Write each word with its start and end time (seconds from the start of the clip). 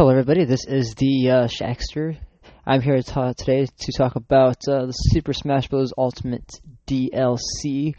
Hello, 0.00 0.12
everybody. 0.12 0.46
This 0.46 0.64
is 0.66 0.94
the 0.94 1.28
uh, 1.28 1.46
Shackster. 1.46 2.16
I'm 2.64 2.80
here 2.80 3.02
to 3.02 3.34
today 3.36 3.66
to 3.66 3.92
talk 3.92 4.16
about 4.16 4.56
uh, 4.66 4.86
the 4.86 4.92
Super 4.92 5.34
Smash 5.34 5.68
Bros. 5.68 5.92
Ultimate 5.98 6.50
DLC. 6.86 7.94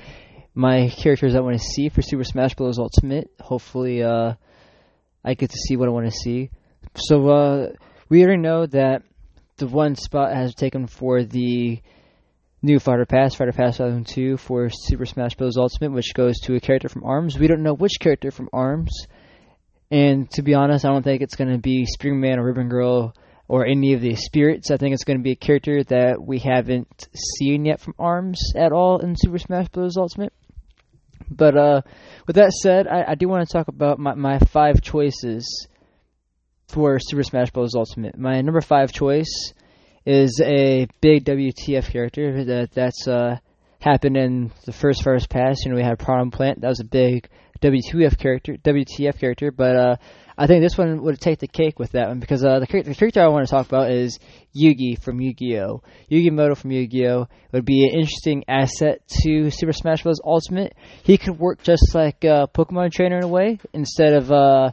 My 0.56 0.90
characters 0.90 1.36
I 1.36 1.42
want 1.42 1.60
to 1.60 1.64
see 1.64 1.90
for 1.90 2.02
Super 2.02 2.24
Smash 2.24 2.56
Bros. 2.56 2.79
Ultimate. 2.79 3.29
Hopefully, 3.40 4.02
uh, 4.02 4.34
I 5.24 5.36
get 5.36 5.52
to 5.52 5.56
see 5.56 5.77
what 5.77 5.89
I 5.89 5.91
want 5.91 6.07
to 6.07 6.11
see. 6.11 6.50
So, 6.95 7.29
uh, 7.29 7.68
we 8.09 8.23
already 8.23 8.41
know 8.41 8.65
that 8.65 9.04
the 9.57 9.68
one 9.68 9.93
spot 9.93 10.33
has 10.33 10.55
taken 10.55 10.88
for 10.88 11.23
the 11.23 11.83
new 12.63 12.79
Fighter 12.79 13.05
Pass, 13.05 13.36
Fighter 13.36 13.52
Pass 13.52 13.77
2002 13.77 14.38
for 14.38 14.71
Super 14.71 15.05
Smash 15.05 15.36
Bros. 15.36 15.55
Ultimate, 15.55 15.91
which 15.91 16.15
goes 16.15 16.39
to 16.45 16.55
a 16.55 16.59
character 16.59 16.89
from 16.89 17.04
ARMS. 17.04 17.38
We 17.38 17.45
don't 17.45 17.61
know 17.61 17.75
which 17.75 17.99
character 17.99 18.31
from 18.31 18.49
ARMS. 18.52 19.05
And 19.92 20.32
to 20.32 20.42
be 20.42 20.54
honest, 20.54 20.86
I 20.86 20.89
don't 20.89 21.04
think 21.04 21.21
it's 21.21 21.36
going 21.36 21.52
to 21.52 21.57
be 21.57 21.86
Springman 21.86 22.38
or 22.38 22.46
Ribbon 22.46 22.70
Girl 22.70 23.14
or 23.50 23.65
any 23.65 23.93
of 23.93 24.00
the 24.00 24.15
spirits. 24.15 24.71
I 24.71 24.78
think 24.78 24.93
it's 24.93 25.04
going 25.04 25.20
to 25.20 25.24
be 25.24 25.34
a 25.34 25.36
character 25.36 25.84
that 25.84 26.21
we 26.21 26.39
haven't 26.39 27.10
seen 27.14 27.65
yet 27.65 27.82
from 27.82 27.96
ARMS 28.00 28.54
at 28.56 28.71
all 28.71 29.00
in 29.00 29.15
Super 29.18 29.38
Smash 29.38 29.68
Bros. 29.68 29.98
Ultimate. 29.98 30.32
But 31.29 31.57
uh, 31.57 31.82
with 32.25 32.38
that 32.38 32.53
said, 32.53 32.88
I, 32.88 33.12
I 33.12 33.16
do 33.16 33.28
want 33.28 33.45
to 33.45 33.52
talk 33.52 33.67
about 33.67 34.00
my, 34.00 34.16
my 34.16 34.39
five 34.39 34.81
choices 34.81 35.67
for 36.70 36.98
Super 37.00 37.23
Smash 37.23 37.52
Bros. 37.52 37.76
Ultimate. 37.76 38.17
My 38.17 38.39
number 38.39 38.62
five 38.62 38.94
choice 38.94 39.53
is 40.06 40.42
a 40.42 40.88
big 41.02 41.26
WTF 41.26 41.92
character 41.92 42.45
that 42.45 42.72
that's 42.72 43.06
uh, 43.06 43.38
happened 43.80 44.16
in 44.16 44.52
the 44.66 44.72
first 44.72 45.03
first 45.03 45.30
pass. 45.30 45.58
You 45.66 45.72
know, 45.72 45.78
we 45.78 45.84
had 45.84 46.00
Piranha 46.00 46.31
Plant. 46.31 46.62
That 46.62 46.70
was 46.70 46.80
a 46.80 46.86
big 46.86 47.28
WTF 47.61 48.17
character, 48.17 48.58
WTF 48.58 49.20
character, 49.20 49.52
but 49.52 49.75
uh, 49.75 49.95
I 50.38 50.47
think 50.47 50.64
this 50.64 50.78
one 50.78 51.03
would 51.03 51.20
take 51.20 51.39
the 51.39 51.47
cake 51.47 51.78
with 51.78 51.92
that 51.92 52.08
one 52.08 52.20
because 52.20 52.44
uh, 52.44 52.59
the, 52.59 52.66
the 52.66 52.95
character 52.95 53.22
I 53.22 53.28
want 53.28 53.45
to 53.47 53.52
talk 53.52 53.67
about 53.67 53.92
is 53.92 54.17
Yugi 54.56 55.02
from 55.02 55.22
Yu-Gi-Oh. 55.22 55.84
Yugi 56.12 56.58
from 56.58 56.72
Yu-Gi-Oh 56.72 57.28
would 57.52 57.66
be 57.66 57.84
an 57.84 58.00
interesting 58.00 58.44
asset 58.48 59.08
to 59.23 59.52
Super 59.52 59.73
Smash 59.73 60.02
Bros. 60.02 60.20
Ultimate. 60.23 60.73
He 61.04 61.20
could 61.20 61.38
work 61.38 61.62
just 61.62 61.94
like 61.94 62.23
a 62.23 62.48
Pokemon 62.52 62.92
trainer 62.92 63.17
in 63.17 63.23
a 63.23 63.28
way. 63.28 63.59
Instead 63.73 64.14
of 64.14 64.32
uh, 64.32 64.72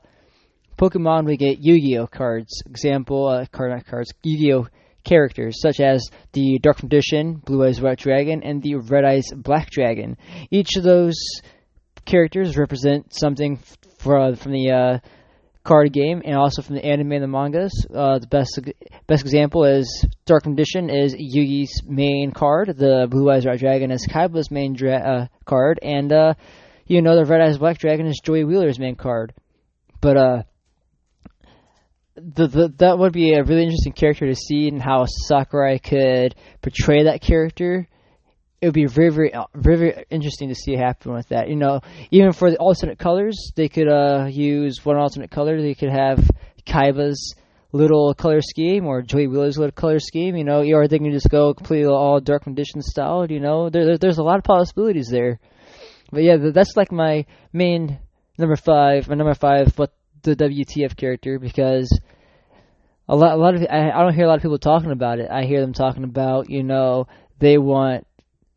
Pokemon, 0.78 1.26
we 1.26 1.36
get 1.36 1.58
Yu-Gi-Oh 1.60 2.06
cards. 2.06 2.62
Example, 2.64 3.28
uh, 3.28 3.44
card 3.52 3.72
not 3.72 3.86
cards, 3.86 4.12
Yu-Gi-Oh 4.22 4.68
characters 5.04 5.60
such 5.60 5.80
as 5.80 6.08
the 6.32 6.58
Dark 6.62 6.82
Magician, 6.82 7.34
Blue 7.34 7.66
Eyes 7.66 7.80
White 7.80 7.98
Dragon, 7.98 8.42
and 8.42 8.62
the 8.62 8.76
Red 8.76 9.04
Eyes 9.04 9.26
Black 9.34 9.70
Dragon. 9.70 10.16
Each 10.50 10.76
of 10.76 10.82
those 10.82 11.16
characters 12.08 12.56
represent 12.56 13.14
something 13.14 13.58
for, 13.98 14.34
from 14.34 14.52
the 14.52 14.70
uh, 14.70 15.08
card 15.62 15.92
game 15.92 16.22
and 16.24 16.34
also 16.34 16.62
from 16.62 16.76
the 16.76 16.84
anime 16.84 17.12
and 17.12 17.22
the 17.22 17.28
mangas. 17.28 17.86
Uh, 17.94 18.18
the 18.18 18.26
best 18.26 18.58
best 19.06 19.22
example 19.22 19.64
is 19.64 20.06
Dark 20.24 20.46
Magician 20.46 20.88
is 20.88 21.14
Yugi's 21.14 21.82
main 21.86 22.32
card. 22.32 22.68
The 22.76 23.06
Blue 23.08 23.30
Eyes 23.30 23.44
Red 23.44 23.58
Dragon 23.58 23.90
is 23.90 24.06
Kaiba's 24.06 24.50
main 24.50 24.74
dra- 24.74 24.96
uh, 24.96 25.26
card, 25.44 25.78
and 25.82 26.12
uh, 26.12 26.34
you 26.86 27.02
know 27.02 27.16
the 27.16 27.26
Red 27.26 27.42
Eyes 27.42 27.58
Black 27.58 27.78
Dragon 27.78 28.06
is 28.06 28.20
Joey 28.24 28.44
Wheeler's 28.44 28.78
main 28.78 28.96
card. 28.96 29.34
But 30.00 30.16
uh, 30.16 30.42
the, 32.14 32.46
the 32.46 32.74
that 32.78 32.98
would 32.98 33.12
be 33.12 33.34
a 33.34 33.44
really 33.44 33.64
interesting 33.64 33.92
character 33.92 34.26
to 34.26 34.34
see 34.34 34.68
and 34.68 34.80
how 34.80 35.04
Sakurai 35.06 35.78
could 35.78 36.34
portray 36.62 37.04
that 37.04 37.20
character 37.20 37.86
it 38.60 38.66
would 38.66 38.74
be 38.74 38.86
very, 38.86 39.10
very, 39.10 39.32
uh, 39.32 39.44
very, 39.54 39.76
very 39.76 40.04
interesting 40.10 40.48
to 40.48 40.54
see 40.54 40.74
it 40.74 40.78
happen 40.78 41.12
with 41.12 41.28
that. 41.28 41.48
You 41.48 41.56
know, 41.56 41.80
even 42.10 42.32
for 42.32 42.50
the 42.50 42.56
alternate 42.56 42.98
colors, 42.98 43.52
they 43.54 43.68
could 43.68 43.88
uh, 43.88 44.26
use 44.28 44.84
one 44.84 44.96
alternate 44.96 45.30
color. 45.30 45.60
They 45.60 45.74
could 45.74 45.90
have 45.90 46.28
Kaiba's 46.66 47.34
little 47.70 48.14
color 48.14 48.40
scheme 48.40 48.86
or 48.86 49.02
Joey 49.02 49.26
Wheeler's 49.26 49.58
little 49.58 49.72
color 49.72 50.00
scheme. 50.00 50.36
You 50.36 50.44
know, 50.44 50.64
or 50.72 50.88
they 50.88 50.98
can 50.98 51.12
just 51.12 51.30
go 51.30 51.54
completely 51.54 51.86
all 51.86 52.20
Dark 52.20 52.46
Magician 52.46 52.82
style. 52.82 53.26
You 53.30 53.40
know, 53.40 53.70
there, 53.70 53.96
there's 53.96 54.18
a 54.18 54.24
lot 54.24 54.38
of 54.38 54.44
possibilities 54.44 55.08
there. 55.08 55.38
But 56.10 56.24
yeah, 56.24 56.36
that's 56.52 56.76
like 56.76 56.90
my 56.90 57.26
main 57.52 58.00
number 58.38 58.56
five. 58.56 59.08
My 59.08 59.14
number 59.14 59.34
five, 59.34 59.72
what 59.76 59.92
the 60.22 60.34
WTF 60.34 60.96
character 60.96 61.38
because 61.38 61.88
a 63.08 63.14
lot, 63.14 63.34
a 63.34 63.36
lot 63.36 63.54
of 63.54 63.62
I, 63.70 63.90
I 63.90 64.02
don't 64.02 64.14
hear 64.14 64.24
a 64.24 64.28
lot 64.28 64.36
of 64.36 64.42
people 64.42 64.58
talking 64.58 64.90
about 64.90 65.20
it. 65.20 65.30
I 65.30 65.44
hear 65.44 65.60
them 65.60 65.72
talking 65.72 66.02
about 66.02 66.50
you 66.50 66.64
know 66.64 67.06
they 67.38 67.56
want 67.56 68.06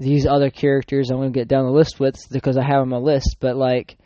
these 0.02 0.26
other 0.26 0.50
characters 0.50 1.10
I'm 1.10 1.18
going 1.18 1.32
to 1.32 1.40
get 1.40 1.48
down 1.48 1.66
the 1.66 1.72
list 1.72 2.00
with 2.00 2.16
because 2.32 2.58
I 2.58 2.64
have 2.64 2.82
on 2.82 2.90
my 2.90 2.98
list, 2.98 3.38
but 3.40 3.56
like 3.56 3.98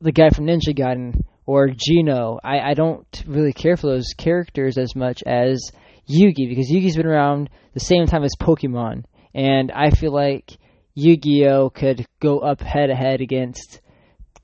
the 0.00 0.12
guy 0.12 0.28
from 0.30 0.46
Ninja 0.46 0.74
Gaiden 0.76 1.22
or 1.46 1.68
Geno, 1.68 2.38
I, 2.44 2.60
I 2.60 2.74
don't 2.74 3.24
really 3.26 3.54
care 3.54 3.76
for 3.76 3.86
those 3.86 4.12
characters 4.16 4.76
as 4.76 4.94
much 4.94 5.22
as 5.26 5.70
Yugi 6.08 6.48
because 6.48 6.70
Yugi's 6.70 6.96
been 6.96 7.06
around 7.06 7.48
the 7.72 7.80
same 7.80 8.06
time 8.06 8.22
as 8.22 8.32
Pokemon, 8.38 9.04
and 9.34 9.72
I 9.72 9.90
feel 9.90 10.12
like 10.12 10.58
Yu-Gi-Oh 10.94 11.70
could 11.70 12.04
go 12.20 12.40
up 12.40 12.60
head 12.60 12.88
to 12.88 12.94
head 12.94 13.20
against 13.20 13.80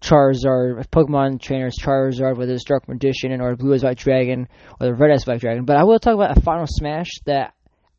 Charizard, 0.01 0.87
Pokemon 0.89 1.41
trainers 1.43 1.77
Charizard, 1.81 2.39
whether 2.39 2.53
it's 2.53 2.65
Dark 2.65 2.89
Magician 2.89 3.41
or 3.41 3.57
Blue 3.57 3.75
Eyes 3.75 3.85
White 3.85 3.99
Dragon 3.99 4.49
or 4.81 4.87
the 4.87 4.95
Red 4.95 5.11
Eyes 5.11 5.25
Black 5.25 5.41
Dragon. 5.41 5.65
But 5.65 5.77
I 5.77 5.85
will 5.85 5.99
talk 5.99 6.15
about 6.15 6.39
a 6.39 6.41
Final 6.41 6.67
Smash 6.67 7.11
that 7.25 7.53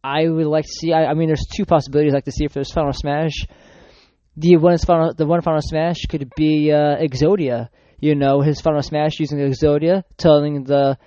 I 0.07 0.29
would 0.29 0.45
like 0.45 0.63
to 0.63 0.71
see. 0.71 0.93
I, 0.93 1.07
I 1.07 1.13
mean, 1.13 1.27
there's 1.27 1.45
two 1.53 1.65
possibilities 1.65 2.13
I'd 2.13 2.17
like 2.17 2.25
to 2.25 2.31
see 2.31 2.45
if 2.45 2.53
there's 2.53 2.71
Final 2.71 2.93
Smash. 2.93 3.45
The 4.37 4.55
one 4.55 4.77
final, 4.77 5.13
the 5.13 5.25
one 5.25 5.41
Final 5.41 5.61
Smash 5.61 6.05
could 6.09 6.31
be 6.35 6.71
uh, 6.71 6.95
Exodia. 6.97 7.69
You 7.99 8.15
know, 8.15 8.41
his 8.41 8.61
Final 8.61 8.81
Smash 8.81 9.19
using 9.19 9.39
Exodia, 9.39 10.03
telling 10.17 10.63
the, 10.63 10.97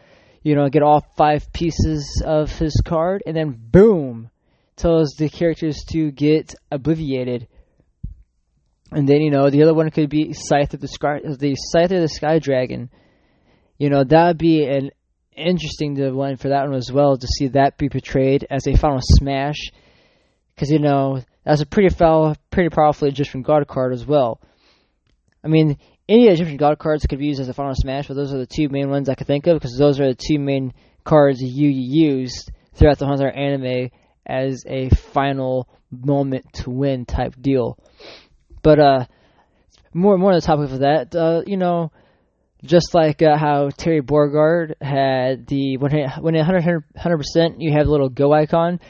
you 0.43 0.55
know, 0.55 0.69
get 0.69 0.83
all 0.83 1.03
five 1.17 1.51
pieces 1.53 2.23
of 2.27 2.51
his 2.59 2.83
card, 2.85 3.23
and 3.25 3.35
then 3.35 3.57
boom, 3.59 4.29
tells 4.77 5.15
the 5.17 5.29
characters 5.29 5.85
to 5.93 6.11
get 6.11 6.55
obliviated. 6.71 7.47
And 8.93 9.09
then 9.09 9.21
you 9.23 9.31
know 9.31 9.49
the 9.49 9.63
other 9.63 9.75
one 9.75 9.91
could 9.91 10.11
be 10.11 10.33
Slifer 10.33 10.77
the 10.77 10.89
Sky, 10.89 11.21
the 11.25 11.55
Slifer 11.55 12.01
the 12.01 12.09
Sky 12.09 12.39
Dragon. 12.39 12.91
You 13.79 13.89
know 13.89 14.05
that 14.05 14.27
would 14.27 14.39
be 14.39 14.65
an 14.67 14.91
interesting 15.41 15.97
to 15.97 16.11
one 16.13 16.37
for 16.37 16.49
that 16.49 16.69
one 16.69 16.75
as 16.75 16.93
well 16.93 17.17
to 17.17 17.27
see 17.27 17.49
that 17.49 17.79
be 17.79 17.89
portrayed 17.89 18.47
as 18.51 18.67
a 18.67 18.77
final 18.77 19.01
smash, 19.03 19.71
because 20.55 20.71
you 20.71 20.79
know 20.79 21.23
that's 21.45 21.63
a 21.63 21.67
pretty 21.67 21.89
foul, 21.89 22.37
pretty 22.51 22.69
powerful 22.69 23.09
Egyptian 23.09 23.43
god 23.43 23.67
card 23.67 23.93
as 23.93 24.07
well. 24.07 24.41
I 25.43 25.49
mean, 25.49 25.79
any 26.09 26.29
Egyptian 26.29 26.57
god 26.57 26.79
cards 26.79 27.07
could 27.07 27.19
be 27.19 27.27
used 27.27 27.41
as 27.41 27.49
a 27.49 27.55
final 27.55 27.75
smash, 27.75 28.09
but 28.09 28.15
those 28.15 28.33
are 28.33 28.39
the 28.39 28.47
two 28.47 28.69
main 28.69 28.91
ones 28.91 29.09
I 29.09 29.15
could 29.15 29.27
think 29.27 29.47
of 29.47 29.57
because 29.57 29.77
those 29.77 30.01
are 30.01 30.09
the 30.09 30.15
two 30.15 30.39
main 30.39 30.73
cards 31.05 31.41
you 31.41 31.69
used 31.69 32.51
throughout 32.75 32.99
the 32.99 33.07
Hunter 33.07 33.31
anime 33.31 33.91
as 34.27 34.65
a 34.67 34.91
final 34.91 35.69
moment 35.91 36.53
to 36.53 36.71
win 36.71 37.05
type 37.05 37.35
deal. 37.41 37.79
But 38.63 38.79
uh, 38.79 39.07
more 39.93 40.19
more 40.19 40.33
on 40.33 40.37
the 40.37 40.47
topic 40.47 40.71
of 40.71 40.81
that, 40.81 41.15
uh, 41.15 41.43
you 41.47 41.57
know, 41.57 41.91
just 42.65 42.95
like 42.95 43.23
uh, 43.23 43.37
how 43.37 43.71
Terry 43.71 44.03
Bogard 44.03 44.75
had 44.81 45.47
the 45.47 45.77
when 45.79 45.93
when 46.21 46.35
100 46.35 46.85
percent 47.17 47.61
you 47.61 47.73
have 47.73 47.87
the 47.87 47.91
little 47.91 48.09
go 48.09 48.33
icon. 48.33 48.81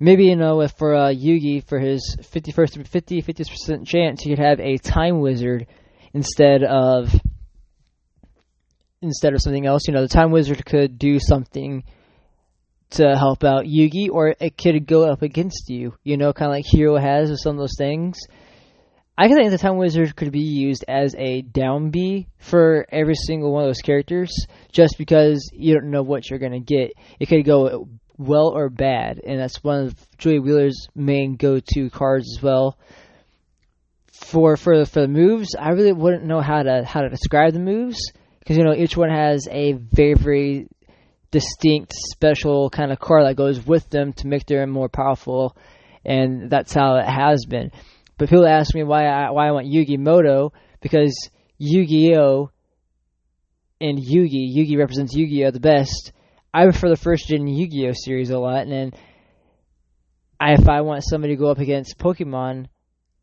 Maybe 0.00 0.24
you 0.24 0.36
know 0.36 0.60
if 0.62 0.72
for 0.72 0.94
uh, 0.94 1.08
Yugi 1.08 1.66
for 1.66 1.78
his 1.78 2.16
51st 2.20 2.86
50 2.88 3.20
50 3.20 3.44
percent 3.44 3.86
chance 3.86 4.24
you 4.24 4.34
could 4.34 4.44
have 4.44 4.58
a 4.58 4.78
time 4.78 5.20
wizard 5.20 5.66
instead 6.12 6.64
of 6.64 7.14
instead 9.00 9.34
of 9.34 9.40
something 9.40 9.66
else. 9.66 9.82
You 9.86 9.94
know 9.94 10.02
the 10.02 10.08
time 10.08 10.32
wizard 10.32 10.64
could 10.64 10.98
do 10.98 11.18
something 11.20 11.84
to 12.92 13.16
help 13.16 13.42
out 13.44 13.64
Yugi, 13.64 14.10
or 14.10 14.34
it 14.38 14.56
could 14.56 14.86
go 14.86 15.10
up 15.10 15.22
against 15.22 15.68
you. 15.68 15.94
You 16.04 16.16
know, 16.16 16.32
kind 16.32 16.50
of 16.50 16.56
like 16.56 16.66
Hero 16.66 16.96
has 16.96 17.30
with 17.30 17.40
some 17.40 17.56
of 17.56 17.58
those 17.58 17.76
things. 17.78 18.18
I 19.16 19.28
think 19.28 19.50
the 19.50 19.58
Time 19.58 19.76
Wizard 19.76 20.16
could 20.16 20.32
be 20.32 20.40
used 20.40 20.84
as 20.88 21.14
a 21.16 21.42
down 21.42 21.90
B 21.90 22.28
for 22.38 22.86
every 22.90 23.14
single 23.14 23.52
one 23.52 23.64
of 23.64 23.68
those 23.68 23.82
characters, 23.82 24.30
just 24.72 24.96
because 24.96 25.50
you 25.52 25.74
don't 25.74 25.90
know 25.90 26.02
what 26.02 26.30
you're 26.30 26.38
gonna 26.38 26.60
get. 26.60 26.92
It 27.20 27.26
could 27.26 27.44
go 27.44 27.88
well 28.16 28.48
or 28.48 28.70
bad, 28.70 29.20
and 29.24 29.38
that's 29.38 29.62
one 29.62 29.86
of 29.86 30.18
Joey 30.18 30.38
Wheeler's 30.38 30.88
main 30.94 31.36
go-to 31.36 31.90
cards 31.90 32.36
as 32.36 32.42
well. 32.42 32.78
For 34.12 34.56
for 34.56 34.84
for 34.86 35.02
the 35.02 35.08
moves, 35.08 35.54
I 35.58 35.70
really 35.70 35.92
wouldn't 35.92 36.24
know 36.24 36.40
how 36.40 36.62
to 36.62 36.84
how 36.84 37.02
to 37.02 37.10
describe 37.10 37.52
the 37.52 37.58
moves 37.58 37.98
because 38.38 38.56
you 38.56 38.64
know 38.64 38.74
each 38.74 38.96
one 38.96 39.10
has 39.10 39.46
a 39.50 39.72
very 39.72 40.14
very 40.14 40.68
distinct 41.30 41.92
special 41.92 42.70
kind 42.70 42.92
of 42.92 42.98
card 42.98 43.26
that 43.26 43.36
goes 43.36 43.64
with 43.64 43.88
them 43.90 44.12
to 44.14 44.26
make 44.26 44.46
them 44.46 44.70
more 44.70 44.88
powerful, 44.88 45.54
and 46.02 46.48
that's 46.48 46.72
how 46.72 46.96
it 46.96 47.06
has 47.06 47.44
been. 47.44 47.70
But 48.22 48.28
people 48.28 48.46
ask 48.46 48.72
me 48.72 48.84
why 48.84 49.06
I 49.06 49.32
why 49.32 49.48
I 49.48 49.50
want 49.50 49.66
Yugi 49.66 49.98
Muto 49.98 50.52
because 50.80 51.12
Yu-Gi-Oh 51.58 52.52
and 53.80 53.98
Yugi, 53.98 54.56
Yugi 54.56 54.78
represents 54.78 55.12
Yu-Gi-Oh 55.12 55.50
the 55.50 55.58
best. 55.58 56.12
I 56.54 56.62
prefer 56.62 56.90
the 56.90 56.96
first 56.96 57.26
gen 57.26 57.48
Yu-Gi-Oh 57.48 57.94
series 57.96 58.30
a 58.30 58.38
lot, 58.38 58.62
and 58.62 58.70
then 58.70 58.92
I, 60.38 60.52
if 60.52 60.68
I 60.68 60.82
want 60.82 61.02
somebody 61.02 61.34
to 61.34 61.40
go 61.40 61.50
up 61.50 61.58
against 61.58 61.98
Pokemon, 61.98 62.68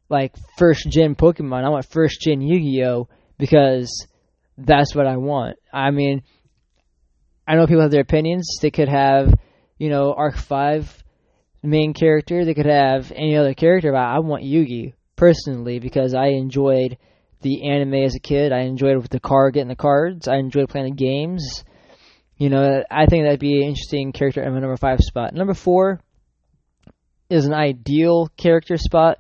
like 0.10 0.36
first 0.58 0.86
gen 0.90 1.16
Pokemon, 1.16 1.64
I 1.64 1.70
want 1.70 1.86
first 1.86 2.20
gen 2.20 2.42
Yu-Gi-Oh 2.42 3.08
because 3.38 4.06
that's 4.58 4.94
what 4.94 5.08
I 5.08 5.16
want. 5.16 5.56
I 5.72 5.92
mean, 5.92 6.24
I 7.48 7.56
know 7.56 7.68
people 7.68 7.84
have 7.84 7.92
their 7.92 8.02
opinions. 8.02 8.58
They 8.62 8.70
could 8.70 8.90
have, 8.90 9.34
you 9.78 9.88
know, 9.90 10.14
Arc 10.14 10.36
Five 10.36 10.94
main 11.68 11.94
character. 11.94 12.46
They 12.46 12.54
could 12.54 12.66
have 12.66 13.12
any 13.12 13.36
other 13.38 13.54
character, 13.54 13.92
but 13.92 14.00
I 14.00 14.20
want 14.20 14.44
Yugi 14.44 14.94
personally 15.16 15.80
because 15.80 16.14
I 16.14 16.28
enjoyed 16.28 16.98
the 17.42 17.70
anime 17.70 17.96
as 17.96 18.16
a 18.16 18.20
kid. 18.20 18.52
I 18.52 18.62
enjoyed 18.62 18.98
with 18.98 19.10
the 19.10 19.20
card 19.20 19.54
getting 19.54 19.68
the 19.68 19.76
cards. 19.76 20.28
I 20.28 20.36
enjoyed 20.36 20.70
playing 20.70 20.90
the 20.90 20.96
games. 20.96 21.64
You 22.38 22.50
know, 22.50 22.84
I 22.90 23.06
think 23.06 23.26
that'd 23.26 23.40
be 23.40 23.62
an 23.62 23.70
interesting 23.70 24.14
character 24.14 24.42
in 24.42 24.54
my 24.54 24.60
number 24.60 24.78
five 24.78 25.00
spot. 25.00 25.34
Number 25.34 25.54
four 25.54 26.02
is 27.30 27.46
an 27.46 27.54
ideal 27.54 28.30
character 28.38 28.78
spot. 28.78 29.18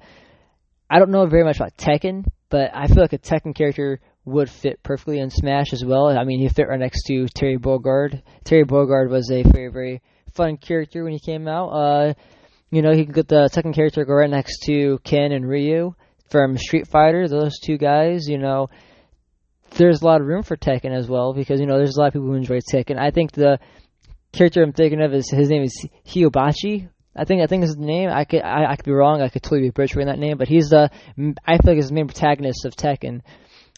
I 0.89 0.99
don't 0.99 1.11
know 1.11 1.25
very 1.27 1.43
much 1.43 1.57
about 1.57 1.77
Tekken, 1.77 2.25
but 2.49 2.71
I 2.73 2.87
feel 2.87 3.01
like 3.01 3.13
a 3.13 3.17
Tekken 3.17 3.53
character 3.53 3.99
would 4.25 4.49
fit 4.49 4.81
perfectly 4.83 5.19
in 5.19 5.29
Smash 5.29 5.73
as 5.73 5.83
well. 5.83 6.07
I 6.07 6.23
mean, 6.23 6.39
he 6.39 6.49
fit 6.49 6.67
right 6.67 6.79
next 6.79 7.03
to 7.07 7.27
Terry 7.27 7.57
Bogard. 7.57 8.21
Terry 8.43 8.63
Bogard 8.63 9.09
was 9.09 9.29
a 9.31 9.43
very, 9.43 9.69
very 9.69 10.01
fun 10.29 10.57
character 10.57 11.03
when 11.03 11.13
he 11.13 11.19
came 11.19 11.47
out. 11.47 11.69
Uh, 11.69 12.13
you 12.71 12.81
know, 12.81 12.93
he 12.93 13.05
could 13.05 13.15
get 13.15 13.27
the 13.27 13.49
Tekken 13.51 13.73
character 13.73 14.05
go 14.05 14.13
right 14.13 14.29
next 14.29 14.59
to 14.65 14.99
Ken 15.03 15.31
and 15.31 15.47
Ryu 15.47 15.95
from 16.29 16.57
Street 16.57 16.87
Fighter. 16.87 17.27
Those 17.27 17.59
two 17.59 17.77
guys, 17.77 18.27
you 18.27 18.37
know, 18.37 18.69
there's 19.71 20.01
a 20.01 20.05
lot 20.05 20.21
of 20.21 20.27
room 20.27 20.43
for 20.43 20.57
Tekken 20.57 20.95
as 20.95 21.07
well 21.07 21.33
because 21.33 21.59
you 21.59 21.65
know 21.65 21.77
there's 21.77 21.95
a 21.95 21.99
lot 21.99 22.07
of 22.07 22.13
people 22.13 22.27
who 22.27 22.35
enjoy 22.35 22.59
Tekken. 22.59 22.97
I 22.97 23.11
think 23.11 23.31
the 23.31 23.59
character 24.31 24.63
I'm 24.63 24.73
thinking 24.73 25.01
of 25.01 25.13
is 25.13 25.29
his 25.29 25.49
name 25.49 25.63
is 25.63 25.87
Hiobachi. 26.07 26.89
I 27.15 27.25
think 27.25 27.41
I 27.41 27.47
think 27.47 27.63
is 27.63 27.75
the 27.75 27.85
name. 27.85 28.09
I 28.09 28.25
could 28.25 28.41
I, 28.41 28.71
I 28.71 28.75
could 28.75 28.85
be 28.85 28.91
wrong. 28.91 29.21
I 29.21 29.29
could 29.29 29.43
totally 29.43 29.63
be 29.63 29.71
butchering 29.71 30.07
that 30.07 30.19
name, 30.19 30.37
but 30.37 30.47
he's 30.47 30.69
the 30.69 30.89
I 31.45 31.57
feel 31.57 31.71
like 31.71 31.75
he's 31.75 31.89
the 31.89 31.95
main 31.95 32.07
protagonist 32.07 32.65
of 32.65 32.75
Tekken, 32.75 33.21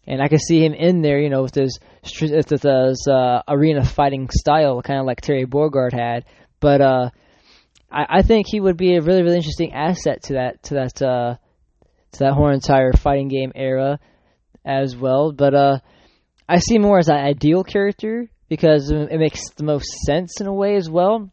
and 0.06 0.22
I 0.22 0.28
could 0.28 0.42
see 0.42 0.64
him 0.64 0.74
in 0.74 1.02
there. 1.02 1.20
You 1.20 1.30
know, 1.30 1.44
with 1.44 1.56
his 1.56 1.80
with 2.22 2.50
his 2.50 3.08
uh, 3.10 3.42
arena 3.48 3.84
fighting 3.86 4.30
style, 4.30 4.82
kind 4.82 5.00
of 5.00 5.06
like 5.06 5.22
Terry 5.22 5.46
Bogard 5.46 5.94
had. 5.94 6.26
But 6.62 6.80
uh, 6.80 7.10
I, 7.92 8.06
I 8.10 8.22
think 8.22 8.48
he 8.48 8.62
would 8.62 8.78
be 8.78 8.96
a 8.96 9.02
really 9.02 9.24
really 9.24 9.36
interesting 9.36 9.74
asset 9.74 10.24
to 10.24 10.34
that 10.34 10.64
to 10.64 10.76
that 10.76 11.02
uh, 11.02 11.36
to 12.14 12.20
that 12.20 12.34
whole 12.34 12.50
entire 12.50 12.94
fighting 12.94 13.28
game 13.28 13.52
era 13.54 14.00
as 14.64 14.96
well. 14.96 15.34
But 15.34 15.54
uh, 15.54 15.80
I 16.48 16.60
see 16.60 16.78
more 16.78 17.00
as 17.00 17.10
an 17.10 17.16
ideal 17.16 17.66
character 17.66 18.30
because 18.48 18.92
it 18.92 19.18
makes 19.18 19.50
the 19.52 19.64
most 19.64 19.88
sense 20.06 20.40
in 20.40 20.48
a 20.48 20.54
way 20.54 20.76
as 20.76 20.90
well. 20.90 21.30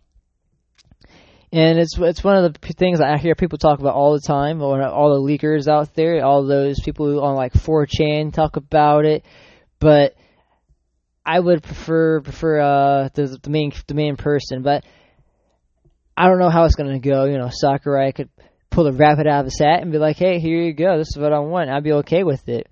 And 1.51 1.79
it's 1.79 1.97
it's 1.99 2.23
one 2.23 2.37
of 2.37 2.53
the 2.53 2.73
things 2.75 3.01
I 3.01 3.17
hear 3.17 3.35
people 3.35 3.59
talk 3.59 3.81
about 3.81 3.95
all 3.95 4.13
the 4.13 4.27
time, 4.27 4.61
or 4.63 4.83
all 4.87 5.15
the 5.15 5.33
leakers 5.33 5.67
out 5.67 5.95
there, 5.95 6.25
all 6.25 6.47
those 6.47 6.79
people 6.85 7.07
who 7.07 7.21
on 7.23 7.35
like 7.37 7.55
4chan 7.55 8.35
talk 8.35 8.57
about 8.57 9.07
it. 9.07 9.25
But 9.79 10.15
I 11.25 11.41
would 11.41 11.63
prefer 11.63 12.21
prefer 12.21 12.61
uh, 12.61 13.09
the, 13.15 13.39
the 13.43 13.51
main 13.51 13.73
the 13.87 13.95
main 13.95 14.17
person, 14.17 14.63
but 14.63 14.85
I 16.19 16.26
don't 16.26 16.41
know 16.41 16.50
how 16.50 16.65
it's 16.65 16.75
gonna 16.75 16.99
go. 16.99 17.26
You 17.26 17.38
know, 17.38 17.49
Sakurai 17.49 18.11
could 18.11 18.29
pull 18.70 18.82
the 18.82 18.93
rabbit 18.93 19.29
out 19.29 19.41
of 19.41 19.44
his 19.47 19.61
hat 19.61 19.82
and 19.82 19.93
be 19.93 19.99
like, 19.99 20.17
"Hey, 20.17 20.41
here 20.41 20.61
you 20.61 20.73
go. 20.73 20.99
This 20.99 21.11
is 21.15 21.17
what 21.17 21.32
I 21.32 21.38
want." 21.38 21.70
I'd 21.70 21.85
be 21.85 21.93
okay 21.93 22.25
with 22.25 22.49
it. 22.49 22.67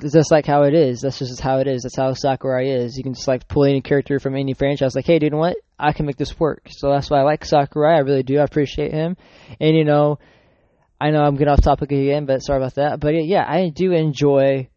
It's 0.00 0.12
just 0.12 0.30
like 0.30 0.44
how 0.44 0.64
it 0.64 0.74
is. 0.74 1.00
That's 1.00 1.18
just 1.18 1.40
how 1.40 1.60
it 1.60 1.68
is. 1.68 1.84
That's 1.84 1.96
how 1.96 2.12
Sakurai 2.12 2.68
is. 2.68 2.98
You 2.98 3.02
can 3.02 3.14
just 3.14 3.26
like 3.26 3.48
pull 3.48 3.64
any 3.64 3.80
character 3.80 4.20
from 4.20 4.36
any 4.36 4.52
franchise. 4.52 4.94
Like, 4.94 5.06
hey, 5.06 5.18
dude, 5.18 5.32
what? 5.32 5.56
I 5.78 5.92
can 5.92 6.04
make 6.04 6.18
this 6.18 6.38
work. 6.38 6.68
So 6.68 6.90
that's 6.90 7.08
why 7.08 7.20
I 7.20 7.22
like 7.22 7.46
Sakurai. 7.46 7.96
I 7.96 8.00
really 8.00 8.22
do. 8.22 8.38
I 8.38 8.44
appreciate 8.44 8.92
him. 8.92 9.16
And 9.58 9.74
you 9.74 9.84
know, 9.84 10.18
I 11.00 11.12
know 11.12 11.22
I'm 11.22 11.36
getting 11.36 11.54
off 11.54 11.62
topic 11.62 11.92
again, 11.92 12.26
but 12.26 12.40
sorry 12.40 12.58
about 12.58 12.74
that. 12.74 13.00
But 13.00 13.14
yeah, 13.24 13.44
I 13.48 13.70
do 13.74 13.92
enjoy 13.92 14.68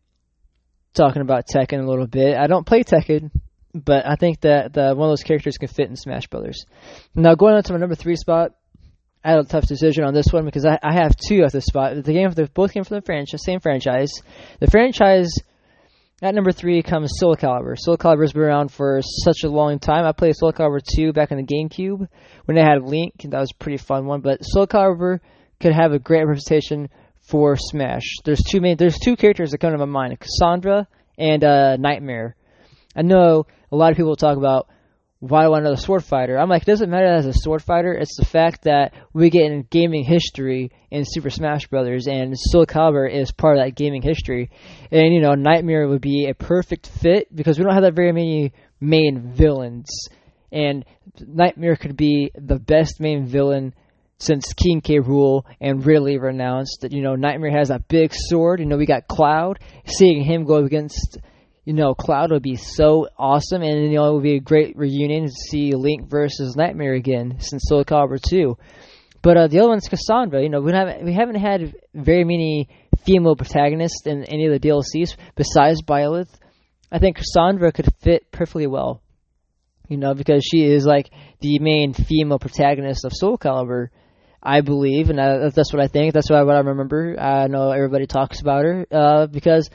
talking 0.93 1.21
about 1.21 1.47
Tekken 1.53 1.83
a 1.83 1.89
little 1.89 2.07
bit. 2.07 2.37
I 2.37 2.47
don't 2.47 2.65
play 2.65 2.83
Tekken, 2.83 3.31
but 3.73 4.05
I 4.05 4.15
think 4.15 4.41
that 4.41 4.73
the 4.73 4.95
one 4.95 5.09
of 5.09 5.11
those 5.11 5.23
characters 5.23 5.57
can 5.57 5.67
fit 5.67 5.89
in 5.89 5.95
Smash 5.95 6.27
Brothers. 6.27 6.65
Now 7.15 7.35
going 7.35 7.55
on 7.55 7.63
to 7.63 7.73
my 7.73 7.79
number 7.79 7.95
three 7.95 8.15
spot, 8.15 8.51
I 9.23 9.31
had 9.31 9.39
a 9.39 9.43
tough 9.43 9.67
decision 9.67 10.05
on 10.05 10.13
this 10.13 10.27
one 10.31 10.45
because 10.45 10.65
I, 10.65 10.79
I 10.81 10.93
have 10.93 11.15
two 11.15 11.43
at 11.43 11.51
this 11.51 11.65
spot. 11.65 11.95
The 11.95 12.13
game, 12.13 12.29
both 12.53 12.73
came 12.73 12.83
from 12.83 12.95
the 12.95 13.01
franchise, 13.01 13.43
same 13.43 13.59
franchise. 13.59 14.11
The 14.59 14.67
franchise 14.67 15.29
at 16.21 16.35
number 16.35 16.51
three 16.51 16.81
comes 16.81 17.11
Soul 17.15 17.35
Calibur. 17.35 17.77
Soul 17.77 17.97
Calibur's 17.97 18.33
been 18.33 18.43
around 18.43 18.71
for 18.71 19.01
such 19.01 19.43
a 19.43 19.49
long 19.49 19.79
time. 19.79 20.05
I 20.05 20.13
played 20.13 20.35
Soul 20.35 20.53
Calibur 20.53 20.81
2 20.95 21.13
back 21.13 21.31
in 21.31 21.37
the 21.37 21.43
GameCube 21.43 22.07
when 22.45 22.55
they 22.55 22.63
had 22.63 22.83
Link. 22.83 23.13
That 23.23 23.39
was 23.39 23.51
a 23.51 23.63
pretty 23.63 23.77
fun 23.77 24.05
one. 24.05 24.21
But 24.21 24.39
Soul 24.41 24.67
Calibur 24.67 25.19
could 25.59 25.73
have 25.73 25.91
a 25.91 25.99
great 25.99 26.25
representation 26.25 26.89
for 27.29 27.55
Smash. 27.57 28.15
There's 28.23 28.41
two 28.41 28.61
main, 28.61 28.77
there's 28.77 28.97
two 28.97 29.15
characters 29.15 29.51
that 29.51 29.59
come 29.59 29.71
to 29.71 29.77
my 29.77 29.85
mind: 29.85 30.19
Cassandra 30.19 30.87
and 31.17 31.43
uh, 31.43 31.77
Nightmare. 31.77 32.35
I 32.99 33.01
know 33.01 33.45
a 33.71 33.77
lot 33.77 33.91
of 33.91 33.97
people 33.97 34.17
talk 34.17 34.35
about 34.35 34.67
why 35.19 35.43
do 35.43 35.45
I 35.45 35.49
want 35.51 35.61
another 35.61 35.79
sword 35.79 36.03
fighter? 36.03 36.37
I'm 36.37 36.49
like, 36.49 36.63
it 36.63 36.65
doesn't 36.65 36.89
matter 36.89 37.05
as 37.05 37.25
a 37.25 37.31
sword 37.33 37.63
fighter. 37.63 37.93
It's 37.93 38.17
the 38.17 38.25
fact 38.25 38.63
that 38.63 38.93
we 39.13 39.29
get 39.29 39.49
in 39.49 39.65
gaming 39.69 40.03
history 40.03 40.71
in 40.91 41.05
Super 41.05 41.29
Smash 41.29 41.67
Brothers, 41.67 42.07
and 42.07 42.37
Soul 42.37 42.65
Calibur 42.65 43.09
is 43.09 43.31
part 43.31 43.57
of 43.57 43.63
that 43.63 43.75
gaming 43.75 44.01
history. 44.01 44.51
And 44.91 45.13
you 45.13 45.21
know, 45.21 45.33
Nightmare 45.33 45.87
would 45.87 46.01
be 46.01 46.27
a 46.27 46.33
perfect 46.33 46.87
fit 46.87 47.33
because 47.33 47.57
we 47.57 47.63
don't 47.63 47.73
have 47.73 47.83
that 47.83 47.95
very 47.95 48.11
many 48.11 48.51
main 48.81 49.31
villains, 49.33 49.89
and 50.51 50.83
Nightmare 51.25 51.77
could 51.77 51.95
be 51.95 52.31
the 52.35 52.59
best 52.59 52.99
main 52.99 53.25
villain 53.27 53.73
since 54.17 54.51
King 54.51 54.81
K. 54.81 54.99
Rool 54.99 55.43
and 55.61 55.85
Ridley 55.85 56.17
were 56.17 56.27
announced. 56.27 56.79
That 56.81 56.91
you 56.91 57.01
know, 57.01 57.15
Nightmare 57.15 57.57
has 57.57 57.69
a 57.69 57.79
big 57.79 58.11
sword. 58.13 58.59
You 58.59 58.65
know, 58.65 58.77
we 58.77 58.85
got 58.85 59.07
Cloud. 59.07 59.59
Seeing 59.85 60.21
him 60.21 60.43
go 60.43 60.65
against 60.65 61.17
you 61.69 61.75
know, 61.75 61.93
Cloud 61.93 62.31
would 62.31 62.41
be 62.41 62.55
so 62.55 63.09
awesome, 63.15 63.61
and 63.61 63.83
you 63.83 63.99
know, 63.99 64.09
it 64.09 64.13
would 64.15 64.23
be 64.23 64.37
a 64.37 64.39
great 64.39 64.75
reunion 64.75 65.25
to 65.25 65.31
see 65.31 65.75
Link 65.75 66.09
versus 66.09 66.55
Nightmare 66.55 66.95
again 66.95 67.35
since 67.41 67.61
Soul 67.67 67.85
Calibur 67.85 68.19
2. 68.19 68.57
But 69.21 69.37
uh, 69.37 69.47
the 69.49 69.59
other 69.59 69.69
one's 69.69 69.87
Cassandra. 69.87 70.41
You 70.41 70.49
know, 70.49 70.61
we 70.61 70.71
haven't 70.71 71.05
we 71.05 71.13
haven't 71.13 71.35
had 71.35 71.75
very 71.93 72.23
many 72.23 72.69
female 73.05 73.35
protagonists 73.35 74.07
in 74.07 74.23
any 74.23 74.47
of 74.47 74.59
the 74.59 74.67
DLCs 74.67 75.15
besides 75.35 75.83
Byleth. 75.83 76.33
I 76.91 76.97
think 76.97 77.17
Cassandra 77.17 77.71
could 77.71 77.93
fit 78.01 78.31
perfectly 78.31 78.65
well. 78.65 79.03
You 79.87 79.97
know, 79.97 80.15
because 80.15 80.43
she 80.43 80.65
is 80.65 80.87
like 80.87 81.11
the 81.39 81.59
main 81.59 81.93
female 81.93 82.39
protagonist 82.39 83.05
of 83.05 83.11
Soul 83.13 83.37
Calibur, 83.37 83.89
I 84.41 84.61
believe, 84.61 85.11
and 85.11 85.19
uh, 85.19 85.51
that's 85.53 85.71
what 85.71 85.83
I 85.83 85.87
think. 85.87 86.15
That's 86.15 86.31
what 86.31 86.39
I, 86.39 86.43
what 86.43 86.55
I 86.55 86.61
remember. 86.61 87.15
I 87.19 87.45
know 87.45 87.69
everybody 87.69 88.07
talks 88.07 88.41
about 88.41 88.65
her 88.65 88.87
uh, 88.91 89.27
because 89.27 89.69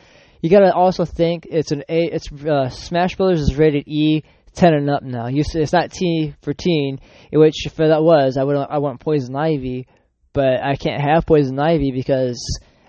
you 0.44 0.50
got 0.50 0.60
to 0.60 0.74
also 0.74 1.06
think 1.06 1.46
it's 1.50 1.72
an 1.72 1.84
A. 1.88 2.04
It's 2.04 2.30
uh, 2.30 2.68
Smash 2.68 3.16
Brothers 3.16 3.40
is 3.40 3.56
rated 3.56 3.88
E, 3.88 4.24
ten 4.52 4.74
and 4.74 4.90
up 4.90 5.02
now. 5.02 5.26
You 5.26 5.42
it's 5.54 5.72
not 5.72 5.90
T 5.90 6.34
for 6.42 6.52
teen, 6.52 7.00
which 7.32 7.64
if 7.64 7.76
that 7.76 8.02
was, 8.02 8.36
I 8.36 8.44
would 8.44 8.54
I 8.54 8.76
want 8.76 9.00
Poison 9.00 9.34
Ivy, 9.34 9.86
but 10.34 10.62
I 10.62 10.76
can't 10.76 11.00
have 11.00 11.24
Poison 11.24 11.58
Ivy 11.58 11.92
because 11.92 12.38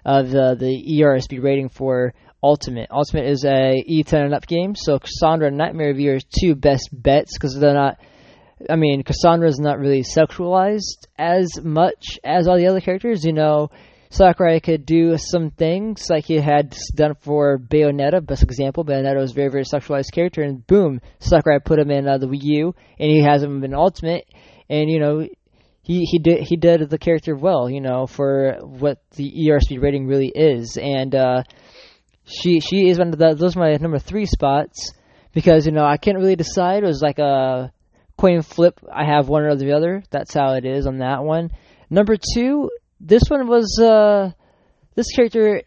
of 0.04 0.32
the 0.32 0.58
the 0.60 1.00
ERSB 1.00 1.42
rating 1.42 1.70
for 1.70 2.14
Ultimate. 2.44 2.90
Ultimate 2.92 3.26
is 3.26 3.46
a 3.46 3.82
E10 3.90 4.26
and 4.26 4.34
up 4.34 4.48
game, 4.48 4.76
so 4.76 5.00
Cassandra 5.00 5.48
and 5.48 5.58
Nightmare 5.58 5.92
of 5.92 5.98
are 5.98 6.20
two 6.38 6.56
best 6.56 6.90
bets 6.92 7.38
because 7.38 7.58
they're 7.58 7.74
not. 7.74 8.02
I 8.70 8.76
mean, 8.76 9.04
Cassandra 9.04 9.48
is 9.48 9.60
not 9.60 9.80
really 9.80 10.04
sexualized 10.04 11.08
as 11.18 11.58
much 11.64 12.20
as 12.22 12.50
all 12.50 12.58
the 12.58 12.68
other 12.68 12.82
characters. 12.82 13.24
You 13.24 13.32
know, 13.32 13.70
Sakurai 14.16 14.62
could 14.62 14.86
do 14.86 15.18
some 15.18 15.52
things 15.52 16.10
like 16.10 16.24
he 16.24 16.36
had 16.36 16.74
done 16.96 17.16
for 17.20 17.58
Bayonetta, 17.58 18.26
best 18.26 18.44
example. 18.44 18.86
Bayonetta 18.86 19.18
was 19.18 19.32
a 19.32 19.36
very, 19.36 19.50
very 19.50 19.66
sexualized 19.66 20.14
character, 20.14 20.42
and 20.42 20.66
boom, 20.66 21.02
Sakurai 21.20 21.60
put 21.60 21.80
him 21.80 21.92
in 21.92 22.08
uh, 22.08 22.18
the 22.18 22.28
Wii 22.28 22.42
U, 22.42 22.76
and 22.98 23.12
he 23.12 23.22
has 23.22 23.44
him 23.44 23.62
in 23.62 23.74
Ultimate, 23.74 24.26
and 24.70 24.90
you 24.90 25.00
know, 25.00 25.28
he 25.82 26.06
he 26.06 26.20
did 26.20 26.44
he 26.44 26.56
did 26.56 26.90
the 26.90 26.98
character 26.98 27.36
well, 27.36 27.70
you 27.70 27.82
know, 27.82 28.08
for 28.08 28.58
what 28.62 29.00
the 29.18 29.30
ERSB 29.50 29.82
rating 29.82 30.08
really 30.08 30.32
is, 30.34 30.78
and 30.78 31.14
uh, 31.14 31.44
she 32.24 32.62
she 32.62 32.88
is 32.88 32.98
one 32.98 33.10
of 33.10 33.20
the 33.20 33.36
those 33.36 33.58
are 33.58 33.60
my 33.60 33.76
number 33.76 34.00
three 34.00 34.26
spots 34.26 34.94
because 35.34 35.66
you 35.66 35.74
know 35.74 35.84
I 35.84 35.98
can't 35.98 36.18
really 36.18 36.38
decide. 36.38 36.84
It 36.84 36.88
was 36.88 37.02
like 37.02 37.20
a 37.20 37.70
coin 38.18 38.44
flip. 38.44 38.80
I 38.90 39.04
have 39.04 39.28
one 39.28 39.44
or 39.44 39.58
the 39.58 39.74
other. 39.74 40.04
That's 40.10 40.34
how 40.34 40.54
it 40.54 40.64
is 40.64 40.88
on 40.88 41.00
that 41.00 41.22
one. 41.22 41.52
Number 41.90 42.16
two 42.16 42.70
this 43.06 43.24
one 43.28 43.48
was 43.48 43.80
uh, 43.80 44.32
this 44.96 45.12
character 45.16 45.62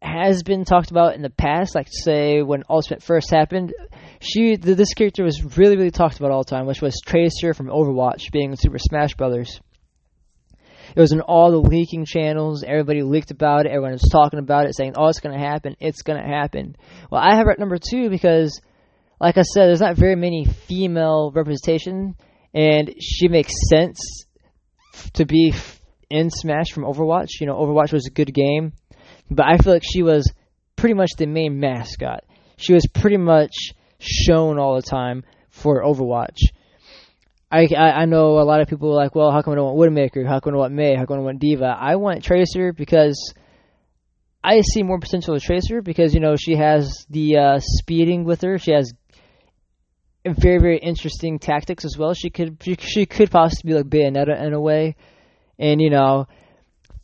has 0.00 0.42
been 0.42 0.64
talked 0.64 0.90
about 0.90 1.14
in 1.14 1.22
the 1.22 1.30
past, 1.30 1.74
like 1.74 1.88
say 1.90 2.42
when 2.42 2.62
Ultimate 2.70 3.02
first 3.02 3.30
happened. 3.30 3.74
She 4.20 4.56
this 4.56 4.94
character 4.94 5.24
was 5.24 5.56
really 5.56 5.76
really 5.76 5.90
talked 5.90 6.18
about 6.18 6.30
all 6.30 6.44
the 6.44 6.50
time, 6.50 6.66
which 6.66 6.80
was 6.80 7.00
Tracer 7.04 7.52
from 7.52 7.66
Overwatch 7.66 8.30
being 8.30 8.50
in 8.50 8.56
Super 8.56 8.78
Smash 8.78 9.14
Brothers. 9.14 9.60
It 10.94 11.00
was 11.00 11.12
in 11.12 11.20
all 11.20 11.50
the 11.50 11.68
leaking 11.68 12.04
channels. 12.04 12.62
Everybody 12.62 13.02
leaked 13.02 13.32
about 13.32 13.66
it. 13.66 13.70
Everyone 13.70 13.92
was 13.92 14.08
talking 14.12 14.38
about 14.38 14.66
it, 14.66 14.76
saying, 14.76 14.94
"Oh, 14.96 15.08
it's 15.08 15.20
going 15.20 15.36
to 15.36 15.44
happen. 15.44 15.76
It's 15.80 16.02
going 16.02 16.22
to 16.22 16.28
happen." 16.28 16.76
Well, 17.10 17.20
I 17.20 17.34
have 17.34 17.48
at 17.48 17.58
number 17.58 17.78
two 17.78 18.08
because, 18.08 18.60
like 19.20 19.36
I 19.36 19.42
said, 19.42 19.66
there's 19.66 19.80
not 19.80 19.96
very 19.96 20.14
many 20.14 20.44
female 20.44 21.32
representation, 21.34 22.14
and 22.52 22.94
she 23.00 23.26
makes 23.26 23.52
sense 23.68 24.26
to 25.14 25.24
be 25.24 25.52
in 26.10 26.30
Smash 26.30 26.72
from 26.72 26.84
Overwatch. 26.84 27.40
You 27.40 27.46
know, 27.46 27.54
Overwatch 27.54 27.92
was 27.92 28.06
a 28.06 28.10
good 28.10 28.32
game, 28.32 28.72
but 29.30 29.46
I 29.46 29.58
feel 29.58 29.72
like 29.72 29.84
she 29.84 30.02
was 30.02 30.32
pretty 30.76 30.94
much 30.94 31.10
the 31.16 31.26
main 31.26 31.60
mascot. 31.60 32.24
She 32.56 32.72
was 32.72 32.86
pretty 32.92 33.16
much 33.16 33.52
shown 33.98 34.58
all 34.58 34.76
the 34.76 34.82
time 34.82 35.24
for 35.50 35.82
Overwatch. 35.82 36.38
I, 37.50 37.68
I, 37.76 38.02
I 38.02 38.04
know 38.06 38.38
a 38.38 38.42
lot 38.42 38.60
of 38.60 38.68
people 38.68 38.94
like, 38.94 39.14
well, 39.14 39.30
how 39.30 39.42
come 39.42 39.52
I 39.52 39.56
don't 39.56 39.76
want 39.76 39.94
Widowmaker? 39.94 40.26
How 40.26 40.40
come 40.40 40.54
I 40.54 40.58
want 40.58 40.74
Mei? 40.74 40.96
How 40.96 41.06
come 41.06 41.18
I 41.18 41.22
want 41.22 41.40
D.Va? 41.40 41.76
I 41.78 41.96
want 41.96 42.24
Tracer 42.24 42.72
because 42.72 43.32
I 44.42 44.60
see 44.60 44.82
more 44.82 44.98
potential 44.98 45.34
with 45.34 45.42
Tracer 45.42 45.80
because 45.80 46.14
you 46.14 46.20
know 46.20 46.36
she 46.36 46.56
has 46.56 47.06
the 47.08 47.36
uh, 47.38 47.60
speeding 47.60 48.24
with 48.24 48.42
her. 48.42 48.58
She 48.58 48.72
has 48.72 48.92
very 50.26 50.58
very 50.58 50.78
interesting 50.78 51.38
tactics 51.38 51.84
as 51.84 51.96
well. 51.96 52.12
She 52.12 52.28
could 52.28 52.62
she 52.78 53.06
could 53.06 53.30
possibly 53.30 53.72
be 53.72 53.76
like 53.76 53.86
Bayonetta 53.86 54.42
in 54.44 54.52
a 54.52 54.60
way, 54.60 54.96
and 55.58 55.80
you 55.80 55.90
know 55.90 56.26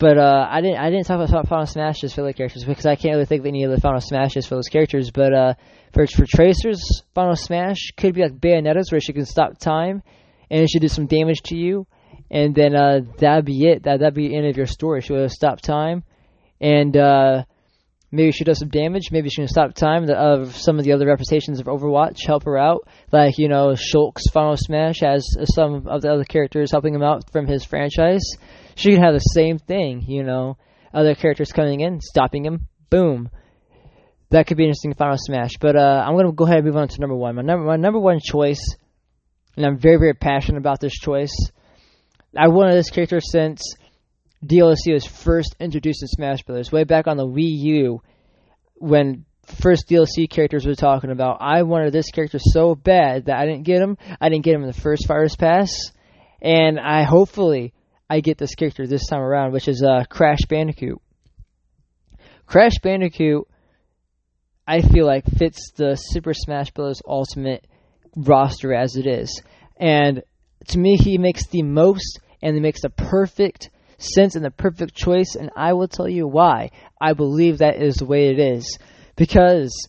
but 0.00 0.16
uh, 0.16 0.48
I 0.50 0.62
didn't 0.62 0.78
I 0.78 0.88
didn't 0.88 1.04
talk 1.04 1.20
about 1.20 1.46
Final 1.46 1.66
Smashes 1.66 2.14
for 2.14 2.22
the 2.22 2.32
characters 2.32 2.64
because 2.64 2.86
I 2.86 2.96
can't 2.96 3.12
really 3.12 3.26
think 3.26 3.40
of 3.40 3.46
any 3.46 3.64
of 3.64 3.70
the 3.70 3.80
Final 3.82 4.00
Smashes 4.00 4.46
for 4.46 4.54
those 4.54 4.68
characters. 4.68 5.10
But 5.10 5.34
uh, 5.34 5.54
for 5.92 6.06
for 6.06 6.24
Tracer's 6.24 7.02
Final 7.14 7.36
Smash 7.36 7.92
could 7.98 8.14
be 8.14 8.22
like 8.22 8.40
Bayonetta's 8.40 8.90
where 8.90 9.00
she 9.02 9.12
can 9.12 9.26
stop 9.26 9.58
time 9.58 10.02
and 10.50 10.68
she 10.70 10.78
do 10.78 10.88
some 10.88 11.06
damage 11.06 11.42
to 11.44 11.54
you, 11.54 11.86
and 12.30 12.54
then 12.54 12.74
uh, 12.74 13.00
that'd 13.18 13.44
be 13.44 13.66
it. 13.66 13.82
That 13.82 14.00
that'd 14.00 14.14
be 14.14 14.28
the 14.28 14.36
end 14.36 14.46
of 14.46 14.56
your 14.56 14.66
story. 14.66 15.02
She 15.02 15.12
would 15.12 15.30
stop 15.30 15.60
time, 15.60 16.02
and 16.62 16.96
uh, 16.96 17.44
maybe 18.10 18.32
she 18.32 18.44
does 18.44 18.58
some 18.58 18.68
damage. 18.68 19.10
Maybe 19.10 19.28
she 19.28 19.42
can 19.42 19.48
stop 19.48 19.74
time 19.74 20.08
of 20.10 20.56
some 20.56 20.78
of 20.78 20.84
the 20.84 20.92
other 20.92 21.06
representations 21.06 21.60
of 21.60 21.66
Overwatch 21.66 22.26
help 22.26 22.44
her 22.44 22.58
out. 22.58 22.88
Like 23.12 23.38
you 23.38 23.48
know, 23.48 23.74
Shulk's 23.74 24.28
Final 24.30 24.56
Smash 24.56 25.00
has 25.00 25.26
some 25.54 25.86
of 25.86 26.02
the 26.02 26.12
other 26.12 26.24
characters 26.24 26.70
helping 26.70 26.94
him 26.94 27.02
out 27.02 27.30
from 27.32 27.46
his 27.46 27.64
franchise 27.64 28.22
she 28.80 28.90
could 28.90 29.02
have 29.02 29.12
the 29.12 29.18
same 29.18 29.58
thing, 29.58 30.04
you 30.06 30.22
know, 30.22 30.56
other 30.92 31.14
characters 31.14 31.52
coming 31.52 31.80
in, 31.80 32.00
stopping 32.00 32.44
him, 32.44 32.66
boom. 32.88 33.28
That 34.30 34.46
could 34.46 34.56
be 34.56 34.64
interesting 34.64 34.94
final 34.94 35.16
smash. 35.18 35.52
But 35.60 35.76
uh, 35.76 36.04
I'm 36.06 36.16
gonna 36.16 36.32
go 36.32 36.44
ahead 36.44 36.58
and 36.58 36.66
move 36.66 36.76
on 36.76 36.88
to 36.88 37.00
number 37.00 37.16
one. 37.16 37.34
My 37.34 37.42
number 37.42 37.64
my 37.64 37.76
number 37.76 37.98
one 37.98 38.20
choice, 38.20 38.76
and 39.56 39.66
I'm 39.66 39.78
very 39.78 39.98
very 39.98 40.14
passionate 40.14 40.58
about 40.58 40.80
this 40.80 40.94
choice. 40.94 41.34
I 42.36 42.48
wanted 42.48 42.74
this 42.74 42.90
character 42.90 43.20
since 43.20 43.60
DLC 44.44 44.92
was 44.92 45.06
first 45.06 45.54
introduced 45.60 46.02
in 46.02 46.08
Smash 46.08 46.42
Bros. 46.42 46.72
Way 46.72 46.84
back 46.84 47.06
on 47.06 47.16
the 47.16 47.26
Wii 47.26 47.58
U, 47.58 48.02
when 48.76 49.26
first 49.60 49.88
DLC 49.88 50.28
characters 50.28 50.66
were 50.66 50.74
talking 50.74 51.10
about. 51.10 51.38
I 51.40 51.62
wanted 51.62 51.92
this 51.92 52.10
character 52.10 52.38
so 52.40 52.74
bad 52.74 53.26
that 53.26 53.38
I 53.38 53.46
didn't 53.46 53.64
get 53.64 53.82
him. 53.82 53.98
I 54.20 54.28
didn't 54.28 54.44
get 54.44 54.54
him 54.54 54.62
in 54.62 54.68
the 54.68 54.80
first 54.80 55.06
Fighters 55.06 55.36
Pass, 55.36 55.92
and 56.40 56.78
I 56.78 57.02
hopefully 57.02 57.74
I 58.08 58.20
get 58.20 58.38
this 58.38 58.54
character 58.54 58.86
this 58.86 59.06
time 59.08 59.20
around, 59.20 59.52
which 59.52 59.68
is 59.68 59.82
uh, 59.82 60.04
Crash 60.08 60.40
Bandicoot. 60.48 61.00
Crash 62.46 62.78
Bandicoot, 62.82 63.46
I 64.66 64.82
feel 64.82 65.06
like 65.06 65.24
fits 65.26 65.72
the 65.76 65.96
Super 65.96 66.34
Smash 66.34 66.70
Bros. 66.70 67.02
Ultimate 67.06 67.66
roster 68.16 68.74
as 68.74 68.96
it 68.96 69.06
is, 69.06 69.42
and 69.76 70.22
to 70.68 70.78
me, 70.78 70.96
he 70.96 71.18
makes 71.18 71.46
the 71.46 71.62
most 71.62 72.20
and 72.42 72.54
he 72.54 72.60
makes 72.60 72.82
the 72.82 72.90
perfect 72.90 73.70
sense 74.00 74.34
and 74.34 74.44
the 74.44 74.50
perfect 74.50 74.94
choice, 74.94 75.36
and 75.38 75.50
I 75.56 75.72
will 75.74 75.88
tell 75.88 76.08
you 76.08 76.26
why. 76.26 76.70
I 77.00 77.12
believe 77.12 77.58
that 77.58 77.80
is 77.80 77.96
the 77.96 78.06
way 78.06 78.28
it 78.28 78.38
is 78.38 78.78
because 79.16 79.88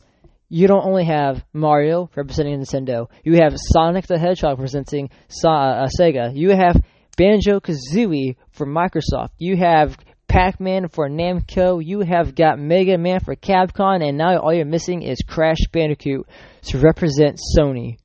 you 0.49 0.67
don't 0.67 0.85
only 0.85 1.05
have 1.05 1.43
Mario 1.53 2.09
representing 2.15 2.59
Nintendo, 2.59 3.07
you 3.23 3.41
have 3.41 3.53
Sonic 3.55 4.07
the 4.07 4.19
Hedgehog 4.19 4.59
representing 4.59 5.09
uh, 5.43 5.87
Sega, 5.97 6.35
you 6.35 6.49
have 6.49 6.81
Banjo 7.17 7.59
Kazooie 7.59 8.35
for 8.51 8.65
Microsoft. 8.65 9.29
You 9.37 9.57
have 9.57 9.97
Pac 10.27 10.59
Man 10.59 10.87
for 10.87 11.09
Namco. 11.09 11.83
You 11.85 11.99
have 11.99 12.35
got 12.35 12.57
Mega 12.57 12.97
Man 12.97 13.19
for 13.19 13.35
Capcom. 13.35 14.07
And 14.07 14.17
now 14.17 14.39
all 14.39 14.53
you're 14.53 14.65
missing 14.65 15.01
is 15.03 15.21
Crash 15.27 15.59
Bandicoot 15.71 16.27
to 16.63 16.77
represent 16.79 17.39
Sony 17.57 17.97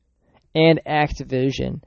and 0.54 0.80
Activision. 0.86 1.82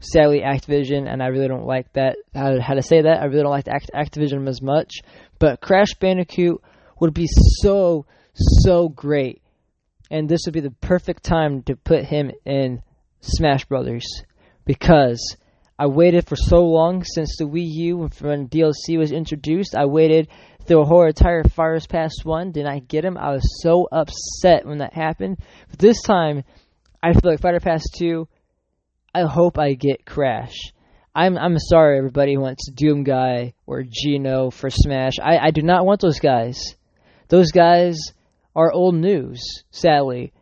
Sadly, 0.00 0.40
Activision, 0.40 1.10
and 1.10 1.22
I 1.22 1.26
really 1.26 1.48
don't 1.48 1.66
like 1.66 1.92
that. 1.94 2.16
How, 2.34 2.52
to 2.52 2.82
say 2.82 3.02
that? 3.02 3.20
I 3.20 3.24
really 3.24 3.42
don't 3.42 3.50
like 3.50 3.68
Act- 3.68 3.90
Activision 3.94 4.46
as 4.48 4.62
much. 4.62 5.00
But 5.38 5.60
Crash 5.60 5.94
Bandicoot 5.98 6.62
would 7.00 7.14
be 7.14 7.26
so, 7.60 8.06
so 8.34 8.88
great. 8.88 9.42
And 10.10 10.28
this 10.28 10.42
would 10.46 10.54
be 10.54 10.60
the 10.60 10.70
perfect 10.70 11.24
time 11.24 11.62
to 11.64 11.76
put 11.76 12.04
him 12.04 12.30
in 12.44 12.82
Smash 13.20 13.64
Brothers 13.64 14.06
because 14.64 15.36
I 15.78 15.86
waited 15.86 16.26
for 16.26 16.36
so 16.36 16.64
long 16.64 17.04
since 17.04 17.36
the 17.36 17.44
Wii 17.44 17.66
U 17.66 18.08
when 18.20 18.48
DLC 18.48 18.98
was 18.98 19.12
introduced. 19.12 19.74
I 19.76 19.86
waited 19.86 20.28
through 20.64 20.82
a 20.82 20.84
whole 20.84 21.06
entire 21.06 21.44
Fighters 21.44 21.86
Pass 21.86 22.12
1. 22.22 22.52
Did 22.52 22.66
I 22.66 22.78
get 22.78 23.04
him? 23.04 23.16
I 23.16 23.30
was 23.32 23.62
so 23.62 23.88
upset 23.90 24.66
when 24.66 24.78
that 24.78 24.92
happened. 24.92 25.38
But 25.70 25.78
this 25.78 26.02
time, 26.02 26.44
I 27.02 27.12
feel 27.12 27.30
like 27.30 27.40
Fighter 27.40 27.60
Pass 27.60 27.84
2, 27.98 28.28
I 29.14 29.22
hope 29.22 29.58
I 29.58 29.74
get 29.74 30.04
Crash. 30.04 30.56
I'm 31.14 31.36
I'm 31.36 31.58
sorry 31.58 31.98
everybody 31.98 32.34
who 32.34 32.40
wants 32.40 32.70
Doom 32.70 33.04
Guy 33.04 33.54
or 33.66 33.82
Geno 33.82 34.50
for 34.50 34.70
Smash. 34.70 35.14
I, 35.20 35.38
I 35.38 35.50
do 35.50 35.62
not 35.62 35.84
want 35.84 36.00
those 36.00 36.20
guys. 36.20 36.76
Those 37.28 37.50
guys 37.50 37.98
are 38.54 38.72
old 38.72 38.94
news, 38.94 39.64
sadly. 39.70 40.32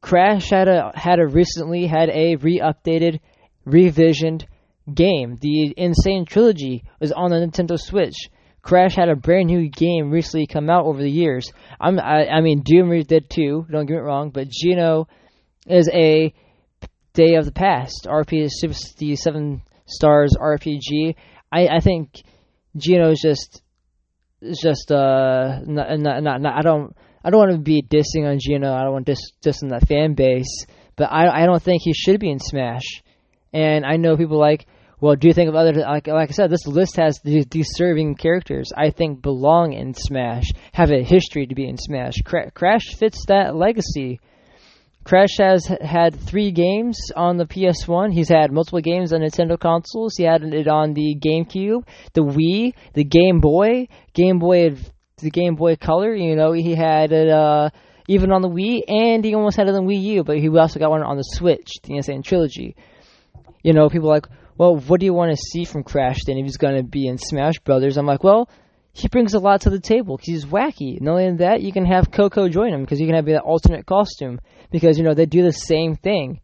Crash 0.00 0.50
had 0.50 0.68
a 0.68 0.92
had 0.94 1.18
a 1.18 1.26
recently 1.26 1.86
had 1.86 2.10
a 2.10 2.36
re-updated, 2.36 3.20
revisioned 3.66 4.44
game. 4.92 5.36
The 5.40 5.74
N. 5.76 5.94
Sane 5.94 6.24
Trilogy 6.24 6.84
was 7.00 7.12
on 7.12 7.30
the 7.30 7.36
Nintendo 7.36 7.78
Switch. 7.78 8.16
Crash 8.62 8.96
had 8.96 9.08
a 9.08 9.16
brand 9.16 9.46
new 9.46 9.68
game 9.68 10.10
recently 10.10 10.46
come 10.46 10.68
out 10.68 10.86
over 10.86 11.00
the 11.00 11.10
years. 11.10 11.52
I'm, 11.80 12.00
I, 12.00 12.26
I 12.26 12.40
mean, 12.40 12.62
Doom 12.64 12.90
did 13.02 13.30
too. 13.30 13.64
Don't 13.70 13.86
get 13.86 13.94
me 13.94 14.00
wrong, 14.00 14.30
but 14.30 14.48
Gino 14.48 15.06
is 15.68 15.88
a 15.92 16.34
Day 17.16 17.36
of 17.36 17.46
the 17.46 17.52
Past 17.52 18.06
RPG, 18.06 19.16
Seven 19.16 19.62
Stars 19.86 20.36
RPG. 20.38 21.16
I, 21.50 21.68
I 21.68 21.80
think 21.80 22.22
Geno 22.76 23.10
is 23.10 23.20
just 23.20 23.62
just 24.62 24.92
uh 24.92 25.60
not, 25.64 25.98
not, 25.98 26.22
not, 26.22 26.40
not 26.42 26.58
I 26.58 26.60
don't 26.60 26.94
I 27.24 27.30
don't 27.30 27.40
want 27.40 27.52
to 27.52 27.58
be 27.58 27.82
dissing 27.82 28.30
on 28.30 28.38
Geno. 28.38 28.70
I 28.72 28.82
don't 28.82 28.92
want 28.92 29.06
to 29.06 29.12
diss 29.12 29.32
dissing 29.42 29.70
that 29.70 29.88
fan 29.88 30.14
base, 30.14 30.66
but 30.94 31.10
I 31.10 31.42
I 31.42 31.46
don't 31.46 31.62
think 31.62 31.80
he 31.82 31.94
should 31.94 32.20
be 32.20 32.30
in 32.30 32.38
Smash. 32.38 33.02
And 33.50 33.86
I 33.86 33.96
know 33.96 34.18
people 34.18 34.38
like 34.38 34.66
well, 35.00 35.16
do 35.16 35.26
you 35.26 35.32
think 35.32 35.48
of 35.48 35.54
other 35.54 35.72
like 35.72 36.06
like 36.06 36.28
I 36.28 36.32
said, 36.32 36.50
this 36.50 36.66
list 36.66 36.96
has 36.96 37.18
these 37.24 37.46
deserving 37.46 38.16
characters 38.16 38.72
I 38.76 38.90
think 38.90 39.22
belong 39.22 39.72
in 39.72 39.94
Smash, 39.94 40.50
have 40.72 40.90
a 40.90 41.02
history 41.02 41.46
to 41.46 41.54
be 41.54 41.66
in 41.66 41.78
Smash. 41.78 42.16
Cra- 42.24 42.50
Crash 42.50 42.94
fits 42.98 43.24
that 43.28 43.56
legacy. 43.56 44.20
Crash 45.06 45.36
has 45.38 45.66
had 45.66 46.18
three 46.18 46.50
games 46.50 46.98
on 47.14 47.36
the 47.36 47.46
PS1. 47.46 48.12
He's 48.12 48.28
had 48.28 48.50
multiple 48.50 48.80
games 48.80 49.12
on 49.12 49.20
Nintendo 49.20 49.56
consoles. 49.56 50.14
He 50.16 50.24
had 50.24 50.42
it 50.42 50.66
on 50.66 50.94
the 50.94 51.14
GameCube, 51.14 51.86
the 52.14 52.22
Wii, 52.22 52.74
the 52.92 53.04
Game 53.04 53.38
Boy, 53.38 53.86
Game 54.14 54.40
Boy, 54.40 54.74
the 55.18 55.30
Game 55.30 55.54
Boy 55.54 55.76
Color. 55.76 56.12
You 56.16 56.34
know, 56.34 56.50
he 56.50 56.74
had 56.74 57.12
it 57.12 57.28
uh, 57.28 57.70
even 58.08 58.32
on 58.32 58.42
the 58.42 58.48
Wii, 58.48 58.80
and 58.88 59.24
he 59.24 59.32
almost 59.36 59.56
had 59.56 59.68
it 59.68 59.76
on 59.76 59.86
Wii 59.86 60.02
U. 60.02 60.24
But 60.24 60.38
he 60.38 60.48
also 60.48 60.80
got 60.80 60.90
one 60.90 61.04
on 61.04 61.16
the 61.16 61.22
Switch, 61.22 61.74
the 61.84 61.96
N. 61.96 62.02
Sane 62.02 62.22
Trilogy. 62.24 62.74
You 63.62 63.74
know, 63.74 63.88
people 63.88 64.08
like, 64.08 64.26
well, 64.58 64.74
what 64.74 64.98
do 64.98 65.06
you 65.06 65.14
want 65.14 65.30
to 65.30 65.36
see 65.36 65.64
from 65.64 65.84
Crash 65.84 66.24
then 66.26 66.36
if 66.36 66.44
he's 66.46 66.56
going 66.56 66.78
to 66.78 66.82
be 66.82 67.06
in 67.06 67.16
Smash 67.16 67.60
Brothers? 67.60 67.96
I'm 67.96 68.06
like, 68.06 68.24
well, 68.24 68.48
he 68.96 69.08
brings 69.08 69.34
a 69.34 69.38
lot 69.38 69.60
to 69.60 69.70
the 69.70 69.78
table 69.78 70.16
because 70.16 70.26
he's 70.26 70.46
wacky. 70.46 70.98
Not 71.02 71.18
only 71.18 71.36
that, 71.36 71.60
you 71.60 71.70
can 71.70 71.84
have 71.84 72.10
Coco 72.10 72.48
join 72.48 72.72
him 72.72 72.80
because 72.80 72.98
you 72.98 73.06
can 73.06 73.14
have 73.14 73.26
that 73.26 73.42
alternate 73.42 73.84
costume 73.84 74.40
because, 74.70 74.96
you 74.96 75.04
know, 75.04 75.12
they 75.12 75.26
do 75.26 75.42
the 75.42 75.52
same 75.52 75.96
thing. 75.96 76.40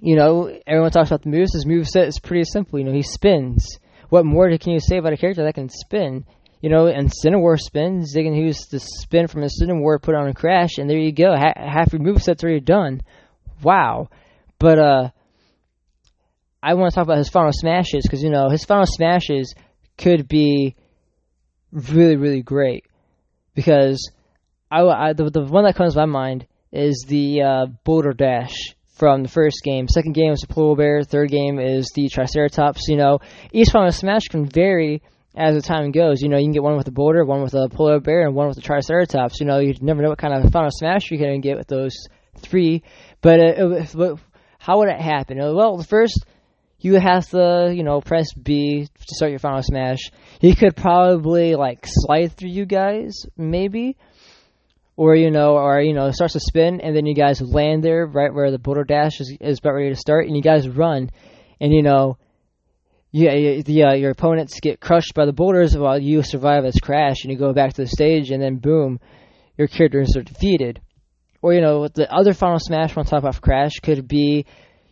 You 0.00 0.14
know, 0.14 0.56
everyone 0.64 0.92
talks 0.92 1.10
about 1.10 1.22
the 1.22 1.30
moves. 1.30 1.54
His 1.54 1.66
move 1.66 1.88
set 1.88 2.06
is 2.06 2.20
pretty 2.20 2.44
simple. 2.44 2.78
You 2.78 2.84
know, 2.84 2.92
he 2.92 3.02
spins. 3.02 3.78
What 4.10 4.26
more 4.26 4.48
can 4.58 4.72
you 4.72 4.78
say 4.78 4.98
about 4.98 5.12
a 5.12 5.16
character 5.16 5.42
that 5.42 5.56
can 5.56 5.68
spin? 5.68 6.24
You 6.60 6.70
know, 6.70 6.86
and 6.86 7.12
Cinnamore 7.12 7.56
spins. 7.56 8.12
They 8.12 8.22
can 8.22 8.34
use 8.34 8.68
the 8.70 8.78
spin 8.78 9.26
from 9.26 9.42
a 9.42 9.50
Cinnamore, 9.50 9.98
put 9.98 10.14
on 10.14 10.28
a 10.28 10.34
Crash, 10.34 10.78
and 10.78 10.88
there 10.88 10.98
you 10.98 11.10
go. 11.10 11.34
Ha- 11.34 11.54
half 11.56 11.92
your 11.92 12.00
move 12.00 12.22
set's 12.22 12.44
already 12.44 12.60
done. 12.60 13.00
Wow. 13.60 14.08
But, 14.60 14.78
uh, 14.78 15.10
I 16.62 16.74
want 16.74 16.92
to 16.92 16.94
talk 16.94 17.04
about 17.04 17.18
his 17.18 17.28
final 17.28 17.52
smashes 17.52 18.04
because 18.04 18.22
you 18.22 18.30
know 18.30 18.50
his 18.50 18.64
final 18.64 18.86
smashes 18.86 19.54
could 19.96 20.28
be 20.28 20.76
really 21.72 22.16
really 22.16 22.42
great 22.42 22.86
because 23.54 24.10
I, 24.70 24.82
I 24.82 25.12
the, 25.12 25.30
the 25.30 25.44
one 25.44 25.64
that 25.64 25.76
comes 25.76 25.94
to 25.94 26.00
my 26.00 26.06
mind 26.06 26.46
is 26.72 27.04
the 27.08 27.42
uh, 27.42 27.66
Boulder 27.84 28.12
Dash 28.12 28.54
from 28.96 29.22
the 29.22 29.28
first 29.28 29.62
game. 29.64 29.88
Second 29.88 30.12
game 30.12 30.32
is 30.32 30.40
the 30.40 30.52
Polar 30.52 30.76
Bear. 30.76 31.02
Third 31.02 31.30
game 31.30 31.58
is 31.58 31.90
the 31.94 32.08
Triceratops. 32.08 32.88
You 32.88 32.96
know, 32.96 33.20
each 33.52 33.70
final 33.70 33.90
smash 33.92 34.24
can 34.28 34.44
vary 34.44 35.02
as 35.34 35.54
the 35.54 35.62
time 35.62 35.92
goes. 35.92 36.20
You 36.20 36.28
know, 36.28 36.36
you 36.36 36.44
can 36.44 36.52
get 36.52 36.62
one 36.62 36.76
with 36.76 36.88
a 36.88 36.92
boulder, 36.92 37.24
one 37.24 37.42
with 37.42 37.54
a 37.54 37.68
polar 37.68 38.00
bear, 38.00 38.26
and 38.26 38.34
one 38.34 38.48
with 38.48 38.58
a 38.58 38.62
triceratops. 38.62 39.40
You 39.40 39.46
know, 39.46 39.58
you 39.60 39.74
never 39.80 40.02
know 40.02 40.10
what 40.10 40.18
kind 40.18 40.34
of 40.34 40.50
final 40.52 40.70
smash 40.70 41.10
you're 41.10 41.20
going 41.20 41.40
to 41.40 41.48
get 41.48 41.56
with 41.56 41.68
those 41.68 41.94
three. 42.38 42.82
But 43.20 43.40
uh, 43.40 44.16
how 44.58 44.78
would 44.78 44.88
it 44.88 45.00
happen? 45.00 45.38
Well, 45.38 45.76
the 45.76 45.84
first 45.84 46.26
you 46.80 46.94
have 46.94 47.28
to, 47.30 47.72
you 47.74 47.82
know, 47.82 48.00
press 48.00 48.32
B 48.34 48.86
to 48.86 49.14
start 49.14 49.30
your 49.30 49.40
final 49.40 49.62
smash. 49.62 49.98
He 50.40 50.54
could 50.54 50.76
probably 50.76 51.54
like 51.56 51.84
slide 51.86 52.32
through 52.32 52.50
you 52.50 52.66
guys, 52.66 53.26
maybe. 53.36 53.96
or 54.98 55.14
you 55.14 55.30
know, 55.30 55.56
or 55.56 55.80
you 55.80 55.94
know, 55.94 56.10
starts 56.10 56.32
to 56.32 56.40
spin, 56.40 56.80
and 56.80 56.94
then 56.94 57.06
you 57.06 57.14
guys 57.14 57.40
land 57.40 57.84
there 57.84 58.04
right 58.04 58.34
where 58.34 58.50
the 58.50 58.58
boulder 58.58 58.82
dash 58.82 59.20
is, 59.20 59.36
is 59.40 59.60
about 59.60 59.74
ready 59.74 59.90
to 59.90 59.96
start, 59.96 60.26
and 60.26 60.34
you 60.34 60.42
guys 60.42 60.68
run, 60.68 61.08
and 61.60 61.72
you 61.72 61.82
know, 61.82 62.18
yeah, 63.12 63.62
the 63.62 63.84
uh, 63.84 63.94
your 63.94 64.10
opponents 64.10 64.58
get 64.60 64.80
crushed 64.80 65.14
by 65.14 65.24
the 65.24 65.32
boulders 65.32 65.76
while 65.76 66.00
you 66.00 66.22
survive 66.24 66.64
this 66.64 66.80
crash, 66.80 67.22
and 67.22 67.32
you 67.32 67.38
go 67.38 67.52
back 67.52 67.74
to 67.74 67.82
the 67.82 67.88
stage, 67.88 68.30
and 68.30 68.42
then 68.42 68.56
boom, 68.56 68.98
your 69.56 69.68
characters 69.68 70.16
are 70.16 70.22
defeated. 70.22 70.80
Or 71.40 71.54
you 71.54 71.60
know, 71.60 71.86
the 71.86 72.12
other 72.12 72.34
Final 72.34 72.58
Smash 72.58 72.96
on 72.96 73.04
top 73.04 73.22
of 73.22 73.40
Crash 73.40 73.74
could 73.80 74.08
be, 74.08 74.46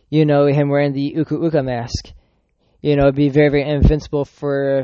you 0.09 0.25
know, 0.25 0.45
him 0.47 0.69
wearing 0.69 0.93
the 0.93 1.13
Uka 1.15 1.35
Uka 1.35 1.63
mask. 1.63 2.11
You 2.81 2.95
know, 2.95 3.03
it'd 3.03 3.15
be 3.15 3.29
very 3.29 3.49
very 3.49 3.69
invincible 3.69 4.25
for 4.25 4.83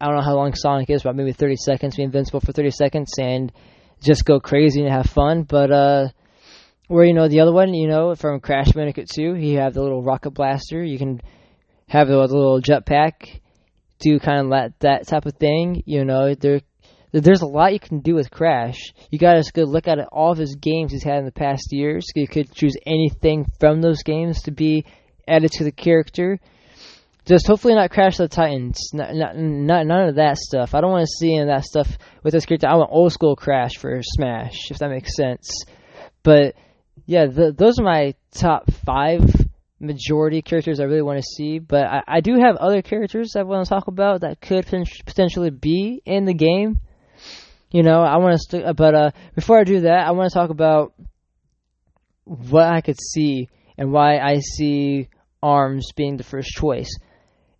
I 0.00 0.06
don't 0.06 0.16
know 0.16 0.22
how 0.22 0.36
long 0.36 0.54
Sonic 0.54 0.90
is, 0.90 1.02
but 1.02 1.16
maybe 1.16 1.32
30 1.32 1.56
seconds. 1.56 1.96
Be 1.96 2.02
invincible 2.02 2.40
for 2.40 2.52
30 2.52 2.70
seconds 2.70 3.12
and 3.18 3.50
just 4.02 4.24
go 4.24 4.40
crazy 4.40 4.82
and 4.82 4.92
have 4.92 5.06
fun. 5.06 5.44
But 5.44 5.70
uh, 5.70 6.08
where 6.88 7.04
you 7.04 7.14
know 7.14 7.28
the 7.28 7.40
other 7.40 7.52
one, 7.52 7.72
you 7.72 7.88
know, 7.88 8.14
from 8.14 8.40
Crash 8.40 8.72
Bandicoot 8.72 9.08
2, 9.08 9.36
you 9.36 9.58
have 9.58 9.74
the 9.74 9.82
little 9.82 10.02
rocket 10.02 10.30
blaster. 10.30 10.82
You 10.82 10.98
can 10.98 11.20
have 11.88 12.08
the, 12.08 12.18
little 12.18 12.60
jetpack, 12.60 13.40
do 14.00 14.18
kind 14.18 14.40
of 14.40 14.50
that 14.50 14.80
that 14.80 15.06
type 15.06 15.24
of 15.24 15.34
thing. 15.34 15.82
You 15.86 16.04
know, 16.04 16.34
there 16.34 16.60
there's 17.12 17.42
a 17.42 17.46
lot 17.46 17.72
you 17.72 17.80
can 17.80 18.00
do 18.00 18.14
with 18.14 18.30
Crash. 18.30 18.92
You 19.10 19.18
got 19.18 19.42
to 19.42 19.64
look 19.64 19.88
at 19.88 19.98
all 20.12 20.32
of 20.32 20.38
his 20.38 20.56
games 20.56 20.92
he's 20.92 21.02
had 21.02 21.18
in 21.18 21.24
the 21.24 21.32
past 21.32 21.68
years. 21.70 22.06
You 22.14 22.28
could 22.28 22.52
choose 22.52 22.76
anything 22.86 23.46
from 23.60 23.80
those 23.80 24.02
games 24.02 24.42
to 24.42 24.50
be 24.50 24.84
added 25.26 25.50
to 25.52 25.64
the 25.64 25.72
character. 25.72 26.38
Just 27.24 27.46
hopefully 27.46 27.74
not 27.74 27.90
Crash 27.90 28.18
the 28.18 28.28
Titans. 28.28 28.90
Not, 28.92 29.14
not, 29.14 29.36
not 29.36 29.86
none 29.86 30.08
of 30.08 30.14
that 30.16 30.38
stuff. 30.38 30.74
I 30.74 30.80
don't 30.80 30.92
want 30.92 31.06
to 31.06 31.16
see 31.18 31.32
any 31.32 31.42
of 31.42 31.48
that 31.48 31.64
stuff 31.64 31.88
with 32.22 32.32
this 32.32 32.46
character. 32.46 32.68
I 32.68 32.76
want 32.76 32.90
old 32.92 33.12
school 33.12 33.34
Crash 33.34 33.76
for 33.76 34.00
Smash, 34.02 34.70
if 34.70 34.78
that 34.78 34.90
makes 34.90 35.16
sense. 35.16 35.64
But 36.22 36.54
yeah, 37.04 37.26
the, 37.26 37.52
those 37.52 37.78
are 37.78 37.84
my 37.84 38.14
top 38.32 38.70
five 38.84 39.22
majority 39.80 40.40
characters 40.40 40.80
I 40.80 40.84
really 40.84 41.02
want 41.02 41.18
to 41.18 41.26
see. 41.36 41.58
But 41.58 41.86
I, 41.86 42.02
I 42.06 42.20
do 42.20 42.38
have 42.38 42.56
other 42.56 42.82
characters 42.82 43.34
I 43.36 43.42
want 43.42 43.64
to 43.64 43.68
talk 43.68 43.88
about 43.88 44.20
that 44.20 44.40
could 44.40 44.66
potentially 45.04 45.50
be 45.50 46.02
in 46.04 46.24
the 46.24 46.34
game. 46.34 46.78
You 47.70 47.82
know, 47.82 48.00
I 48.00 48.16
want 48.18 48.34
to, 48.34 48.38
st- 48.38 48.76
but 48.76 48.94
uh, 48.94 49.10
before 49.34 49.58
I 49.58 49.64
do 49.64 49.80
that, 49.80 50.06
I 50.06 50.12
want 50.12 50.30
to 50.30 50.34
talk 50.34 50.50
about 50.50 50.94
what 52.24 52.64
I 52.64 52.80
could 52.80 52.98
see 53.00 53.48
and 53.76 53.92
why 53.92 54.18
I 54.18 54.38
see 54.40 55.08
Arms 55.42 55.92
being 55.94 56.16
the 56.16 56.24
first 56.24 56.50
choice 56.50 56.90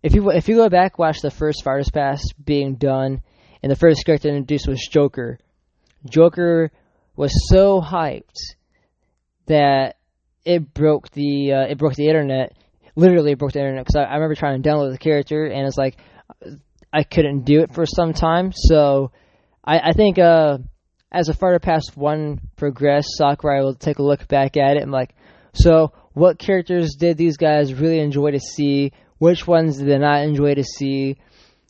if 0.03 0.15
you 0.15 0.29
if 0.31 0.47
you 0.47 0.55
go 0.55 0.69
back 0.69 0.97
watch 0.97 1.21
the 1.21 1.31
first 1.31 1.63
Fighters 1.63 1.89
Pass 1.89 2.23
being 2.43 2.75
done, 2.75 3.21
and 3.61 3.71
the 3.71 3.75
first 3.75 4.05
character 4.05 4.29
introduced 4.29 4.67
was 4.67 4.87
Joker. 4.89 5.39
Joker 6.09 6.71
was 7.15 7.33
so 7.49 7.81
hyped 7.81 8.37
that 9.47 9.97
it 10.45 10.73
broke 10.73 11.09
the 11.11 11.53
uh, 11.53 11.65
it 11.71 11.77
broke 11.77 11.95
the 11.95 12.07
internet. 12.07 12.53
Literally 12.95 13.33
it 13.33 13.37
broke 13.37 13.51
the 13.51 13.59
internet 13.59 13.85
because 13.85 13.97
I, 13.97 14.03
I 14.03 14.15
remember 14.15 14.35
trying 14.35 14.61
to 14.61 14.69
download 14.69 14.91
the 14.91 14.97
character 14.97 15.45
and 15.45 15.67
it's 15.67 15.77
like 15.77 15.97
I 16.93 17.03
couldn't 17.03 17.43
do 17.43 17.61
it 17.61 17.73
for 17.73 17.85
some 17.85 18.13
time. 18.13 18.51
So 18.53 19.11
I, 19.67 19.89
I 19.89 19.91
think 19.91 20.17
uh, 20.17 20.57
as 21.11 21.29
a 21.29 21.33
Fighter 21.35 21.59
Pass 21.59 21.95
one 21.95 22.39
progressed, 22.55 23.09
Sakurai 23.17 23.61
will 23.61 23.75
take 23.75 23.99
a 23.99 24.03
look 24.03 24.27
back 24.27 24.57
at 24.57 24.77
it 24.77 24.81
and 24.83 24.91
like, 24.91 25.13
so 25.53 25.91
what 26.13 26.39
characters 26.39 26.95
did 26.95 27.17
these 27.17 27.37
guys 27.37 27.73
really 27.73 27.99
enjoy 27.99 28.31
to 28.31 28.39
see? 28.39 28.91
which 29.19 29.47
ones 29.47 29.77
did 29.77 29.87
they 29.87 29.97
not 29.97 30.23
enjoy 30.23 30.55
to 30.55 30.63
see. 30.63 31.17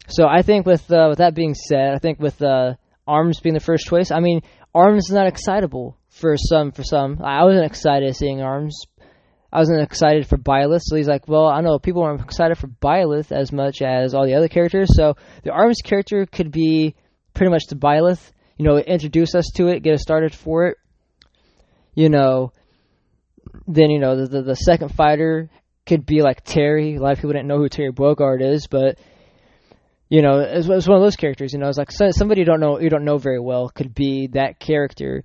So 0.07 0.27
I 0.27 0.41
think 0.41 0.65
with 0.65 0.91
uh, 0.91 1.07
with 1.09 1.19
that 1.19 1.35
being 1.35 1.53
said, 1.53 1.93
I 1.93 1.99
think 1.99 2.19
with 2.19 2.41
uh, 2.41 2.75
Arms 3.05 3.39
being 3.39 3.53
the 3.53 3.59
first 3.59 3.85
choice, 3.87 4.11
I 4.11 4.19
mean 4.19 4.41
Arms 4.73 5.09
is 5.09 5.15
not 5.15 5.27
excitable 5.27 5.97
for 6.09 6.37
some. 6.37 6.71
For 6.71 6.83
some, 6.83 7.21
I 7.21 7.43
wasn't 7.43 7.65
excited 7.65 8.15
seeing 8.15 8.41
Arms. 8.41 8.79
I 9.51 9.59
wasn't 9.59 9.81
excited 9.81 10.27
for 10.27 10.37
Byleth, 10.37 10.81
so 10.83 10.97
he's 10.97 11.07
like, 11.07 11.27
well, 11.27 11.47
I 11.47 11.61
know 11.61 11.79
people 11.79 12.03
aren't 12.03 12.21
excited 12.21 12.57
for 12.57 12.67
Byleth 12.67 13.31
as 13.31 13.53
much 13.53 13.81
as 13.81 14.13
all 14.13 14.25
the 14.25 14.35
other 14.35 14.49
characters. 14.49 14.89
So 14.93 15.15
the 15.43 15.51
Arms 15.51 15.79
character 15.83 16.25
could 16.25 16.51
be 16.51 16.95
pretty 17.37 17.51
much 17.51 17.67
to 17.67 17.75
Byleth. 17.75 18.31
You 18.57 18.65
know, 18.65 18.77
introduce 18.77 19.35
us 19.35 19.51
to 19.55 19.67
it, 19.67 19.83
get 19.83 19.93
us 19.93 20.01
started 20.01 20.33
for 20.33 20.67
it. 20.67 20.77
You 21.93 22.09
know, 22.09 22.51
then 23.67 23.91
you 23.91 23.99
know 23.99 24.15
the 24.15 24.27
the, 24.27 24.41
the 24.41 24.55
second 24.55 24.89
fighter 24.89 25.49
could 25.85 26.05
be 26.05 26.21
like 26.21 26.43
Terry. 26.43 26.95
A 26.95 26.99
lot 26.99 27.13
of 27.13 27.17
people 27.17 27.33
didn't 27.33 27.47
know 27.47 27.59
who 27.59 27.69
Terry 27.69 27.91
Bogard 27.91 28.41
is, 28.41 28.67
but 28.67 28.97
you 30.09 30.21
know, 30.21 30.39
it's, 30.39 30.67
one 30.67 30.97
of 30.97 31.03
those 31.03 31.15
characters. 31.15 31.53
You 31.53 31.59
know, 31.59 31.67
it's 31.67 31.77
like 31.77 31.91
somebody 31.91 32.41
you 32.41 32.45
don't 32.45 32.59
know 32.59 32.79
you 32.79 32.89
don't 32.89 33.05
know 33.05 33.17
very 33.17 33.39
well 33.39 33.69
could 33.69 33.93
be 33.93 34.27
that 34.33 34.59
character. 34.59 35.23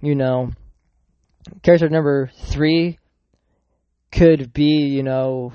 You 0.00 0.14
know, 0.14 0.50
character 1.62 1.88
number 1.88 2.30
three 2.46 2.98
could 4.10 4.52
be 4.52 4.86
you 4.88 5.04
know, 5.04 5.52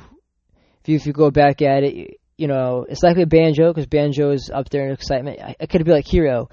if 0.81 0.89
you 0.89 0.95
if 0.95 1.05
you 1.05 1.13
go 1.13 1.31
back 1.31 1.61
at 1.61 1.83
it, 1.83 2.19
you 2.37 2.47
know, 2.47 2.85
it's 2.87 3.03
likely 3.03 3.23
a 3.23 3.27
Banjo 3.27 3.71
because 3.71 3.87
Banjo 3.87 4.31
is 4.31 4.51
up 4.53 4.69
there 4.69 4.85
in 4.85 4.93
excitement. 4.93 5.39
It 5.59 5.69
could 5.69 5.85
be 5.85 5.91
like 5.91 6.07
Hero. 6.07 6.49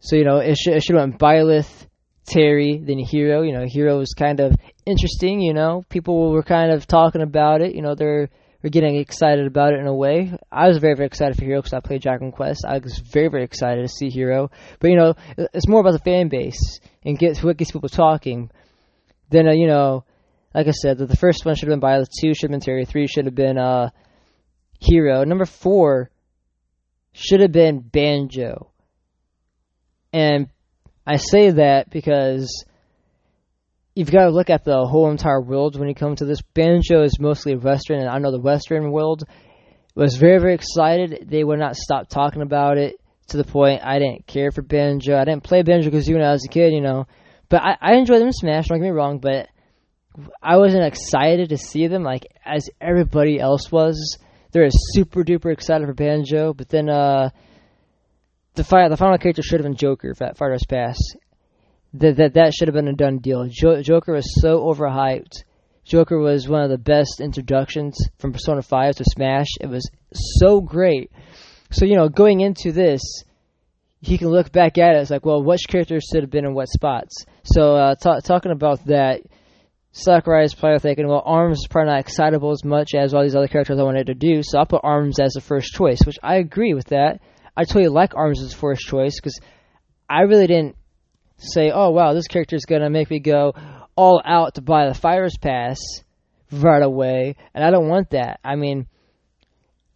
So 0.00 0.16
you 0.16 0.24
know, 0.24 0.38
it 0.38 0.56
should 0.56 0.74
it 0.74 0.82
should 0.82 0.96
have 0.96 1.08
went 1.08 1.20
Byleth, 1.20 1.86
Terry, 2.26 2.80
then 2.82 2.98
Hero. 2.98 3.42
You 3.42 3.52
know, 3.52 3.64
Hero 3.66 4.00
is 4.00 4.14
kind 4.14 4.40
of 4.40 4.54
interesting. 4.86 5.40
You 5.40 5.54
know, 5.54 5.84
people 5.88 6.32
were 6.32 6.42
kind 6.42 6.72
of 6.72 6.86
talking 6.86 7.22
about 7.22 7.60
it. 7.60 7.74
You 7.74 7.82
know, 7.82 7.94
they're 7.94 8.30
getting 8.68 8.96
excited 8.96 9.46
about 9.46 9.74
it 9.74 9.80
in 9.80 9.86
a 9.86 9.94
way. 9.94 10.32
I 10.50 10.68
was 10.68 10.78
very 10.78 10.94
very 10.94 11.06
excited 11.06 11.36
for 11.36 11.44
Hero 11.44 11.60
because 11.60 11.74
I 11.74 11.80
played 11.80 12.02
Dragon 12.02 12.32
Quest. 12.32 12.64
I 12.66 12.78
was 12.78 12.98
very 12.98 13.28
very 13.28 13.44
excited 13.44 13.82
to 13.82 13.88
see 13.88 14.08
Hero, 14.08 14.50
but 14.80 14.90
you 14.90 14.96
know, 14.96 15.14
it's 15.36 15.68
more 15.68 15.80
about 15.80 15.92
the 15.92 15.98
fan 15.98 16.28
base 16.28 16.80
and 17.04 17.18
get 17.18 17.38
what 17.38 17.56
gets 17.58 17.72
people 17.72 17.88
talking. 17.88 18.50
Then 19.30 19.46
uh, 19.46 19.52
you 19.52 19.66
know, 19.66 20.04
like 20.54 20.68
I 20.68 20.72
said, 20.72 20.98
the, 20.98 21.06
the 21.06 21.16
first 21.16 21.44
one 21.44 21.54
should 21.54 21.68
have 21.68 21.80
been 21.80 21.86
Byleth. 21.86 22.08
Two 22.20 22.34
should 22.34 22.50
have 22.50 22.50
been 22.50 22.60
Terry. 22.60 22.84
Three 22.84 23.06
should 23.06 23.26
have 23.26 23.34
been 23.34 23.58
uh, 23.58 23.90
Hero. 24.82 25.24
Number 25.24 25.46
four 25.46 26.10
should 27.12 27.40
have 27.40 27.52
been 27.52 27.80
Banjo. 27.80 28.70
And 30.12 30.48
I 31.06 31.16
say 31.16 31.50
that 31.52 31.90
because 31.90 32.64
you've 33.94 34.10
got 34.10 34.24
to 34.24 34.30
look 34.30 34.50
at 34.50 34.64
the 34.64 34.86
whole 34.86 35.10
entire 35.10 35.40
world 35.40 35.78
when 35.78 35.88
you 35.88 35.94
come 35.94 36.16
to 36.16 36.24
this. 36.24 36.42
Banjo 36.54 37.02
is 37.02 37.18
mostly 37.20 37.54
Western, 37.54 38.00
and 38.00 38.08
I 38.08 38.18
know 38.18 38.30
the 38.30 38.40
Western 38.40 38.90
world 38.90 39.24
was 39.94 40.16
very, 40.16 40.38
very 40.38 40.54
excited. 40.54 41.28
They 41.28 41.44
would 41.44 41.58
not 41.58 41.76
stop 41.76 42.08
talking 42.08 42.42
about 42.42 42.78
it 42.78 42.96
to 43.28 43.36
the 43.36 43.44
point 43.44 43.84
I 43.84 43.98
didn't 43.98 44.26
care 44.26 44.50
for 44.50 44.62
Banjo. 44.62 45.16
I 45.16 45.24
didn't 45.24 45.44
play 45.44 45.62
Banjo 45.62 45.90
Kazooie 45.90 46.14
when 46.14 46.22
I 46.22 46.32
was 46.32 46.44
a 46.44 46.52
kid, 46.52 46.72
you 46.72 46.80
know. 46.80 47.06
But 47.48 47.62
I, 47.62 47.76
I 47.80 47.94
enjoyed 47.94 48.20
them 48.20 48.28
in 48.28 48.32
Smash, 48.32 48.68
don't 48.68 48.78
get 48.78 48.84
me 48.84 48.90
wrong, 48.90 49.18
but 49.18 49.48
I 50.42 50.56
wasn't 50.56 50.84
excited 50.84 51.50
to 51.50 51.58
see 51.58 51.86
them 51.86 52.02
like 52.02 52.26
as 52.44 52.68
everybody 52.80 53.38
else 53.38 53.70
was. 53.70 54.18
They're 54.52 54.68
super 54.70 55.24
duper 55.24 55.52
excited 55.52 55.86
for 55.86 55.94
Banjo, 55.94 56.52
but 56.54 56.68
then 56.68 56.88
uh 56.88 57.30
the 58.54 58.64
fi- 58.64 58.88
the 58.88 58.96
final 58.96 59.18
character 59.18 59.42
should 59.42 59.60
have 59.60 59.64
been 59.64 59.76
Joker 59.76 60.14
for 60.14 60.26
that 60.26 60.36
Fighters 60.36 60.64
Pass. 60.68 60.98
That 61.94 62.16
that 62.16 62.34
that 62.34 62.54
should 62.54 62.68
have 62.68 62.74
been 62.74 62.88
a 62.88 62.94
done 62.94 63.18
deal. 63.18 63.48
Jo- 63.50 63.82
Joker 63.82 64.12
was 64.12 64.40
so 64.40 64.60
overhyped. 64.60 65.44
Joker 65.84 66.18
was 66.18 66.48
one 66.48 66.62
of 66.62 66.70
the 66.70 66.78
best 66.78 67.20
introductions 67.20 67.98
from 68.18 68.32
Persona 68.32 68.62
5 68.62 68.96
to 68.96 69.04
Smash. 69.04 69.48
It 69.60 69.66
was 69.66 69.90
so 70.12 70.60
great. 70.60 71.10
So, 71.70 71.84
you 71.84 71.96
know, 71.96 72.08
going 72.08 72.40
into 72.40 72.70
this, 72.70 73.02
he 74.00 74.16
can 74.16 74.28
look 74.28 74.52
back 74.52 74.78
at 74.78 74.94
it. 74.94 75.00
It's 75.00 75.10
like, 75.10 75.26
well, 75.26 75.42
which 75.42 75.66
characters 75.68 76.04
should 76.10 76.22
have 76.22 76.30
been 76.30 76.44
in 76.44 76.54
what 76.54 76.68
spots? 76.68 77.24
So, 77.44 77.74
uh, 77.74 77.94
t- 77.96 78.20
talking 78.24 78.52
about 78.52 78.84
that, 78.86 79.22
Sakurai 79.92 80.44
is 80.44 80.54
probably 80.54 80.78
thinking, 80.78 81.06
well, 81.06 81.22
Arms 81.24 81.58
is 81.58 81.66
probably 81.68 81.92
not 81.92 82.00
excitable 82.00 82.50
as 82.50 82.64
much 82.64 82.94
as 82.94 83.12
all 83.12 83.22
these 83.22 83.36
other 83.36 83.46
characters 83.46 83.78
I 83.78 83.82
wanted 83.82 84.06
to 84.06 84.14
do, 84.14 84.42
so 84.42 84.58
I'll 84.58 84.66
put 84.66 84.80
Arms 84.82 85.20
as 85.20 85.34
the 85.34 85.42
first 85.42 85.74
choice, 85.74 86.00
which 86.06 86.16
I 86.22 86.36
agree 86.36 86.72
with 86.72 86.86
that. 86.86 87.20
I 87.54 87.64
totally 87.64 87.88
like 87.88 88.14
Arms 88.14 88.42
as 88.42 88.54
first 88.54 88.82
choice 88.82 89.16
because 89.20 89.38
I 90.08 90.22
really 90.22 90.46
didn't 90.46 90.76
say, 91.36 91.70
oh 91.70 91.90
wow, 91.90 92.14
this 92.14 92.26
character 92.26 92.56
is 92.56 92.64
gonna 92.64 92.88
make 92.88 93.10
me 93.10 93.20
go 93.20 93.52
all 93.94 94.22
out 94.24 94.54
to 94.54 94.62
buy 94.62 94.88
the 94.88 94.94
Fighters 94.94 95.36
Pass 95.36 95.78
right 96.50 96.82
away, 96.82 97.36
and 97.54 97.62
I 97.62 97.70
don't 97.70 97.88
want 97.88 98.10
that. 98.10 98.40
I 98.42 98.56
mean, 98.56 98.86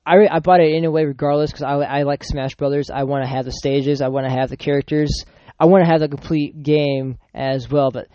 I 0.04 0.16
re- 0.16 0.28
I 0.28 0.40
bought 0.40 0.60
it 0.60 0.74
anyway, 0.74 1.04
regardless, 1.04 1.50
because 1.50 1.62
I 1.62 1.72
I 1.76 2.02
like 2.02 2.22
Smash 2.22 2.54
Brothers. 2.56 2.90
I 2.90 3.04
want 3.04 3.24
to 3.24 3.30
have 3.30 3.46
the 3.46 3.52
stages, 3.52 4.02
I 4.02 4.08
want 4.08 4.26
to 4.26 4.30
have 4.32 4.50
the 4.50 4.58
characters, 4.58 5.24
I 5.58 5.64
want 5.64 5.84
to 5.84 5.90
have 5.90 6.00
the 6.00 6.08
complete 6.08 6.62
game 6.62 7.18
as 7.34 7.70
well. 7.70 7.90
But 7.90 8.08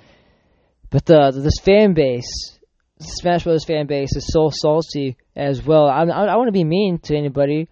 but 0.91 1.05
the 1.05 1.31
this 1.33 1.59
fan 1.63 1.93
base, 1.93 2.59
Smash 2.99 3.43
Brothers 3.45 3.65
fan 3.65 3.87
base, 3.87 4.15
is 4.15 4.29
so 4.31 4.51
salty 4.53 5.17
as 5.35 5.65
well. 5.65 5.87
I 5.87 6.03
I, 6.03 6.25
I 6.25 6.35
want 6.35 6.49
to 6.49 6.53
be 6.53 6.63
mean 6.63 6.99
to 7.05 7.17
anybody 7.17 7.67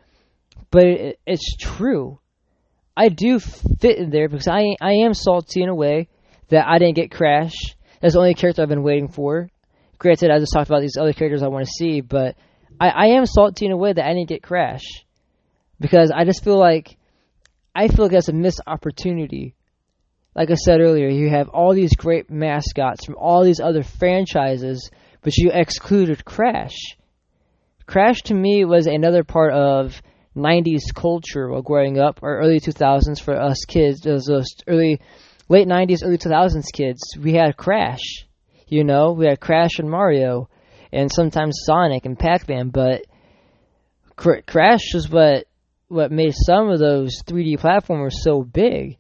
but 0.71 0.83
it, 0.83 1.19
it's 1.25 1.55
true. 1.57 2.19
I 2.95 3.09
do 3.09 3.39
fit 3.39 3.97
in 3.97 4.09
there 4.09 4.27
because 4.27 4.47
I 4.47 4.75
I 4.81 4.93
am 5.05 5.13
salty 5.13 5.63
in 5.63 5.69
a 5.69 5.75
way 5.75 6.09
that 6.49 6.67
I 6.67 6.77
didn't 6.79 6.95
get 6.95 7.11
Crash. 7.11 7.55
That's 8.01 8.13
the 8.13 8.19
only 8.19 8.33
character 8.33 8.61
I've 8.61 8.69
been 8.69 8.83
waiting 8.83 9.09
for. 9.09 9.49
Granted, 9.97 10.31
I 10.31 10.39
just 10.39 10.53
talked 10.53 10.69
about 10.69 10.81
these 10.81 10.97
other 10.97 11.13
characters 11.13 11.43
I 11.43 11.47
want 11.47 11.65
to 11.65 11.71
see, 11.71 12.01
but 12.01 12.35
I, 12.79 12.89
I 12.89 13.05
am 13.07 13.25
salty 13.25 13.65
in 13.65 13.71
a 13.71 13.77
way 13.77 13.91
that 13.91 14.05
I 14.05 14.13
didn't 14.13 14.29
get 14.29 14.43
Crash 14.43 14.83
because 15.79 16.11
I 16.11 16.23
just 16.25 16.43
feel 16.43 16.57
like 16.57 16.97
I 17.75 17.87
feel 17.87 18.05
like 18.05 18.11
that's 18.11 18.29
a 18.29 18.33
missed 18.33 18.61
opportunity. 18.67 19.55
Like 20.39 20.51
I 20.51 20.55
said 20.55 20.79
earlier, 20.79 21.09
you 21.09 21.29
have 21.29 21.49
all 21.49 21.73
these 21.73 21.93
great 21.97 22.31
mascots 22.31 23.03
from 23.03 23.17
all 23.17 23.43
these 23.43 23.59
other 23.59 23.83
franchises, 23.83 24.89
but 25.21 25.35
you 25.35 25.51
excluded 25.53 26.23
Crash. 26.23 26.95
Crash 27.85 28.21
to 28.23 28.33
me 28.33 28.63
was 28.63 28.87
another 28.87 29.25
part 29.25 29.51
of 29.51 30.01
90s 30.37 30.95
culture 30.95 31.49
while 31.49 31.61
growing 31.61 31.99
up, 31.99 32.19
or 32.21 32.37
early 32.39 32.61
2000s 32.61 33.19
for 33.19 33.35
us 33.35 33.65
kids, 33.67 33.99
those 33.99 34.29
early, 34.65 35.01
late 35.49 35.67
90s, 35.67 36.05
early 36.05 36.17
2000s 36.17 36.71
kids. 36.71 37.01
We 37.19 37.33
had 37.33 37.57
Crash, 37.57 38.25
you 38.65 38.85
know, 38.85 39.11
we 39.11 39.25
had 39.25 39.41
Crash 39.41 39.77
and 39.77 39.89
Mario, 39.89 40.47
and 40.93 41.11
sometimes 41.11 41.63
Sonic 41.65 42.05
and 42.05 42.17
Pac-Man, 42.17 42.69
but 42.69 43.03
Crash 44.15 44.93
was 44.93 45.09
what 45.09 45.47
what 45.89 46.13
made 46.13 46.33
some 46.33 46.69
of 46.69 46.79
those 46.79 47.23
3D 47.23 47.59
platformers 47.59 48.13
so 48.13 48.41
big. 48.41 48.99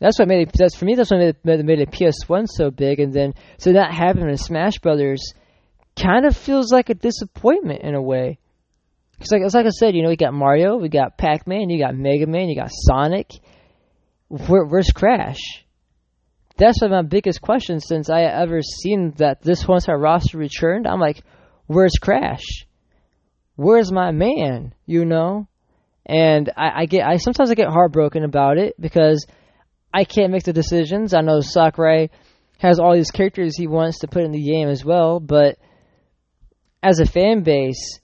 That's 0.00 0.18
what 0.18 0.28
made 0.28 0.48
it. 0.48 0.52
That's 0.58 0.76
for 0.76 0.84
me. 0.84 0.94
That's 0.94 1.10
what 1.10 1.18
made 1.18 1.60
it, 1.60 1.64
made 1.64 1.80
it 1.80 1.90
PS1 1.90 2.46
so 2.48 2.70
big, 2.70 3.00
and 3.00 3.12
then 3.12 3.34
so 3.58 3.72
that 3.72 3.92
happened 3.92 4.28
in 4.28 4.36
Smash 4.36 4.78
Brothers 4.78 5.32
kind 6.00 6.26
of 6.26 6.36
feels 6.36 6.72
like 6.72 6.90
a 6.90 6.94
disappointment 6.94 7.82
in 7.82 7.94
a 7.94 8.02
way. 8.02 8.38
It's 9.20 9.30
like 9.30 9.42
it's 9.42 9.54
like 9.54 9.66
I 9.66 9.70
said, 9.70 9.94
you 9.94 10.02
know, 10.02 10.08
we 10.08 10.16
got 10.16 10.34
Mario, 10.34 10.76
we 10.76 10.88
got 10.88 11.16
Pac 11.16 11.46
Man, 11.46 11.70
you 11.70 11.78
got 11.78 11.94
Mega 11.94 12.26
Man, 12.26 12.48
you 12.48 12.56
got 12.56 12.70
Sonic. 12.72 13.30
Where, 14.28 14.64
where's 14.64 14.90
Crash? 14.90 15.64
That's 16.56 16.80
my 16.82 17.02
biggest 17.02 17.40
question 17.40 17.80
since 17.80 18.10
I 18.10 18.22
ever 18.22 18.62
seen 18.62 19.12
that 19.16 19.42
this 19.42 19.66
once 19.66 19.88
our 19.88 19.98
roster 19.98 20.38
returned. 20.38 20.86
I'm 20.86 21.00
like, 21.00 21.22
where's 21.66 21.94
Crash? 22.00 22.66
Where's 23.56 23.92
my 23.92 24.10
man? 24.10 24.74
You 24.86 25.04
know, 25.04 25.48
and 26.06 26.50
I, 26.56 26.82
I 26.82 26.86
get 26.86 27.06
I 27.06 27.16
sometimes 27.16 27.50
I 27.50 27.54
get 27.54 27.68
heartbroken 27.68 28.24
about 28.24 28.58
it 28.58 28.74
because 28.80 29.26
I 29.94 30.02
can't 30.04 30.32
make 30.32 30.42
the 30.42 30.52
decisions. 30.52 31.14
I 31.14 31.20
know 31.20 31.40
Sakurai 31.40 32.10
has 32.58 32.80
all 32.80 32.94
these 32.94 33.12
characters 33.12 33.56
he 33.56 33.68
wants 33.68 34.00
to 34.00 34.08
put 34.08 34.24
in 34.24 34.32
the 34.32 34.42
game 34.42 34.68
as 34.68 34.84
well, 34.84 35.20
but 35.20 35.56
as 36.82 36.98
a 36.98 37.06
fan 37.06 37.44
base, 37.44 38.00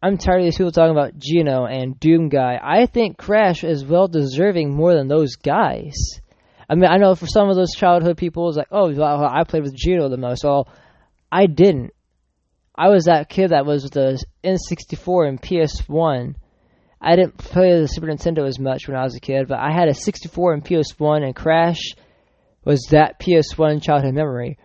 I'm 0.00 0.16
tired 0.16 0.40
of 0.40 0.44
these 0.44 0.56
people 0.56 0.70
talking 0.70 0.96
about 0.96 1.18
Geno 1.18 1.64
and 1.64 1.98
Doom 1.98 2.28
Guy. 2.28 2.60
I 2.62 2.86
think 2.86 3.18
Crash 3.18 3.64
is 3.64 3.84
well 3.84 4.06
deserving 4.06 4.76
more 4.76 4.94
than 4.94 5.08
those 5.08 5.34
guys. 5.34 5.94
I 6.70 6.76
mean, 6.76 6.88
I 6.90 6.98
know 6.98 7.16
for 7.16 7.26
some 7.26 7.50
of 7.50 7.56
those 7.56 7.74
childhood 7.74 8.16
people, 8.16 8.48
it's 8.48 8.56
like, 8.56 8.68
oh, 8.70 8.92
well, 8.92 9.24
I 9.24 9.42
played 9.44 9.64
with 9.64 9.74
Geno 9.74 10.08
the 10.08 10.16
most. 10.16 10.44
Well, 10.44 10.68
I 11.32 11.46
didn't. 11.46 11.92
I 12.76 12.90
was 12.90 13.04
that 13.04 13.28
kid 13.28 13.48
that 13.48 13.66
was 13.66 13.82
with 13.82 13.94
the 13.94 14.24
N64 14.44 15.28
and 15.28 15.42
PS1. 15.42 16.34
I 17.04 17.16
didn't 17.16 17.36
play 17.36 17.78
the 17.78 17.86
Super 17.86 18.06
Nintendo 18.06 18.48
as 18.48 18.58
much 18.58 18.88
when 18.88 18.96
I 18.96 19.04
was 19.04 19.14
a 19.14 19.20
kid, 19.20 19.46
but 19.46 19.58
I 19.58 19.72
had 19.72 19.88
a 19.88 19.94
64 19.94 20.54
and 20.54 20.64
PS1, 20.64 21.22
and 21.22 21.36
Crash 21.36 21.92
was 22.64 22.86
that 22.90 23.20
PS1 23.20 23.82
childhood 23.82 24.14
memory. 24.14 24.58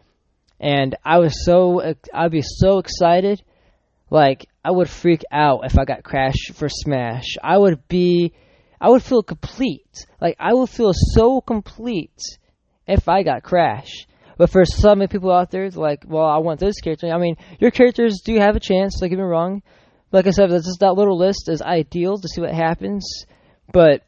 And 0.58 0.96
I 1.04 1.20
was 1.20 1.44
so, 1.44 1.82
I'd 2.14 2.32
be 2.32 2.42
so 2.42 2.78
excited 2.78 3.42
like 4.10 4.48
I 4.64 4.72
would 4.72 4.90
freak 4.90 5.24
out 5.32 5.66
if 5.66 5.78
I 5.78 5.84
got 5.84 6.04
Crash 6.04 6.52
for 6.54 6.70
Smash. 6.70 7.38
I 7.44 7.58
would 7.58 7.88
be 7.88 8.34
I 8.82 8.90
would 8.90 9.04
feel 9.04 9.22
complete. 9.22 10.06
Like 10.22 10.38
I 10.40 10.54
would 10.54 10.70
feel 10.70 10.92
so 10.94 11.42
complete 11.42 12.20
if 12.88 13.10
I 13.10 13.24
got 13.24 13.44
Crash. 13.44 14.08
But 14.38 14.50
for 14.50 14.64
some 14.64 15.06
people 15.10 15.34
out 15.34 15.52
there, 15.52 15.70
like, 15.72 16.06
well, 16.08 16.26
I 16.26 16.38
want 16.38 16.62
this 16.62 16.80
character. 16.80 17.08
I 17.08 17.18
mean, 17.18 17.36
your 17.60 17.72
characters 17.72 18.22
do 18.24 18.38
have 18.38 18.56
a 18.56 18.62
chance. 18.62 18.98
Don't 19.00 19.10
get 19.10 19.18
me 19.18 19.24
wrong. 19.24 19.62
Like 20.12 20.28
I 20.28 20.32
said, 20.32 20.50
just 20.50 20.80
that 20.80 20.96
little 20.96 21.18
list 21.18 21.50
is 21.50 21.62
ideal 21.62 22.18
to 22.18 22.28
see 22.28 22.42
what 22.42 22.54
happens. 22.54 23.26
But 23.72 24.02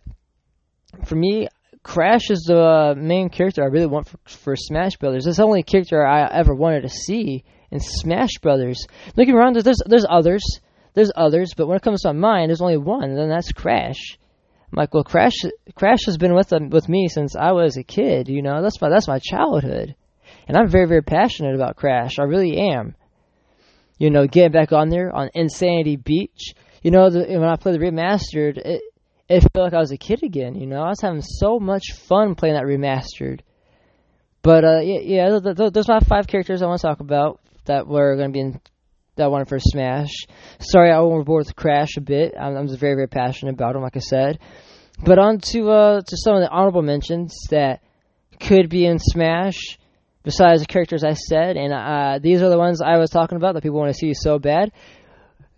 for 1.06 1.16
me, 1.16 1.48
Crash 1.84 2.30
is 2.30 2.44
the 2.48 2.94
main 2.98 3.30
character 3.30 3.64
I 3.64 3.68
really 3.68 3.88
want 3.88 4.08
for, 4.08 4.18
for 4.26 4.56
Smash 4.56 4.98
Brothers. 4.98 5.26
It's 5.26 5.38
the 5.38 5.44
only 5.44 5.64
character 5.64 6.06
I 6.06 6.28
ever 6.28 6.54
wanted 6.54 6.82
to 6.82 6.90
see 6.90 7.44
in 7.72 7.80
Smash 7.80 8.38
Brothers. 8.42 8.86
Looking 9.16 9.36
around, 9.36 9.56
there's 9.56 9.82
there's 9.86 10.06
others, 10.08 10.44
there's 10.94 11.12
others, 11.16 11.54
but 11.56 11.68
when 11.68 11.78
it 11.78 11.84
comes 11.84 12.02
to 12.02 12.14
mine, 12.14 12.48
there's 12.48 12.62
only 12.62 12.78
one, 12.78 13.12
and 13.12 13.32
that's 13.32 13.52
Crash. 13.52 14.18
I'm 14.72 14.78
like, 14.78 14.94
well, 14.94 15.04
Crash, 15.04 15.34
Crash 15.76 16.06
has 16.06 16.18
been 16.18 16.36
with 16.36 16.52
with 16.70 16.88
me 16.88 17.08
since 17.08 17.36
I 17.36 17.52
was 17.52 17.78
a 17.78 17.84
kid. 17.84 18.28
You 18.28 18.42
know, 18.42 18.62
that's 18.62 18.80
my 18.80 18.90
that's 18.90 19.08
my 19.08 19.20
childhood, 19.20 19.96
and 20.48 20.58
I'm 20.58 20.70
very 20.70 20.88
very 20.88 21.04
passionate 21.04 21.56
about 21.56 21.78
Crash. 21.78 22.20
I 22.20 22.24
really 22.24 22.58
am. 22.58 22.96
You 24.02 24.10
know, 24.10 24.26
getting 24.26 24.52
back 24.52 24.72
on 24.72 24.90
there 24.90 25.16
on 25.16 25.30
N. 25.36 25.48
Sanity 25.48 25.96
Beach. 25.96 26.56
You 26.82 26.90
know, 26.90 27.12
the, 27.12 27.20
when 27.20 27.44
I 27.44 27.56
played 27.56 27.80
the 27.80 27.86
remastered, 27.86 28.58
it 28.58 28.82
it 29.30 29.44
felt 29.54 29.66
like 29.66 29.76
I 29.76 29.78
was 29.78 29.92
a 29.92 29.98
kid 29.98 30.24
again. 30.24 30.56
You 30.56 30.66
know, 30.66 30.82
I 30.82 30.90
was 30.90 31.02
having 31.02 31.22
so 31.22 31.60
much 31.60 31.94
fun 31.94 32.34
playing 32.34 32.56
that 32.56 32.64
remastered. 32.64 33.42
But 34.42 34.64
uh, 34.64 34.80
yeah, 34.80 35.02
yeah, 35.04 35.40
those 35.40 35.88
are 35.88 36.00
my 36.00 36.00
five 36.00 36.26
characters 36.26 36.64
I 36.64 36.66
want 36.66 36.82
to 36.82 36.88
talk 36.88 37.00
about 37.00 37.42
that 37.66 37.86
were 37.86 38.16
going 38.16 38.30
to 38.30 38.34
be 38.34 38.40
in 38.40 38.62
that 39.18 39.30
one 39.30 39.46
for 39.46 39.60
Smash. 39.60 40.26
Sorry, 40.58 40.90
I 40.90 41.00
went 41.00 41.14
overboard 41.14 41.46
with 41.46 41.56
Crash 41.56 41.96
a 41.96 42.02
bit. 42.02 42.34
I'm, 42.36 42.58
I'm 42.58 42.68
very 42.76 42.96
very 42.96 43.08
passionate 43.08 43.54
about 43.54 43.76
him, 43.76 43.84
like 43.84 43.98
I 43.98 44.00
said. 44.00 44.40
But 45.06 45.20
on 45.20 45.38
to 45.52 45.70
uh, 45.70 46.02
to 46.02 46.18
some 46.18 46.38
of 46.38 46.42
the 46.42 46.50
honorable 46.50 46.82
mentions 46.82 47.36
that 47.52 47.84
could 48.40 48.68
be 48.68 48.84
in 48.84 48.98
Smash. 48.98 49.78
Besides 50.24 50.62
the 50.62 50.68
characters 50.68 51.04
I 51.04 51.14
said, 51.14 51.58
and 51.58 51.74
uh, 51.74 52.20
these 52.22 52.42
are 52.42 52.50
the 52.50 52.58
ones 52.58 52.82
I 52.82 52.98
was 52.98 53.10
talking 53.10 53.38
about 53.38 53.56
that 53.56 53.64
people 53.64 53.80
want 53.80 53.94
to 53.94 53.98
see 53.98 54.14
so 54.14 54.38
bad. 54.38 54.72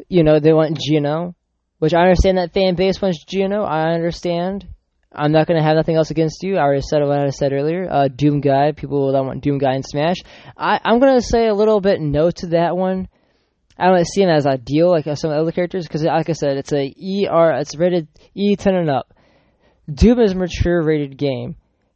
You 0.08 0.24
know, 0.24 0.40
they 0.40 0.54
want 0.54 0.80
Geno, 0.80 1.36
which 1.80 1.94
I 1.94 2.02
understand 2.02 2.38
that 2.38 2.54
fan 2.54 2.76
base 2.76 3.02
wants 3.02 3.26
Geno. 3.26 3.64
I 3.64 3.94
understand. 3.94 4.68
I'm 5.16 5.32
not 5.32 5.48
going 5.48 5.60
to 5.60 5.64
have 5.64 5.76
nothing 5.76 5.96
else 5.96 6.12
against 6.12 6.42
you. 6.42 6.58
I 6.58 6.62
already 6.62 6.82
said 6.82 7.02
what 7.02 7.20
I 7.20 7.30
said 7.30 7.54
earlier. 7.54 7.88
Uh, 7.90 8.08
Doom 8.08 8.42
Guy, 8.42 8.72
people 8.72 9.12
that 9.12 9.24
want 9.24 9.44
Doom 9.44 9.60
Guy 9.60 9.74
and 9.74 9.86
Smash. 9.86 10.18
I, 10.58 10.80
I'm 10.84 11.00
going 11.00 11.16
to 11.16 11.22
say 11.22 11.48
a 11.48 11.54
little 11.54 11.82
bit 11.82 12.02
no 12.02 12.32
to 12.32 12.48
that 12.48 12.76
one. 12.76 13.08
I 13.78 13.88
don't 13.88 14.06
see 14.08 14.22
him 14.22 14.30
as 14.30 14.46
ideal 14.46 14.90
like 14.90 15.06
some 15.06 15.32
of 15.32 15.36
the 15.36 15.42
other 15.42 15.52
characters 15.52 15.88
because, 15.88 16.04
like 16.04 16.30
I 16.30 16.34
said, 16.34 16.58
it's 16.58 16.74
a 16.74 16.86
ER, 16.86 17.54
it's 17.60 17.76
rated 17.76 18.08
E10 18.36 18.68
and 18.68 18.90
up. 18.90 19.14
Doom 19.92 20.20
is 20.20 20.32
a 20.32 20.36
mature 20.36 20.82
rated 20.82 21.18
game. 21.18 21.56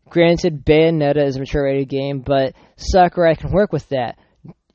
Granted, 0.10 0.66
Bayonetta 0.66 1.26
is 1.26 1.36
a 1.36 1.40
mature 1.40 1.64
rated 1.64 1.90
game, 1.90 2.20
but 2.20 2.56
Sakurai 2.78 3.36
can 3.36 3.52
work 3.52 3.72
with 3.72 3.88
that. 3.90 4.18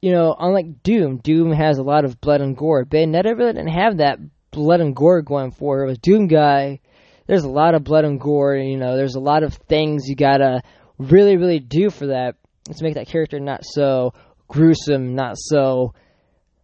You 0.01 0.13
know, 0.13 0.35
unlike 0.39 0.83
Doom, 0.83 1.19
Doom 1.19 1.53
has 1.53 1.79
a 1.79 1.83
lot 1.83 2.05
of 2.05 2.21
blood 2.21 2.41
and 2.41 2.57
gore. 2.57 2.85
Bayonetta 2.85 3.37
really 3.37 3.53
didn't 3.53 3.69
have 3.69 3.99
that 3.99 4.19
blood 4.51 4.81
and 4.81 4.95
gore 4.95 5.23
going 5.23 5.53
for 5.53 5.79
her. 5.79 5.87
With 5.87 6.03
Doom 6.03 6.27
Guy, 6.27 6.81
there's 7.27 7.45
a 7.45 7.51
lot 7.51 7.75
of 7.75 7.85
blood 7.85 8.05
and 8.05 8.21
gore. 8.21 8.57
You 8.57 8.77
know, 8.77 8.97
there's 8.97 9.15
a 9.15 9.21
lot 9.21 9.43
of 9.43 9.55
things 9.55 10.05
you 10.07 10.17
gotta 10.17 10.63
really, 10.99 11.37
really 11.37 11.61
do 11.61 11.91
for 11.91 12.09
that 12.09 12.37
to 12.65 12.85
make 12.85 12.95
that 12.95 13.09
character 13.09 13.41
not 13.41 13.61
so 13.65 14.13
gruesome, 14.49 15.15
not 15.15 15.37
so 15.39 15.95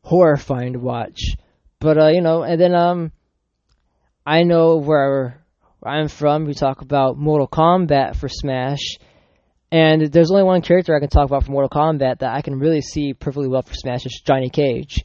horrifying 0.02 0.74
to 0.74 0.78
watch. 0.78 1.20
But 1.80 1.98
uh, 1.98 2.08
you 2.08 2.20
know, 2.20 2.42
and 2.42 2.60
then 2.60 2.74
um, 2.74 3.12
I 4.26 4.42
know 4.42 4.76
where 4.76 5.44
I'm 5.84 6.08
from. 6.08 6.44
We 6.44 6.54
talk 6.54 6.80
about 6.80 7.16
Mortal 7.16 7.46
Kombat 7.46 8.16
for 8.16 8.28
Smash, 8.28 8.98
and 9.70 10.10
there's 10.10 10.30
only 10.30 10.42
one 10.42 10.60
character 10.60 10.94
I 10.94 11.00
can 11.00 11.08
talk 11.08 11.26
about 11.26 11.44
for 11.44 11.52
Mortal 11.52 11.70
Kombat 11.70 12.18
that 12.18 12.34
I 12.34 12.42
can 12.42 12.58
really 12.58 12.80
see 12.80 13.14
perfectly 13.14 13.48
well 13.48 13.62
for 13.62 13.74
Smash. 13.74 14.04
It's 14.04 14.20
Johnny 14.20 14.50
Cage. 14.50 15.04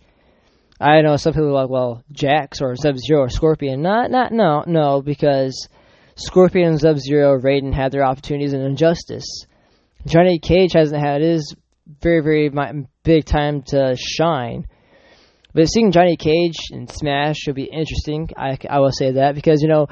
I 0.80 1.02
know 1.02 1.16
some 1.16 1.34
people 1.34 1.50
are 1.50 1.62
like, 1.64 1.70
well, 1.70 2.04
Jax 2.12 2.60
or 2.60 2.76
Sub 2.76 2.98
Zero 2.98 3.22
or 3.22 3.30
Scorpion. 3.30 3.84
Not, 3.84 4.10
not, 4.10 4.32
no, 4.32 4.64
no, 4.66 5.02
because 5.02 5.68
Scorpion 6.16 6.70
and 6.70 6.82
Sub 6.82 6.98
Zero, 6.98 7.40
Raiden 7.40 7.74
had 7.74 7.92
their 7.92 8.04
opportunities 8.04 8.54
in 8.54 8.62
Injustice. 8.62 9.46
Johnny 10.08 10.40
Cage 10.40 10.74
hasn't 10.74 11.02
had 11.02 11.22
his 11.22 11.56
very, 12.02 12.22
very 12.22 12.52
big 13.04 13.26
time 13.26 13.62
to 13.68 13.96
shine. 13.96 14.66
But 15.54 15.68
seeing 15.68 15.92
Johnny 15.92 16.18
Cage 16.18 16.56
in 16.72 16.88
Smash 16.88 17.38
should 17.38 17.56
be 17.56 17.70
interesting. 17.72 18.30
I, 18.36 18.58
I 18.68 18.80
will 18.80 18.92
say 18.92 19.12
that 19.12 19.36
because 19.36 19.62
you 19.62 19.68
know 19.68 19.88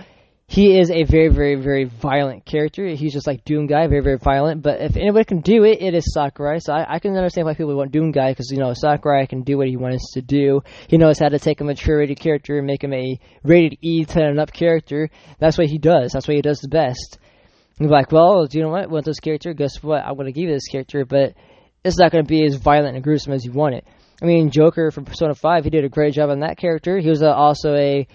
he 0.51 0.77
is 0.77 0.91
a 0.91 1.03
very, 1.03 1.29
very, 1.29 1.55
very 1.55 1.85
violent 1.85 2.43
character. 2.43 2.85
He's 2.85 3.13
just 3.13 3.25
like 3.25 3.45
Doom 3.45 3.67
Guy, 3.67 3.87
very, 3.87 4.03
very 4.03 4.17
violent. 4.17 4.61
But 4.61 4.81
if 4.81 4.97
anybody 4.97 5.23
can 5.23 5.39
do 5.39 5.63
it, 5.63 5.81
it 5.81 5.93
is 5.93 6.13
Sakurai. 6.13 6.59
So 6.59 6.73
I, 6.73 6.95
I 6.95 6.99
can 6.99 7.15
understand 7.15 7.47
why 7.47 7.53
people 7.53 7.73
want 7.77 7.93
Doom 7.93 8.11
Guy 8.11 8.33
because 8.33 8.51
you 8.51 8.57
know 8.57 8.73
Sakurai 8.73 9.27
can 9.27 9.43
do 9.43 9.57
what 9.57 9.69
he 9.69 9.77
wants 9.77 10.11
to 10.15 10.21
do. 10.21 10.61
He 10.89 10.97
knows 10.97 11.19
how 11.19 11.29
to 11.29 11.39
take 11.39 11.61
a 11.61 11.63
mature 11.63 11.99
rated 11.99 12.19
character 12.19 12.57
and 12.57 12.67
make 12.67 12.83
him 12.83 12.91
a 12.91 13.17
rated 13.43 13.77
E 13.81 14.03
10 14.03 14.23
and 14.23 14.39
up 14.41 14.51
character. 14.51 15.09
That's 15.39 15.57
what 15.57 15.67
he 15.67 15.77
does. 15.77 16.11
That's 16.11 16.27
what 16.27 16.35
he 16.35 16.41
does 16.41 16.59
the 16.59 16.67
best. 16.67 17.17
And 17.79 17.87
you're 17.87 17.97
like, 17.97 18.11
well, 18.11 18.45
do 18.45 18.57
you 18.57 18.65
know 18.65 18.71
what? 18.71 18.89
Want 18.89 19.05
this 19.05 19.21
character? 19.21 19.53
Guess 19.53 19.81
what? 19.81 20.03
I'm 20.03 20.15
going 20.15 20.25
to 20.25 20.33
give 20.33 20.49
you 20.49 20.53
this 20.53 20.67
character, 20.67 21.05
but 21.05 21.33
it's 21.85 21.97
not 21.97 22.11
going 22.11 22.25
to 22.25 22.29
be 22.29 22.43
as 22.43 22.55
violent 22.55 22.95
and 22.95 23.03
gruesome 23.05 23.31
as 23.31 23.45
you 23.45 23.53
want 23.53 23.75
it. 23.75 23.87
I 24.21 24.25
mean, 24.25 24.51
Joker 24.51 24.91
from 24.91 25.05
Persona 25.05 25.33
5, 25.33 25.63
he 25.63 25.69
did 25.69 25.85
a 25.85 25.89
great 25.89 26.13
job 26.13 26.29
on 26.29 26.41
that 26.41 26.57
character. 26.57 26.99
He 26.99 27.07
was 27.07 27.23
uh, 27.23 27.31
also 27.31 27.73
a 27.73 28.05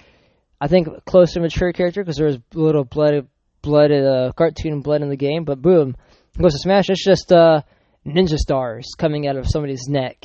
I 0.61 0.69
think 0.69 0.88
close 1.05 1.33
to 1.33 1.40
mature 1.40 1.73
character 1.73 2.03
because 2.03 2.16
there 2.16 2.27
was 2.27 2.37
a 2.37 2.59
little 2.59 2.85
blood, 2.85 3.27
blood, 3.62 3.92
uh, 3.92 4.33
cartoon 4.33 4.81
blood 4.81 5.03
in 5.03 5.09
the 5.09 5.16
game. 5.16 5.45
But 5.45 5.61
boom, 5.61 5.97
goes 6.38 6.53
to 6.53 6.59
Smash. 6.59 6.88
It's 6.88 7.05
just 7.05 7.33
uh, 7.33 7.62
ninja 8.07 8.37
stars 8.37 8.95
coming 8.97 9.27
out 9.27 9.37
of 9.37 9.49
somebody's 9.49 9.88
neck, 9.88 10.25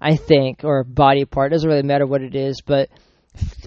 I 0.00 0.16
think, 0.16 0.64
or 0.64 0.84
body 0.84 1.24
part. 1.24 1.52
It 1.52 1.54
doesn't 1.54 1.68
really 1.68 1.82
matter 1.82 2.06
what 2.06 2.22
it 2.22 2.34
is, 2.34 2.62
but 2.64 2.88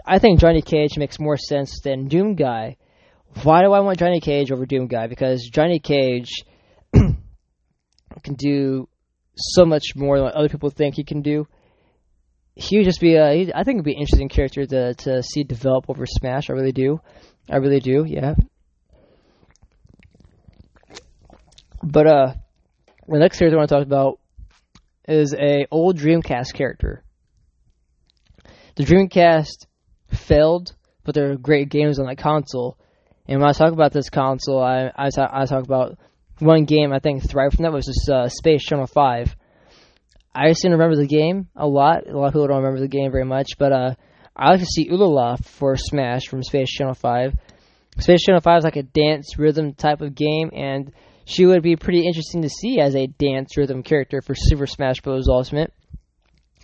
I 0.05 0.19
think 0.19 0.39
Johnny 0.39 0.61
Cage 0.61 0.97
makes 0.97 1.19
more 1.19 1.37
sense 1.37 1.79
than 1.81 2.07
Doom 2.07 2.35
Guy. 2.35 2.77
Why 3.43 3.61
do 3.61 3.71
I 3.71 3.79
want 3.79 3.99
Johnny 3.99 4.19
Cage 4.19 4.51
over 4.51 4.65
Doom 4.65 4.87
Guy? 4.87 5.07
Because 5.07 5.49
Johnny 5.51 5.79
Cage 5.79 6.43
can 6.93 8.35
do 8.35 8.87
so 9.35 9.65
much 9.65 9.95
more 9.95 10.17
than 10.17 10.25
what 10.25 10.35
other 10.35 10.49
people 10.49 10.69
think 10.69 10.95
he 10.95 11.03
can 11.03 11.21
do. 11.21 11.47
He 12.55 12.77
would 12.77 12.85
just 12.85 13.01
be 13.01 13.15
a, 13.15 13.33
he, 13.33 13.51
I 13.53 13.63
think 13.63 13.77
it'd 13.77 13.85
be 13.85 13.93
an 13.93 14.01
interesting 14.01 14.29
character 14.29 14.65
to 14.65 14.93
to 14.93 15.23
see 15.23 15.43
develop 15.43 15.85
over 15.89 16.05
Smash. 16.05 16.49
I 16.49 16.53
really 16.53 16.71
do, 16.71 16.99
I 17.49 17.57
really 17.57 17.79
do. 17.79 18.05
Yeah. 18.07 18.35
But 21.81 22.07
uh, 22.07 22.33
the 23.07 23.19
next 23.19 23.39
character 23.39 23.57
I 23.57 23.59
want 23.59 23.69
to 23.69 23.75
talk 23.75 23.85
about 23.85 24.19
is 25.07 25.33
a 25.33 25.67
old 25.69 25.97
Dreamcast 25.97 26.53
character. 26.53 27.03
The 28.75 28.83
Dreamcast 28.83 29.65
failed, 30.11 30.73
but 31.03 31.13
there 31.13 31.31
are 31.31 31.35
great 31.35 31.69
games 31.69 31.99
on 31.99 32.05
that 32.05 32.17
console. 32.17 32.77
And 33.27 33.39
when 33.39 33.49
I 33.49 33.53
talk 33.53 33.73
about 33.73 33.91
this 33.91 34.09
console, 34.09 34.61
I 34.61 34.91
I 34.95 35.09
talk, 35.09 35.29
I 35.33 35.45
talk 35.45 35.63
about 35.63 35.97
one 36.39 36.65
game 36.65 36.93
I 36.93 36.99
think 36.99 37.27
thrived 37.27 37.55
from 37.55 37.63
that 37.63 37.73
was 37.73 37.85
just 37.85 38.09
uh, 38.09 38.29
Space 38.29 38.63
Channel 38.63 38.87
Five. 38.87 39.35
I 40.35 40.53
seem 40.53 40.71
to 40.71 40.77
remember 40.77 40.95
the 40.95 41.07
game 41.07 41.47
a 41.55 41.67
lot. 41.67 42.07
A 42.07 42.17
lot 42.17 42.27
of 42.27 42.33
people 42.33 42.47
don't 42.47 42.63
remember 42.63 42.79
the 42.79 42.87
game 42.87 43.11
very 43.11 43.25
much, 43.25 43.51
but 43.57 43.71
uh, 43.71 43.95
I 44.35 44.51
like 44.51 44.59
to 44.61 44.65
see 44.65 44.89
Ulala 44.89 45.43
for 45.43 45.77
Smash 45.77 46.27
from 46.27 46.41
Space 46.43 46.69
Channel 46.69 46.95
Five. 46.95 47.35
Space 47.99 48.23
Channel 48.23 48.41
Five 48.41 48.59
is 48.59 48.63
like 48.63 48.75
a 48.75 48.83
dance 48.83 49.37
rhythm 49.37 49.73
type 49.73 50.01
of 50.01 50.15
game, 50.15 50.49
and 50.53 50.91
she 51.25 51.45
would 51.45 51.61
be 51.61 51.75
pretty 51.75 52.07
interesting 52.07 52.41
to 52.41 52.49
see 52.49 52.79
as 52.79 52.95
a 52.95 53.07
dance 53.07 53.55
rhythm 53.55 53.83
character 53.83 54.21
for 54.21 54.33
Super 54.35 54.65
Smash 54.65 55.01
Bros. 55.01 55.27
Ultimate. 55.29 55.71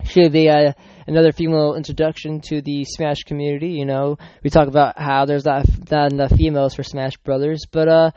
She 0.05 0.21
would 0.21 0.31
be 0.31 0.49
uh, 0.49 0.73
another 1.07 1.31
female 1.31 1.75
introduction 1.75 2.41
to 2.47 2.61
the 2.61 2.85
Smash 2.85 3.23
community. 3.25 3.71
You 3.71 3.85
know, 3.85 4.17
we 4.43 4.49
talk 4.49 4.67
about 4.67 4.97
how 4.97 5.25
there's 5.25 5.45
not, 5.45 5.65
not 5.91 6.13
enough 6.13 6.31
females 6.31 6.73
for 6.73 6.83
Smash 6.83 7.17
Brothers, 7.17 7.65
but 7.69 7.87
uh, 7.87 8.11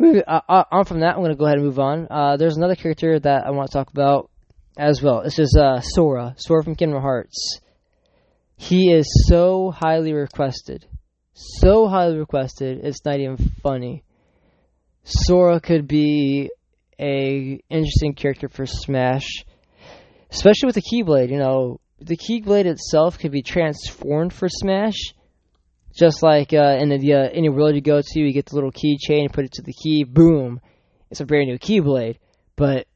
uh, 0.00 0.40
uh, 0.48 0.64
on 0.70 0.84
from 0.84 1.00
that, 1.00 1.16
I'm 1.16 1.22
going 1.22 1.32
to 1.32 1.36
go 1.36 1.44
ahead 1.44 1.58
and 1.58 1.66
move 1.66 1.80
on. 1.80 2.06
Uh, 2.08 2.36
there's 2.36 2.56
another 2.56 2.76
character 2.76 3.18
that 3.18 3.46
I 3.46 3.50
want 3.50 3.68
to 3.68 3.72
talk 3.72 3.90
about 3.90 4.30
as 4.78 5.02
well. 5.02 5.22
This 5.24 5.38
is 5.38 5.56
uh, 5.60 5.80
Sora, 5.80 6.34
Sora 6.38 6.62
from 6.62 6.76
Kingdom 6.76 7.02
Hearts. 7.02 7.60
He 8.56 8.92
is 8.92 9.26
so 9.28 9.70
highly 9.70 10.12
requested, 10.12 10.86
so 11.34 11.88
highly 11.88 12.16
requested. 12.16 12.80
It's 12.82 13.04
not 13.04 13.20
even 13.20 13.36
funny. 13.62 14.04
Sora 15.04 15.60
could 15.60 15.86
be 15.86 16.50
a 16.98 17.60
interesting 17.68 18.14
character 18.14 18.48
for 18.48 18.66
Smash, 18.66 19.44
especially 20.30 20.66
with 20.66 20.74
the 20.76 20.82
Keyblade. 20.82 21.30
You 21.30 21.38
know, 21.38 21.80
the 22.00 22.16
Keyblade 22.16 22.66
itself 22.66 23.18
could 23.18 23.32
be 23.32 23.42
transformed 23.42 24.32
for 24.32 24.48
Smash 24.48 25.12
just 25.98 26.22
like 26.22 26.52
uh, 26.52 26.76
in 26.78 26.90
the 26.90 27.14
uh, 27.14 27.28
any 27.32 27.48
world 27.48 27.74
you 27.74 27.80
go 27.80 28.00
to, 28.00 28.20
you 28.20 28.32
get 28.32 28.46
the 28.46 28.54
little 28.54 28.70
keychain, 28.70 29.32
put 29.32 29.44
it 29.44 29.52
to 29.52 29.62
the 29.62 29.72
key, 29.72 30.04
boom, 30.04 30.60
it's 31.10 31.20
a 31.20 31.26
brand 31.26 31.48
new 31.48 31.58
Keyblade. 31.58 32.18
But 32.56 32.86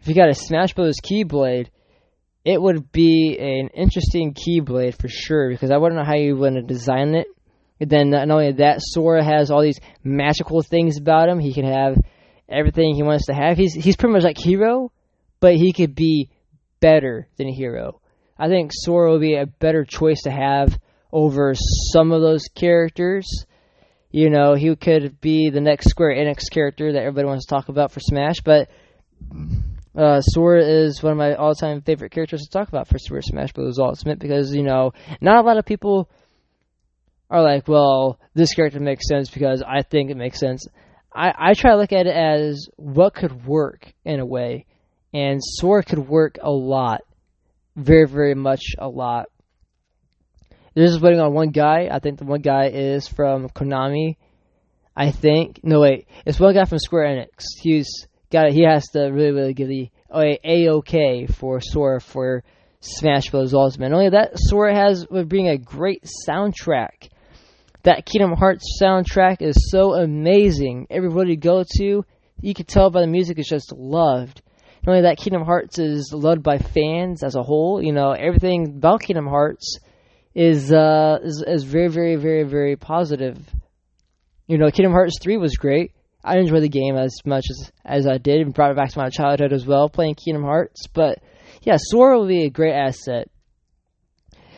if 0.00 0.08
you 0.08 0.14
got 0.14 0.28
a 0.28 0.34
Smash 0.34 0.74
Bros. 0.74 0.96
Keyblade, 1.00 1.68
it 2.44 2.60
would 2.60 2.90
be 2.90 3.36
an 3.38 3.68
interesting 3.74 4.34
Keyblade 4.34 4.98
for 4.98 5.08
sure 5.08 5.50
because 5.50 5.70
I 5.70 5.76
wouldn't 5.76 5.98
know 5.98 6.06
how 6.06 6.16
you 6.16 6.36
would 6.36 6.66
design 6.66 7.14
it. 7.14 7.26
And 7.80 7.90
then 7.90 8.10
not 8.10 8.30
only 8.30 8.52
that, 8.52 8.80
Sora 8.80 9.24
has 9.24 9.50
all 9.50 9.62
these 9.62 9.80
magical 10.02 10.62
things 10.62 10.98
about 10.98 11.28
him. 11.28 11.38
He 11.38 11.54
can 11.54 11.64
have 11.64 11.96
everything 12.48 12.94
he 12.94 13.02
wants 13.02 13.26
to 13.26 13.34
have. 13.34 13.56
He's 13.56 13.74
he's 13.74 13.96
pretty 13.96 14.12
much 14.12 14.22
like 14.22 14.38
Hero, 14.38 14.92
but 15.40 15.54
he 15.54 15.72
could 15.72 15.94
be 15.94 16.30
better 16.80 17.28
than 17.36 17.48
Hero. 17.48 18.00
I 18.38 18.48
think 18.48 18.70
Sora 18.72 19.12
would 19.12 19.20
be 19.20 19.36
a 19.36 19.46
better 19.46 19.84
choice 19.84 20.22
to 20.22 20.30
have 20.30 20.78
over 21.12 21.54
some 21.92 22.12
of 22.12 22.22
those 22.22 22.44
characters. 22.54 23.26
You 24.10 24.30
know, 24.30 24.54
he 24.54 24.74
could 24.76 25.20
be 25.20 25.50
the 25.50 25.60
next 25.60 25.88
Square 25.88 26.16
Enix 26.16 26.50
character 26.50 26.92
that 26.92 27.00
everybody 27.00 27.26
wants 27.26 27.46
to 27.46 27.54
talk 27.54 27.68
about 27.68 27.92
for 27.92 28.00
Smash, 28.00 28.40
but 28.44 28.68
uh, 30.00 30.22
Sora 30.22 30.64
is 30.64 31.02
one 31.02 31.12
of 31.12 31.18
my 31.18 31.34
all-time 31.34 31.82
favorite 31.82 32.10
characters 32.10 32.42
to 32.42 32.50
talk 32.50 32.68
about 32.68 32.88
for 32.88 32.98
Super 32.98 33.20
Smash 33.20 33.52
Bros. 33.52 33.78
Ultimate 33.78 34.18
because 34.18 34.54
you 34.54 34.62
know 34.62 34.92
not 35.20 35.44
a 35.44 35.46
lot 35.46 35.58
of 35.58 35.66
people 35.66 36.08
are 37.28 37.42
like, 37.42 37.68
well, 37.68 38.18
this 38.34 38.54
character 38.54 38.80
makes 38.80 39.06
sense 39.06 39.30
because 39.30 39.62
I 39.62 39.82
think 39.82 40.10
it 40.10 40.16
makes 40.16 40.40
sense. 40.40 40.66
I, 41.14 41.32
I 41.36 41.54
try 41.54 41.72
to 41.72 41.76
look 41.76 41.92
at 41.92 42.06
it 42.06 42.16
as 42.16 42.66
what 42.76 43.14
could 43.14 43.44
work 43.44 43.92
in 44.04 44.20
a 44.20 44.26
way, 44.26 44.64
and 45.12 45.38
Sora 45.42 45.84
could 45.84 46.08
work 46.08 46.38
a 46.40 46.50
lot, 46.50 47.02
very 47.76 48.08
very 48.08 48.34
much 48.34 48.62
a 48.78 48.88
lot. 48.88 49.26
They're 50.74 50.86
just 50.86 51.02
waiting 51.02 51.20
on 51.20 51.34
one 51.34 51.50
guy. 51.50 51.88
I 51.92 51.98
think 51.98 52.18
the 52.18 52.24
one 52.24 52.40
guy 52.40 52.68
is 52.68 53.06
from 53.06 53.50
Konami. 53.50 54.16
I 54.96 55.10
think. 55.10 55.60
No, 55.62 55.80
wait. 55.80 56.06
It's 56.24 56.40
one 56.40 56.54
guy 56.54 56.64
from 56.64 56.78
Square 56.78 57.04
Enix. 57.04 57.44
He's 57.60 58.06
got. 58.30 58.52
He 58.52 58.64
has 58.64 58.88
to 58.90 59.00
really, 59.00 59.32
really 59.32 59.54
give 59.54 59.68
the 59.68 59.90
a 60.12 60.68
okay 60.68 61.26
for 61.26 61.60
Sora 61.60 62.00
for 62.00 62.42
Smash 62.80 63.30
Bros. 63.30 63.54
Ultimate. 63.54 63.92
Only 63.92 64.10
that 64.10 64.32
Sora 64.34 64.74
has 64.74 65.06
would 65.10 65.28
bring 65.28 65.48
a 65.48 65.58
great 65.58 66.08
soundtrack. 66.28 67.10
That 67.82 68.06
Kingdom 68.06 68.32
Hearts 68.32 68.78
soundtrack 68.82 69.40
is 69.40 69.70
so 69.70 69.94
amazing. 69.94 70.86
Everybody 70.90 71.36
go 71.36 71.64
to, 71.78 72.04
you 72.40 72.54
can 72.54 72.66
tell 72.66 72.90
by 72.90 73.00
the 73.00 73.06
music 73.06 73.38
is 73.38 73.48
just 73.48 73.72
loved. 73.72 74.42
Not 74.86 74.92
only 74.92 75.02
that, 75.02 75.18
Kingdom 75.18 75.44
Hearts 75.44 75.78
is 75.78 76.12
loved 76.12 76.42
by 76.42 76.58
fans 76.58 77.22
as 77.22 77.36
a 77.36 77.42
whole. 77.42 77.82
You 77.82 77.92
know 77.92 78.12
everything 78.12 78.66
about 78.76 79.02
Kingdom 79.02 79.26
Hearts 79.26 79.78
is 80.34 80.72
uh 80.72 81.18
is, 81.22 81.42
is 81.46 81.64
very 81.64 81.88
very 81.88 82.16
very 82.16 82.44
very 82.44 82.76
positive. 82.76 83.38
You 84.46 84.58
know, 84.58 84.70
Kingdom 84.70 84.92
Hearts 84.92 85.18
three 85.20 85.36
was 85.36 85.56
great. 85.56 85.92
I 86.22 86.34
didn't 86.34 86.48
enjoy 86.48 86.60
the 86.60 86.68
game 86.68 86.96
as 86.96 87.14
much 87.24 87.44
as 87.50 87.72
as 87.84 88.06
I 88.06 88.18
did, 88.18 88.40
and 88.40 88.54
brought 88.54 88.70
it 88.70 88.76
back 88.76 88.90
to 88.90 88.98
my 88.98 89.08
childhood 89.08 89.52
as 89.52 89.66
well, 89.66 89.88
playing 89.88 90.16
Kingdom 90.16 90.42
Hearts. 90.42 90.86
But 90.86 91.18
yeah, 91.62 91.76
Sora 91.78 92.18
will 92.18 92.26
be 92.26 92.44
a 92.44 92.50
great 92.50 92.74
asset. 92.74 93.28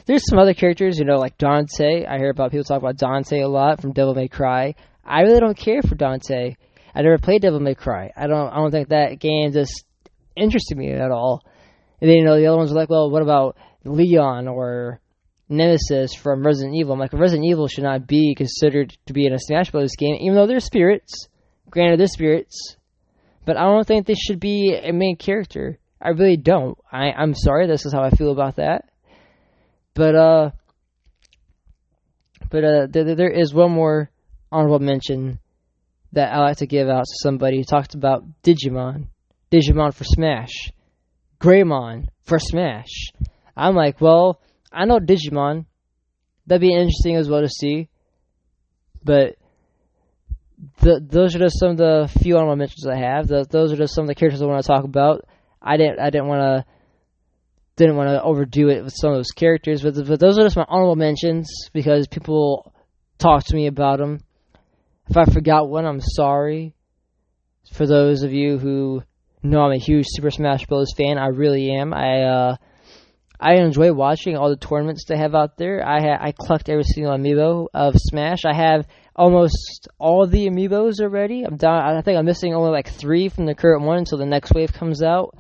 There's 0.07 0.27
some 0.29 0.39
other 0.39 0.55
characters, 0.55 0.99
you 0.99 1.05
know, 1.05 1.19
like 1.19 1.39
Dante. 1.39 2.05
I 2.05 2.19
hear 2.19 2.31
about 2.31 2.51
people 2.51 2.65
talk 2.65 2.79
about 2.79 2.97
Dante 2.97 3.41
a 3.41 3.49
lot 3.49 3.81
from 3.81 3.93
Devil 3.93 4.15
May 4.15 4.29
Cry. 4.29 4.75
I 5.05 5.21
really 5.23 5.41
don't 5.41 5.57
care 5.57 5.83
for 5.83 5.95
Dante. 5.95 6.57
I 6.95 7.03
never 7.03 7.19
played 7.19 7.43
Devil 7.43 7.61
May 7.61 7.75
Cry. 7.75 8.11
I 8.17 8.27
don't. 8.27 8.51
I 8.51 8.57
don't 8.57 8.71
think 8.71 8.89
that 8.89 9.21
game 9.21 9.53
just 9.53 9.85
interested 10.37 10.77
me 10.77 10.93
at 10.93 11.11
all. 11.11 11.45
And 12.01 12.11
then 12.11 12.17
you 12.19 12.25
know 12.25 12.37
the 12.37 12.47
other 12.47 12.57
ones 12.57 12.73
are 12.73 12.77
like, 12.77 12.91
well, 12.91 13.11
what 13.11 13.23
about 13.23 13.57
Leon 13.85 14.49
or 14.49 15.01
Nemesis 15.53 16.15
from 16.15 16.45
Resident 16.45 16.75
Evil. 16.75 16.95
I'm 16.95 16.99
like, 16.99 17.13
Resident 17.13 17.47
Evil 17.47 17.69
should 17.69 17.85
not 17.85 18.07
be 18.07 18.35
considered 18.35 18.97
to 19.07 19.13
be 19.13 19.27
in 19.27 19.35
a 19.35 19.39
Smash 19.39 19.71
Bros. 19.71 19.95
game, 19.97 20.17
even 20.21 20.35
though 20.35 20.47
they're 20.47 20.61
spirits. 20.61 21.29
Granted, 21.73 21.99
they're 21.99 22.07
spirits. 22.07 22.77
But 23.47 23.57
I 23.57 23.63
don't 23.63 23.87
think 23.87 24.07
they 24.07 24.15
should 24.15 24.39
be 24.39 24.77
a 24.77 24.93
main 24.93 25.17
character. 25.17 25.79
I 26.01 26.11
really 26.11 26.37
don't. 26.37 26.77
I, 26.91 27.11
I'm 27.13 27.35
sorry, 27.35 27.67
this 27.67 27.87
is 27.87 27.93
how 27.93 28.03
I 28.03 28.11
feel 28.11 28.31
about 28.31 28.57
that. 28.57 28.85
But, 29.95 30.15
uh, 30.15 30.51
but, 32.51 32.65
uh, 32.65 32.87
there, 32.91 33.15
there 33.15 33.31
is 33.31 33.55
one 33.55 33.73
more 33.73 34.11
honorable 34.51 34.81
mention 34.81 35.41
that 36.13 36.33
I 36.33 36.41
like 36.41 36.59
to 36.59 36.67
give 36.67 36.89
out 36.89 37.05
to 37.05 37.19
somebody 37.23 37.57
who 37.57 37.65
talked 37.65 37.95
about 37.95 38.25
Digimon. 38.43 39.07
Digimon 39.51 39.95
for 39.95 40.05
Smash. 40.05 40.71
Greymon 41.41 42.09
for 42.25 42.39
Smash. 42.39 43.13
I'm 43.57 43.75
like, 43.75 44.01
well, 44.01 44.41
I 44.71 44.85
know 44.85 44.99
Digimon. 44.99 45.65
That'd 46.47 46.61
be 46.61 46.75
interesting 46.75 47.17
as 47.17 47.31
well 47.31 47.41
to 47.41 47.49
see. 47.49 47.89
But 49.03 49.37
the, 50.81 51.01
those 51.05 51.35
are 51.35 51.41
just 51.41 51.59
some 51.59 51.71
of 51.71 51.77
the 51.77 52.11
few 52.21 52.37
honorable 52.37 52.57
mentions 52.57 52.87
I 52.87 52.97
have. 52.97 53.27
The, 53.29 53.45
those 53.49 53.73
are 53.73 53.77
just 53.77 53.95
some 53.95 54.03
of 54.03 54.09
the 54.09 54.15
characters 54.15 54.43
I 54.43 54.47
want 54.47 54.63
to 54.63 54.69
talk 54.69 54.85
about. 54.85 55.25
I 55.61 55.77
didn't 55.77 56.01
I 56.01 56.11
didn't 56.11 56.29
want 56.29 56.41
to 56.41 56.73
didn't 57.77 57.97
want 57.97 58.11
to 58.11 58.23
overdo 58.23 58.69
it 58.69 58.85
with 58.85 58.95
some 58.97 59.11
of 59.11 59.19
those 59.19 59.31
characters, 59.31 59.83
but, 59.83 59.95
but 60.07 60.21
those 60.21 60.39
are 60.39 60.43
just 60.43 60.57
my 60.57 60.67
honorable 60.69 60.97
mentions 60.97 61.49
because 61.73 62.07
people 62.07 62.73
talk 63.19 63.45
to 63.45 63.57
me 63.57 63.67
about 63.67 63.99
them. 63.99 64.21
If 65.09 65.17
I 65.17 65.25
forgot 65.25 65.69
one, 65.69 65.87
I'm 65.87 66.01
sorry. 66.01 66.75
For 67.73 67.87
those 67.87 68.23
of 68.23 68.33
you 68.33 68.59
who 68.59 69.03
know 69.43 69.63
I'm 69.63 69.73
a 69.73 69.79
huge 69.79 70.07
Super 70.09 70.31
Smash 70.31 70.67
Bros. 70.67 70.93
fan, 70.97 71.19
I 71.19 71.29
really 71.29 71.71
am. 71.71 71.95
I 71.95 72.23
uh, 72.23 72.57
I 73.41 73.55
enjoy 73.55 73.93
watching 73.93 74.37
all 74.37 74.51
the 74.51 74.57
tournaments 74.57 75.05
they 75.09 75.17
have 75.17 75.35
out 75.35 75.57
there. 75.57 75.85
I 75.85 76.01
ha- 76.01 76.25
I 76.25 76.33
collect 76.33 76.69
every 76.69 76.85
single 76.85 77.13
amiibo 77.13 77.67
of 77.75 77.95
Smash. 77.97 78.45
I 78.45 78.55
have 78.55 78.87
almost 79.15 79.89
all 79.99 80.27
the 80.27 80.49
amiibos 80.49 81.01
already. 81.01 81.45
I'm 81.45 81.57
down. 81.57 81.97
I 81.97 82.01
think 82.03 82.19
I'm 82.19 82.25
missing 82.25 82.55
only 82.55 82.71
like 82.71 82.89
three 82.89 83.29
from 83.29 83.47
the 83.47 83.55
current 83.55 83.83
one 83.83 83.99
until 83.99 84.19
the 84.19 84.27
next 84.27 84.53
wave 84.55 84.73
comes 84.73 85.03
out. 85.03 85.37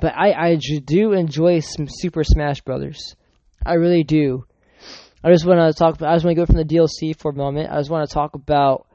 But 0.00 0.14
I 0.16 0.32
I 0.32 0.56
do 0.56 1.12
enjoy 1.12 1.60
Super 1.60 2.24
Smash 2.24 2.62
Brothers. 2.62 3.16
I 3.64 3.74
really 3.74 4.04
do. 4.04 4.46
I 5.22 5.30
just 5.30 5.44
want 5.44 5.60
to 5.60 5.78
talk. 5.78 6.00
I 6.00 6.14
just 6.14 6.24
want 6.24 6.36
to 6.36 6.40
go 6.40 6.46
from 6.46 6.56
the 6.56 6.64
DLC 6.64 7.18
for 7.18 7.30
a 7.30 7.34
moment. 7.34 7.70
I 7.70 7.78
just 7.78 7.90
want 7.90 8.08
to 8.08 8.14
talk 8.14 8.34
about 8.34 8.86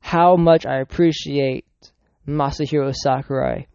how 0.00 0.36
much 0.36 0.66
I 0.66 0.80
appreciate 0.80 1.64
Masahiro 2.26 2.94
Sakurai. 2.94 3.66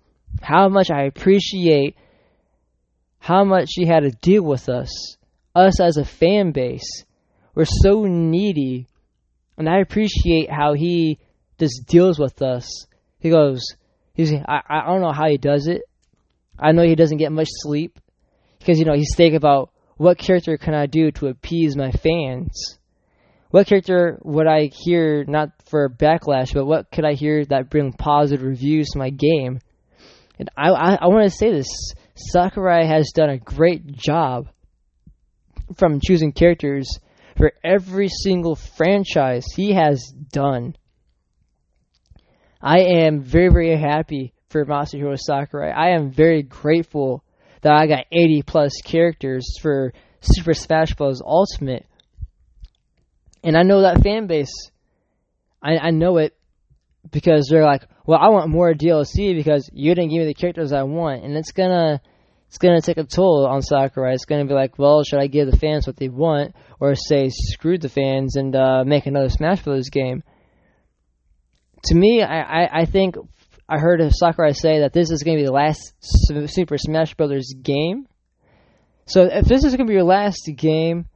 How 0.42 0.70
much 0.70 0.92
I 0.92 1.04
appreciate 1.04 1.96
how 3.20 3.44
much 3.44 3.70
he 3.76 3.86
had 3.86 4.02
to 4.02 4.12
deal 4.12 4.44
with 4.44 4.68
us, 4.68 5.18
us 5.56 5.80
as 5.80 5.98
a 5.98 6.06
fan 6.06 6.52
base. 6.52 7.06
We're 7.56 7.66
so 7.66 8.06
needy, 8.06 8.88
and 9.58 9.70
I 9.70 9.80
appreciate 9.80 10.50
how 10.50 10.74
he 10.74 11.20
just 11.60 11.86
deals 11.86 12.20
with 12.20 12.42
us. 12.42 12.88
He 13.20 13.30
goes, 13.30 13.62
He's 14.14 14.32
I 14.32 14.62
I 14.70 14.86
don't 14.86 15.02
know 15.02 15.12
how 15.12 15.28
he 15.28 15.38
does 15.38 15.68
it. 15.68 15.82
I 16.60 16.72
know 16.72 16.84
he 16.84 16.96
doesn't 16.96 17.18
get 17.18 17.32
much 17.32 17.48
sleep 17.50 18.00
because 18.60 18.78
you 18.78 18.86
know 18.86 18.94
he's 18.94 19.16
thinking 19.16 19.38
about 19.38 19.72
what 19.98 20.18
character 20.18 20.58
can 20.58 20.74
I 20.74 20.86
do 20.86 21.12
to 21.12 21.28
appease 21.28 21.76
my 21.76 21.92
fans. 21.92 22.78
What 23.50 23.68
character 23.68 24.20
would 24.24 24.48
I 24.48 24.70
hear 24.72 25.26
not 25.28 25.50
for 25.70 25.90
backlash, 25.90 26.54
but 26.54 26.66
what 26.66 26.92
could 26.92 27.06
I 27.06 27.14
hear 27.14 27.46
that 27.46 27.70
bring 27.70 27.94
positive 27.94 28.44
reviews 28.44 28.90
to 28.90 29.00
my 29.00 29.10
game? 29.10 29.60
And 30.38 30.50
I 30.56 30.70
I, 30.70 30.96
I 30.96 31.08
want 31.08 31.32
to 31.32 31.36
say 31.36 31.52
this: 31.52 31.94
Sakurai 32.16 32.86
has 32.86 33.12
done 33.16 33.30
a 33.30 33.38
great 33.38 33.88
job 33.88 34.48
from 35.76 36.00
choosing 36.04 36.34
characters 36.34 36.88
for 37.38 37.54
every 37.64 38.10
single 38.10 38.56
franchise 38.56 39.46
he 39.56 39.74
has 39.74 40.14
done. 40.32 40.76
I 42.62 42.80
am 42.80 43.22
very, 43.22 43.50
very 43.50 43.76
happy 43.76 44.34
for 44.50 44.66
Masahiro 44.66 45.18
Sakurai. 45.20 45.72
I 45.72 45.90
am 45.90 46.12
very 46.12 46.44
grateful 46.44 47.24
that 47.62 47.74
I 47.74 47.88
got 47.88 48.06
80 48.12 48.44
plus 48.44 48.74
characters 48.84 49.58
for 49.62 49.94
Super 50.22 50.54
Smash 50.54 50.94
Bros. 50.94 51.22
Ultimate. 51.22 51.86
And 53.44 53.58
I 53.58 53.64
know 53.64 53.82
that 53.82 54.02
fan 54.04 54.28
base. 54.28 54.54
I, 55.62 55.78
I 55.78 55.92
know 55.92 56.18
it 56.18 56.36
because 57.12 57.48
they're 57.50 57.66
like, 57.66 57.84
well, 58.06 58.20
I 58.22 58.30
want 58.30 58.50
more 58.50 58.74
DLC 58.74 59.36
because 59.36 59.70
you 59.74 59.94
didn't 59.96 60.12
give 60.12 60.20
me 60.20 60.26
the 60.26 60.34
characters 60.34 60.72
I 60.72 60.84
want. 60.84 61.24
And 61.24 61.36
it's 61.36 61.52
gonna 61.52 62.02
it's 62.54 62.60
going 62.60 62.80
to 62.80 62.86
take 62.86 63.04
a 63.04 63.04
toll 63.04 63.48
on 63.48 63.64
Sakurai. 63.64 64.14
It's 64.14 64.26
going 64.26 64.46
to 64.46 64.48
be 64.48 64.54
like, 64.54 64.78
well, 64.78 65.04
should 65.04 65.18
I 65.18 65.26
give 65.26 65.50
the 65.50 65.58
fans 65.58 65.88
what 65.88 65.98
they 65.98 66.08
want, 66.08 66.54
or 66.80 66.94
say 66.94 67.30
screw 67.30 67.80
the 67.80 67.90
fans 67.90 68.36
and 68.36 68.56
uh, 68.56 68.84
make 68.86 69.08
another 69.08 69.30
Smash 69.30 69.64
Bros. 69.64 69.90
game? 69.90 70.22
To 71.86 71.96
me, 71.96 72.22
I, 72.22 72.42
I, 72.42 72.70
I 72.82 72.86
think 72.86 73.16
I 73.68 73.80
heard 73.80 74.02
Sakurai 74.14 74.54
say 74.54 74.82
that 74.82 74.94
this 74.94 75.10
is 75.10 75.24
going 75.24 75.38
to 75.38 75.42
be 75.42 75.48
the 75.48 75.52
last 75.52 75.96
Super 76.00 76.78
Smash 76.78 77.16
Bros. 77.16 77.56
game. 77.60 78.08
So 79.08 79.24
if 79.24 79.46
this 79.46 79.64
is 79.64 79.76
going 79.76 79.88
to 79.88 79.92
be 79.92 79.96
your 79.96 80.04
last 80.04 80.48
game, 80.56 81.08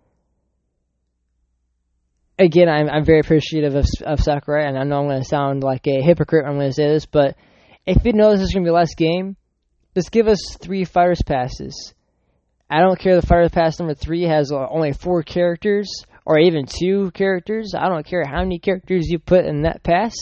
again, 2.39 2.67
I'm 2.67 2.89
I'm 2.89 3.05
very 3.05 3.19
appreciative 3.19 3.75
of, 3.75 3.85
of 4.03 4.19
Sakurai, 4.21 4.65
and 4.65 4.75
I 4.75 4.85
know 4.85 5.01
I'm 5.01 5.07
going 5.07 5.21
to 5.21 5.29
sound 5.29 5.63
like 5.63 5.85
a 5.85 6.01
hypocrite 6.01 6.45
when 6.45 6.53
I'm 6.53 6.57
going 6.57 6.71
to 6.71 6.73
say 6.73 6.87
this, 6.87 7.05
but 7.05 7.35
if 7.85 8.03
you 8.05 8.13
know 8.13 8.31
this 8.31 8.41
is 8.41 8.53
going 8.53 8.63
to 8.63 8.69
be 8.69 8.71
the 8.71 8.75
last 8.75 8.97
game, 8.97 9.37
just 9.97 10.11
give 10.11 10.27
us 10.27 10.55
three 10.61 10.85
fighters 10.85 11.23
passes. 11.25 11.95
I 12.69 12.81
don't 12.81 12.99
care. 12.99 13.19
The 13.19 13.25
fighter 13.25 13.49
pass 13.49 13.79
number 13.79 13.95
three 13.95 14.23
has 14.23 14.51
uh, 14.51 14.67
only 14.69 14.93
four 14.93 15.23
characters 15.23 15.89
or 16.23 16.37
even 16.37 16.67
two 16.67 17.09
characters. 17.11 17.73
I 17.75 17.89
don't 17.89 18.05
care 18.05 18.23
how 18.23 18.43
many 18.43 18.59
characters 18.59 19.07
you 19.07 19.17
put 19.17 19.45
in 19.45 19.63
that 19.63 19.81
pass. 19.81 20.13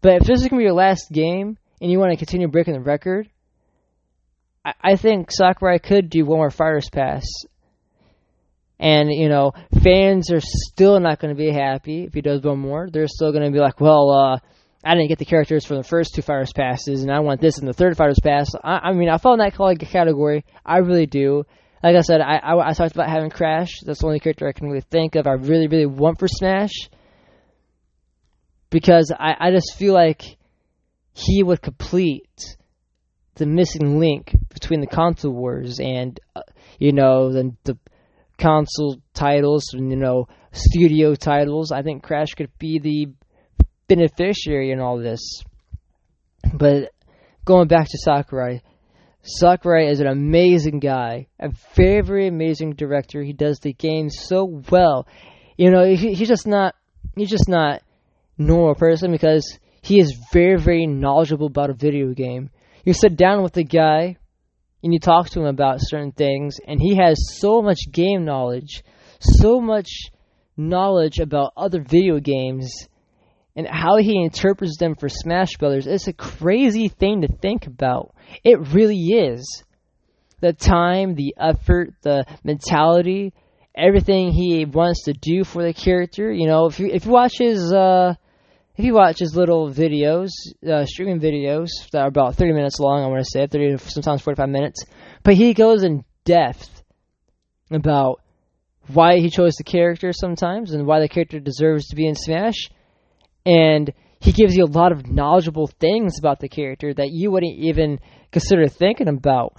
But 0.00 0.14
if 0.14 0.22
this 0.24 0.40
is 0.40 0.48
gonna 0.48 0.58
be 0.58 0.64
your 0.64 0.72
last 0.72 1.12
game 1.12 1.56
and 1.80 1.88
you 1.88 2.00
want 2.00 2.10
to 2.10 2.16
continue 2.16 2.48
breaking 2.48 2.74
the 2.74 2.80
record, 2.80 3.28
I, 4.64 4.72
I 4.82 4.96
think 4.96 5.30
Sakurai 5.30 5.78
could 5.78 6.10
do 6.10 6.24
one 6.24 6.38
more 6.38 6.50
fighters 6.50 6.90
pass. 6.90 7.26
And 8.80 9.08
you 9.12 9.28
know, 9.28 9.52
fans 9.84 10.32
are 10.32 10.40
still 10.40 10.98
not 10.98 11.20
going 11.20 11.34
to 11.34 11.38
be 11.38 11.52
happy 11.52 12.04
if 12.04 12.12
he 12.12 12.22
does 12.22 12.42
one 12.42 12.58
more. 12.58 12.88
They're 12.92 13.06
still 13.06 13.30
going 13.30 13.44
to 13.44 13.50
be 13.50 13.60
like, 13.60 13.80
"Well, 13.80 14.10
uh, 14.10 14.38
I 14.86 14.94
didn't 14.94 15.08
get 15.08 15.18
the 15.18 15.24
characters 15.24 15.66
for 15.66 15.74
the 15.74 15.82
first 15.82 16.14
two 16.14 16.22
fighters 16.22 16.52
passes, 16.52 17.02
and 17.02 17.10
I 17.10 17.20
want 17.20 17.40
this 17.40 17.58
in 17.58 17.66
the 17.66 17.72
third 17.72 17.96
fighters 17.96 18.20
pass. 18.22 18.54
I, 18.62 18.78
I 18.84 18.92
mean, 18.92 19.08
I 19.08 19.18
fall 19.18 19.34
in 19.34 19.40
that 19.40 19.54
category. 19.88 20.44
I 20.64 20.78
really 20.78 21.06
do. 21.06 21.44
Like 21.82 21.96
I 21.96 22.00
said, 22.00 22.20
I, 22.20 22.36
I, 22.36 22.68
I 22.68 22.72
talked 22.72 22.94
about 22.94 23.08
having 23.08 23.30
Crash. 23.30 23.80
That's 23.84 24.00
the 24.00 24.06
only 24.06 24.20
character 24.20 24.46
I 24.46 24.52
can 24.52 24.68
really 24.68 24.84
think 24.90 25.16
of. 25.16 25.26
I 25.26 25.32
really, 25.32 25.66
really 25.66 25.86
want 25.86 26.18
for 26.18 26.28
Smash 26.28 26.88
because 28.70 29.12
I, 29.16 29.34
I 29.38 29.50
just 29.50 29.76
feel 29.76 29.94
like 29.94 30.36
he 31.12 31.42
would 31.42 31.62
complete 31.62 32.56
the 33.36 33.46
missing 33.46 33.98
link 33.98 34.34
between 34.52 34.80
the 34.80 34.86
console 34.86 35.32
wars 35.32 35.78
and 35.80 36.18
uh, 36.34 36.42
you 36.78 36.92
know 36.92 37.32
the 37.32 37.54
the 37.64 37.78
console 38.38 38.98
titles 39.14 39.72
and 39.72 39.90
you 39.90 39.96
know 39.96 40.28
studio 40.52 41.14
titles. 41.14 41.72
I 41.72 41.82
think 41.82 42.02
Crash 42.02 42.34
could 42.34 42.50
be 42.58 42.78
the 42.78 43.08
beneficiary 43.88 44.70
in 44.70 44.80
all 44.80 44.98
this. 44.98 45.42
But 46.52 46.92
going 47.44 47.68
back 47.68 47.86
to 47.88 47.98
Sakurai, 47.98 48.62
Sakurai 49.22 49.88
is 49.88 50.00
an 50.00 50.06
amazing 50.06 50.78
guy, 50.78 51.26
a 51.40 51.50
very, 51.74 52.00
very 52.00 52.28
amazing 52.28 52.74
director. 52.74 53.22
He 53.22 53.32
does 53.32 53.58
the 53.58 53.72
game 53.72 54.08
so 54.08 54.62
well. 54.70 55.06
You 55.56 55.70
know, 55.70 55.84
he, 55.84 56.14
he's 56.14 56.28
just 56.28 56.46
not 56.46 56.74
he's 57.16 57.30
just 57.30 57.48
not 57.48 57.82
normal 58.38 58.74
person 58.74 59.10
because 59.10 59.58
he 59.82 59.98
is 60.00 60.16
very, 60.32 60.58
very 60.58 60.86
knowledgeable 60.86 61.46
about 61.46 61.70
a 61.70 61.74
video 61.74 62.12
game. 62.12 62.50
You 62.84 62.92
sit 62.92 63.16
down 63.16 63.42
with 63.42 63.52
the 63.52 63.64
guy 63.64 64.16
and 64.82 64.92
you 64.92 65.00
talk 65.00 65.30
to 65.30 65.40
him 65.40 65.46
about 65.46 65.78
certain 65.80 66.12
things, 66.12 66.58
and 66.64 66.80
he 66.80 66.96
has 66.96 67.16
so 67.40 67.62
much 67.62 67.78
game 67.90 68.24
knowledge, 68.24 68.84
so 69.18 69.60
much 69.60 69.88
knowledge 70.56 71.18
about 71.18 71.52
other 71.56 71.82
video 71.82 72.20
games 72.20 72.88
and 73.56 73.66
how 73.66 73.96
he 73.96 74.22
interprets 74.22 74.76
them 74.78 74.94
for 74.94 75.08
Smash 75.08 75.56
Brothers 75.58 75.86
is 75.86 76.06
a 76.06 76.12
crazy 76.12 76.88
thing 76.88 77.22
to 77.22 77.28
think 77.28 77.66
about. 77.66 78.14
It 78.44 78.60
really 78.68 79.00
is. 79.00 79.64
The 80.40 80.52
time, 80.52 81.14
the 81.14 81.34
effort, 81.40 81.94
the 82.02 82.26
mentality, 82.44 83.32
everything 83.74 84.30
he 84.30 84.66
wants 84.66 85.04
to 85.04 85.14
do 85.14 85.42
for 85.42 85.62
the 85.62 85.72
character. 85.72 86.30
You 86.30 86.46
know, 86.46 86.66
if 86.66 86.78
you 86.78 86.88
if 86.88 87.06
you 87.06 87.12
watch 87.12 87.38
his 87.38 87.72
uh, 87.72 88.14
if 88.76 88.84
you 88.84 88.92
watch 88.92 89.18
his 89.18 89.34
little 89.34 89.70
videos, 89.70 90.28
uh, 90.70 90.84
streaming 90.84 91.18
videos 91.18 91.68
that 91.92 92.02
are 92.02 92.08
about 92.08 92.34
thirty 92.34 92.52
minutes 92.52 92.78
long, 92.78 93.02
I 93.02 93.06
want 93.06 93.24
to 93.24 93.30
say 93.30 93.46
thirty 93.46 93.78
sometimes 93.78 94.20
forty 94.20 94.36
five 94.36 94.50
minutes, 94.50 94.84
but 95.22 95.34
he 95.34 95.54
goes 95.54 95.82
in 95.82 96.04
depth 96.26 96.82
about 97.70 98.20
why 98.92 99.16
he 99.18 99.30
chose 99.30 99.54
the 99.54 99.64
character 99.64 100.12
sometimes 100.12 100.72
and 100.72 100.86
why 100.86 101.00
the 101.00 101.08
character 101.08 101.40
deserves 101.40 101.88
to 101.88 101.96
be 101.96 102.06
in 102.06 102.14
Smash 102.14 102.68
and 103.46 103.92
he 104.20 104.32
gives 104.32 104.56
you 104.56 104.64
a 104.64 104.66
lot 104.66 104.92
of 104.92 105.06
knowledgeable 105.06 105.68
things 105.68 106.18
about 106.18 106.40
the 106.40 106.48
character 106.48 106.92
that 106.92 107.10
you 107.12 107.30
wouldn't 107.30 107.58
even 107.58 108.00
consider 108.32 108.66
thinking 108.66 109.08
about. 109.08 109.54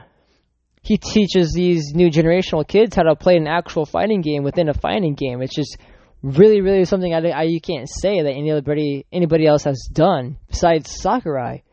He 0.83 0.97
teaches 0.97 1.53
these 1.53 1.93
new 1.93 2.09
generational 2.09 2.67
kids 2.67 2.95
how 2.95 3.03
to 3.03 3.15
play 3.15 3.37
an 3.37 3.47
actual 3.47 3.85
fighting 3.85 4.21
game 4.21 4.43
within 4.43 4.69
a 4.69 4.73
fighting 4.73 5.15
game. 5.15 5.41
It's 5.41 5.55
just 5.55 5.77
really, 6.21 6.61
really 6.61 6.85
something 6.85 7.13
I, 7.13 7.29
I 7.29 7.43
you 7.43 7.61
can't 7.61 7.89
say 7.89 8.21
that 8.21 8.31
anybody 8.31 9.05
anybody 9.11 9.45
else 9.47 9.63
has 9.63 9.89
done 9.91 10.37
besides 10.49 10.91
Sakurai. 11.01 11.63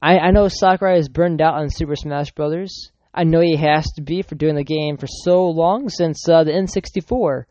I, 0.00 0.18
I 0.18 0.30
know 0.32 0.48
Sakurai 0.48 0.98
is 0.98 1.08
burned 1.08 1.40
out 1.40 1.54
on 1.54 1.70
Super 1.70 1.94
Smash 1.94 2.32
Brothers. 2.32 2.90
I 3.14 3.24
know 3.24 3.40
he 3.40 3.56
has 3.56 3.86
to 3.96 4.02
be 4.02 4.22
for 4.22 4.34
doing 4.34 4.56
the 4.56 4.64
game 4.64 4.96
for 4.96 5.06
so 5.06 5.46
long 5.46 5.88
since 5.88 6.28
uh, 6.28 6.44
the 6.44 6.50
N64. 6.50 7.44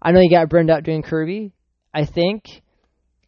I 0.00 0.12
know 0.12 0.20
he 0.20 0.30
got 0.30 0.48
burned 0.48 0.70
out 0.70 0.84
doing 0.84 1.02
Kirby. 1.02 1.52
I 1.94 2.04
think. 2.04 2.62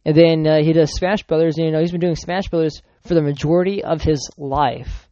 And 0.05 0.17
then 0.17 0.47
uh, 0.47 0.63
he 0.63 0.73
does 0.73 0.93
Smash 0.93 1.23
Brothers, 1.23 1.57
and 1.57 1.67
you 1.67 1.73
know 1.73 1.81
he's 1.81 1.93
been 1.93 2.01
doing 2.01 2.17
Smash 2.17 2.49
Brothers 2.49 2.83
for 3.07 3.15
the 3.15 3.23
majority 3.23 3.83
of 3.83 4.03
his 4.03 4.31
life. 4.37 5.09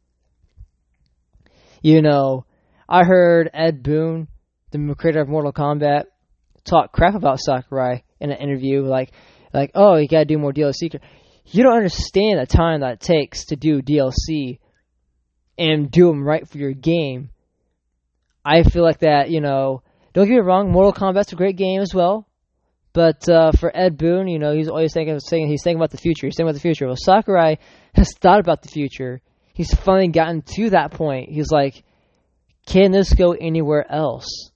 You 1.83 2.03
know, 2.03 2.47
I 2.89 3.05
heard 3.05 3.51
Ed 3.53 3.83
Boon, 3.83 4.29
the 4.71 4.95
creator 4.97 5.21
of 5.21 5.29
Mortal 5.29 5.53
Kombat, 5.53 6.05
talk 6.65 6.93
crap 6.93 7.15
about 7.15 7.41
Sakurai 7.41 8.05
in 8.21 8.31
an 8.31 8.39
interview, 8.39 8.83
like, 8.83 9.13
like, 9.53 9.71
oh, 9.75 9.97
you 9.97 10.09
gotta 10.09 10.25
do 10.25 10.39
more 10.39 10.53
DLC. 10.53 10.99
You 11.47 11.63
don't 11.63 11.77
understand 11.77 12.41
the 12.41 12.47
time 12.47 12.81
that 12.81 12.95
it 12.95 13.01
takes 13.01 13.47
to 13.47 13.57
do 13.57 13.83
DLC 13.83 14.59
and 15.59 15.91
do 15.91 16.09
them 16.09 16.27
right 16.27 16.49
for 16.49 16.59
your 16.59 16.73
game. 16.73 17.31
I 18.45 18.63
feel 18.63 18.83
like 18.83 19.01
that, 19.01 19.31
you 19.31 19.41
know. 19.41 19.83
Don't 20.13 20.27
get 20.27 20.35
me 20.35 20.41
wrong, 20.41 20.71
Mortal 20.71 20.93
Kombat's 20.93 21.33
a 21.33 21.37
great 21.37 21.57
game 21.57 21.81
as 21.81 21.93
well. 21.93 22.29
But 22.95 23.29
uh, 23.29 23.51
for 23.53 23.77
Ed 23.77 23.99
Boon, 23.99 24.29
you 24.29 24.39
know, 24.39 24.55
he's 24.55 24.69
always 24.69 24.95
thinking, 24.95 25.15
he's 25.15 25.63
thinking 25.63 25.77
about 25.77 25.91
the 25.91 25.99
future. 25.99 26.29
He's 26.29 26.37
thinking 26.37 26.49
about 26.49 26.55
the 26.55 26.61
future. 26.61 26.87
Well, 26.87 26.97
Sakurai 26.97 27.59
has 27.95 28.15
thought 28.21 28.41
about 28.41 28.63
the 28.63 28.69
future. 28.69 29.21
He's 29.53 29.75
finally 29.75 30.09
gotten 30.09 30.43
to 30.57 30.71
that 30.71 30.93
point. 30.93 31.29
He's 31.29 31.51
like, 31.51 31.83
can 32.67 32.93
this 32.93 33.13
go 33.13 33.33
anywhere 33.33 33.85
else? 33.91 34.51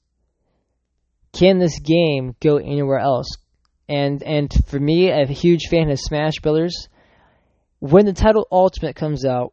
Can 1.32 1.58
this 1.58 1.78
game 1.80 2.36
go 2.40 2.56
anywhere 2.56 2.98
else? 2.98 3.36
And 3.88 4.22
and 4.22 4.52
for 4.66 4.78
me, 4.78 5.10
a 5.10 5.26
huge 5.26 5.68
fan 5.68 5.90
of 5.90 5.98
Smash 5.98 6.40
Brothers. 6.40 6.88
When 7.80 8.06
the 8.06 8.12
title 8.12 8.46
Ultimate 8.50 8.96
comes 8.96 9.24
out, 9.24 9.52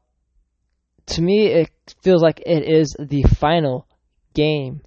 to 1.07 1.21
me 1.21 1.47
it 1.47 1.69
feels 2.01 2.21
like 2.21 2.41
it 2.45 2.63
is 2.63 2.95
the 2.99 3.23
final 3.23 3.87
game 4.33 4.81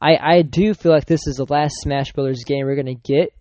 I 0.00 0.16
I 0.16 0.42
do 0.42 0.74
feel 0.74 0.92
like 0.92 1.06
this 1.06 1.26
is 1.26 1.36
the 1.36 1.46
last 1.48 1.74
Smash 1.80 2.12
Brothers 2.12 2.44
game 2.44 2.66
we're 2.66 2.76
gonna 2.76 2.94
get 2.94 3.32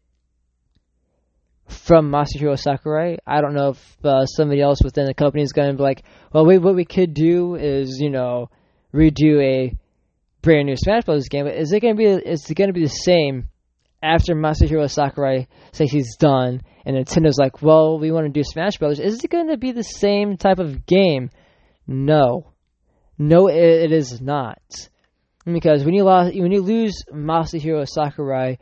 from 1.67 2.09
Masahiro 2.11 2.57
Sakurai. 2.57 3.17
I 3.25 3.41
don't 3.41 3.53
know 3.53 3.69
if 3.69 4.05
uh, 4.05 4.25
somebody 4.25 4.61
else 4.61 4.79
within 4.83 5.05
the 5.05 5.13
company 5.13 5.43
is 5.43 5.53
gonna 5.53 5.73
be 5.73 5.83
like, 5.83 6.03
well, 6.33 6.45
we, 6.45 6.57
what 6.57 6.75
we 6.75 6.85
could 6.85 7.13
do 7.13 7.55
is 7.55 7.99
you 7.99 8.09
know 8.09 8.49
redo 8.93 9.41
a 9.41 9.73
brand 10.41 10.67
new 10.67 10.75
Smash 10.75 11.03
Brothers 11.03 11.29
game. 11.29 11.45
But 11.45 11.55
is 11.55 11.71
it 11.71 11.81
gonna 11.81 11.95
be 11.95 12.05
is 12.05 12.49
it 12.49 12.55
gonna 12.55 12.73
be 12.73 12.83
the 12.83 12.89
same 12.89 13.49
after 14.01 14.35
Masahiro 14.35 14.89
Sakurai 14.89 15.47
says 15.71 15.91
he's 15.91 16.15
done, 16.17 16.61
and 16.85 16.95
Nintendo's 16.95 17.37
like, 17.37 17.61
well, 17.61 17.99
we 17.99 18.11
want 18.11 18.25
to 18.27 18.31
do 18.31 18.43
Smash 18.43 18.77
Brothers, 18.77 18.99
is 18.99 19.23
it 19.23 19.31
going 19.31 19.49
to 19.49 19.57
be 19.57 19.71
the 19.71 19.83
same 19.83 20.37
type 20.37 20.59
of 20.59 20.85
game? 20.85 21.29
No. 21.87 22.51
No, 23.17 23.47
it, 23.47 23.55
it 23.57 23.91
is 23.91 24.21
not. 24.21 24.61
Because 25.53 25.85
when 25.85 25.93
you, 25.93 26.03
when 26.03 26.51
you 26.51 26.61
lose 26.61 27.03
Masahiro 27.13 27.87
Sakurai, 27.87 28.57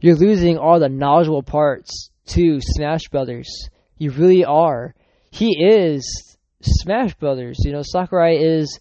you're 0.00 0.16
losing 0.16 0.56
all 0.56 0.80
the 0.80 0.88
knowledgeable 0.88 1.42
parts 1.42 2.10
to 2.28 2.58
Smash 2.60 3.08
Brothers. 3.10 3.68
You 3.98 4.12
really 4.12 4.44
are. 4.44 4.94
He 5.30 5.62
is 5.62 6.36
Smash 6.62 7.14
Brothers. 7.14 7.58
You 7.64 7.72
know, 7.72 7.82
Sakurai 7.82 8.36
is 8.36 8.80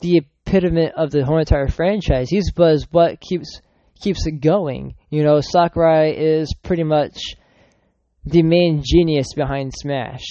the 0.00 0.18
epitome 0.18 0.90
of 0.96 1.10
the 1.10 1.24
whole 1.24 1.38
entire 1.38 1.68
franchise. 1.68 2.28
He's 2.30 2.50
was 2.56 2.86
what 2.90 3.20
keeps 3.20 3.60
keeps 4.00 4.26
it 4.26 4.40
going. 4.40 4.96
You 5.08 5.22
know, 5.22 5.40
Sakurai 5.40 6.10
is 6.10 6.52
pretty 6.62 6.84
much 6.84 7.16
the 8.24 8.42
main 8.42 8.82
genius 8.84 9.32
behind 9.34 9.72
Smash. 9.72 10.24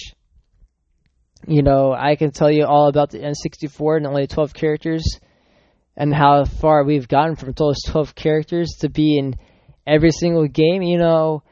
You 1.48 1.62
know, 1.62 1.92
I 1.92 2.16
can 2.16 2.30
tell 2.30 2.50
you 2.50 2.66
all 2.66 2.88
about 2.88 3.10
the 3.10 3.18
N64 3.18 3.98
and 3.98 4.06
only 4.06 4.26
12 4.26 4.52
characters 4.52 5.02
and 5.96 6.14
how 6.14 6.44
far 6.44 6.84
we've 6.84 7.08
gotten 7.08 7.36
from 7.36 7.52
those 7.52 7.78
12 7.86 8.14
characters 8.14 8.76
to 8.80 8.88
be 8.88 9.18
in 9.18 9.34
every 9.86 10.10
single 10.10 10.46
game. 10.46 10.82
You 10.82 10.98
know, 10.98 11.42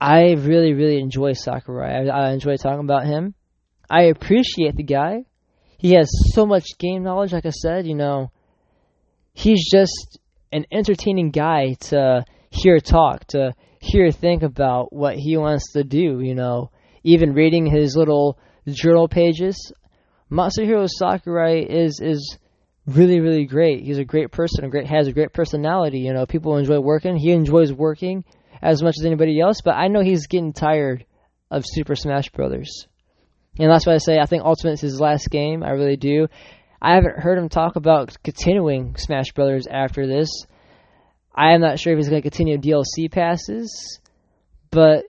I 0.00 0.32
really, 0.32 0.72
really 0.72 0.98
enjoy 0.98 1.34
Sakurai. 1.34 2.08
I, 2.08 2.28
I 2.28 2.32
enjoy 2.32 2.56
talking 2.56 2.80
about 2.80 3.06
him. 3.06 3.34
I 3.88 4.04
appreciate 4.04 4.76
the 4.76 4.84
guy. 4.84 5.24
He 5.78 5.94
has 5.94 6.10
so 6.34 6.46
much 6.46 6.78
game 6.78 7.02
knowledge, 7.02 7.32
like 7.32 7.46
I 7.46 7.50
said, 7.50 7.86
you 7.86 7.94
know. 7.94 8.30
He's 9.32 9.70
just 9.70 10.18
an 10.52 10.66
entertaining 10.72 11.30
guy 11.30 11.74
to 11.80 12.24
hear 12.50 12.80
talk, 12.80 13.26
to 13.28 13.54
hear 13.80 14.10
think 14.10 14.42
about 14.42 14.92
what 14.92 15.16
he 15.16 15.36
wants 15.36 15.72
to 15.72 15.84
do, 15.84 16.20
you 16.20 16.34
know. 16.34 16.70
Even 17.02 17.32
reading 17.32 17.66
his 17.66 17.96
little 17.96 18.38
journal 18.68 19.08
pages. 19.08 19.72
Masahiro 20.30 20.88
Sakurai 20.88 21.60
is 21.62 22.00
is 22.00 22.38
really, 22.86 23.20
really 23.20 23.46
great. 23.46 23.84
He's 23.84 23.98
a 23.98 24.04
great 24.04 24.30
person, 24.30 24.64
a 24.64 24.68
great 24.68 24.86
has 24.86 25.06
a 25.06 25.12
great 25.12 25.32
personality, 25.32 26.00
you 26.00 26.12
know. 26.12 26.26
People 26.26 26.56
enjoy 26.56 26.80
working. 26.80 27.16
He 27.16 27.32
enjoys 27.32 27.72
working 27.72 28.24
as 28.62 28.82
much 28.82 28.96
as 28.98 29.06
anybody 29.06 29.40
else, 29.40 29.60
but 29.64 29.74
I 29.74 29.88
know 29.88 30.00
he's 30.00 30.26
getting 30.26 30.52
tired 30.52 31.04
of 31.50 31.64
Super 31.66 31.96
Smash 31.96 32.30
Brothers. 32.30 32.86
And 33.58 33.70
that's 33.70 33.86
why 33.86 33.94
I 33.94 33.98
say 33.98 34.18
I 34.18 34.26
think 34.26 34.44
Ultimate 34.44 34.74
is 34.74 34.80
his 34.80 35.00
last 35.00 35.28
game. 35.30 35.62
I 35.62 35.70
really 35.70 35.96
do. 35.96 36.28
I 36.80 36.94
haven't 36.94 37.18
heard 37.18 37.38
him 37.38 37.48
talk 37.48 37.76
about 37.76 38.16
continuing 38.22 38.96
Smash 38.96 39.32
Brothers 39.32 39.66
after 39.66 40.06
this. 40.06 40.28
I 41.34 41.52
am 41.52 41.60
not 41.60 41.78
sure 41.78 41.92
if 41.92 41.98
he's 41.98 42.08
going 42.08 42.22
to 42.22 42.28
continue 42.28 42.58
DLC 42.58 43.10
passes, 43.10 44.00
but 44.70 45.04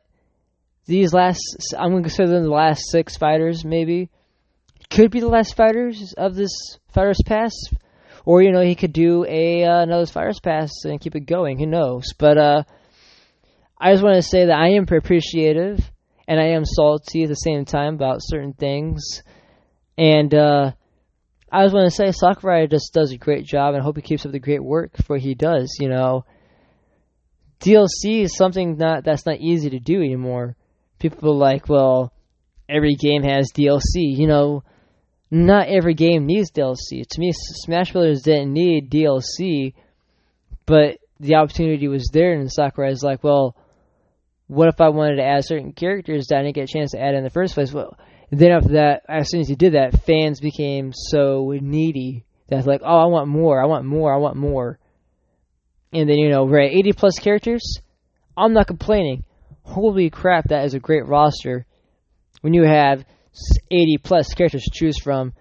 these 0.85 1.13
last, 1.13 1.41
I'm 1.77 1.91
going 1.91 2.03
to 2.03 2.09
consider 2.09 2.29
them 2.29 2.43
the 2.43 2.49
last 2.49 2.89
six 2.89 3.17
fighters, 3.17 3.63
maybe. 3.63 4.09
Could 4.91 5.09
be 5.09 5.21
the 5.21 5.29
last 5.29 5.55
fighters 5.55 6.13
of 6.17 6.35
this 6.35 6.51
Fighters 6.93 7.19
Pass, 7.25 7.53
or 8.25 8.41
you 8.41 8.51
know 8.51 8.61
he 8.61 8.75
could 8.75 8.91
do 8.91 9.25
a 9.25 9.63
uh, 9.63 9.81
another 9.83 10.05
Fighters 10.05 10.41
Pass 10.41 10.69
and 10.83 10.99
keep 10.99 11.15
it 11.15 11.21
going. 11.21 11.57
Who 11.57 11.65
knows? 11.65 12.13
But 12.17 12.37
uh, 12.37 12.63
I 13.79 13.91
just 13.93 14.03
want 14.03 14.17
to 14.17 14.21
say 14.21 14.45
that 14.45 14.57
I 14.57 14.71
am 14.71 14.85
appreciative 14.91 15.79
and 16.27 16.39
I 16.39 16.49
am 16.49 16.65
salty 16.65 17.23
at 17.23 17.29
the 17.29 17.35
same 17.35 17.65
time 17.65 17.95
about 17.95 18.19
certain 18.21 18.53
things. 18.53 19.23
And 19.97 20.33
uh, 20.33 20.71
I 21.51 21.63
just 21.63 21.73
want 21.73 21.89
to 21.89 21.95
say 21.95 22.11
Sakurai 22.11 22.67
just 22.67 22.93
does 22.93 23.11
a 23.11 23.17
great 23.17 23.45
job, 23.45 23.73
and 23.73 23.81
I 23.81 23.83
hope 23.83 23.95
he 23.95 24.01
keeps 24.01 24.25
up 24.25 24.31
the 24.31 24.39
great 24.39 24.63
work 24.63 24.97
for 24.97 25.15
what 25.15 25.21
he 25.21 25.35
does. 25.35 25.77
You 25.79 25.89
know, 25.89 26.25
DLC 27.59 28.23
is 28.23 28.35
something 28.35 28.77
not 28.77 29.03
that's 29.03 29.25
not 29.25 29.39
easy 29.39 29.69
to 29.71 29.79
do 29.79 29.97
anymore. 29.99 30.55
People 30.99 31.31
are 31.31 31.35
like, 31.35 31.67
well, 31.67 32.13
every 32.69 32.95
game 32.95 33.23
has 33.23 33.51
DLC. 33.51 33.81
You 33.95 34.27
know, 34.27 34.63
not 35.31 35.69
every 35.69 35.93
game 35.93 36.25
needs 36.25 36.51
DLC. 36.51 37.07
To 37.07 37.19
me, 37.19 37.31
Smash 37.33 37.93
Brothers 37.93 38.21
didn't 38.21 38.53
need 38.53 38.91
DLC, 38.91 39.73
but 40.65 40.97
the 41.19 41.35
opportunity 41.35 41.87
was 41.87 42.09
there, 42.11 42.33
and 42.33 42.51
Sakurai 42.51 42.91
is 42.91 43.03
like, 43.03 43.23
well 43.23 43.55
what 44.51 44.67
if 44.67 44.81
I 44.81 44.89
wanted 44.89 45.15
to 45.15 45.23
add 45.23 45.45
certain 45.45 45.71
characters 45.71 46.27
that 46.27 46.39
I 46.39 46.41
didn't 46.41 46.55
get 46.55 46.69
a 46.69 46.73
chance 46.73 46.91
to 46.91 46.99
add 46.99 47.15
in 47.15 47.23
the 47.23 47.29
first 47.29 47.53
place? 47.53 47.71
Well, 47.71 47.97
then 48.31 48.51
after 48.51 48.73
that, 48.73 49.03
as 49.07 49.29
soon 49.29 49.39
as 49.39 49.47
he 49.47 49.55
did 49.55 49.75
that, 49.75 50.03
fans 50.03 50.41
became 50.41 50.91
so 50.93 51.57
needy 51.61 52.25
that's 52.49 52.67
like, 52.67 52.81
oh, 52.83 52.97
I 52.97 53.05
want 53.05 53.29
more, 53.29 53.63
I 53.63 53.65
want 53.65 53.85
more, 53.85 54.13
I 54.13 54.17
want 54.17 54.35
more. 54.35 54.77
And 55.93 56.09
then, 56.09 56.17
you 56.17 56.29
know, 56.29 56.43
we're 56.43 56.63
at 56.63 56.73
80 56.73 56.91
plus 56.91 57.17
characters. 57.17 57.79
I'm 58.35 58.51
not 58.51 58.67
complaining. 58.67 59.23
Holy 59.63 60.09
crap, 60.09 60.49
that 60.49 60.65
is 60.65 60.73
a 60.73 60.79
great 60.79 61.07
roster. 61.07 61.65
When 62.41 62.53
you 62.53 62.63
have 62.63 63.05
80 63.69 63.97
plus 64.03 64.33
characters 64.33 64.63
to 64.63 64.71
choose 64.73 64.99
from, 65.01 65.33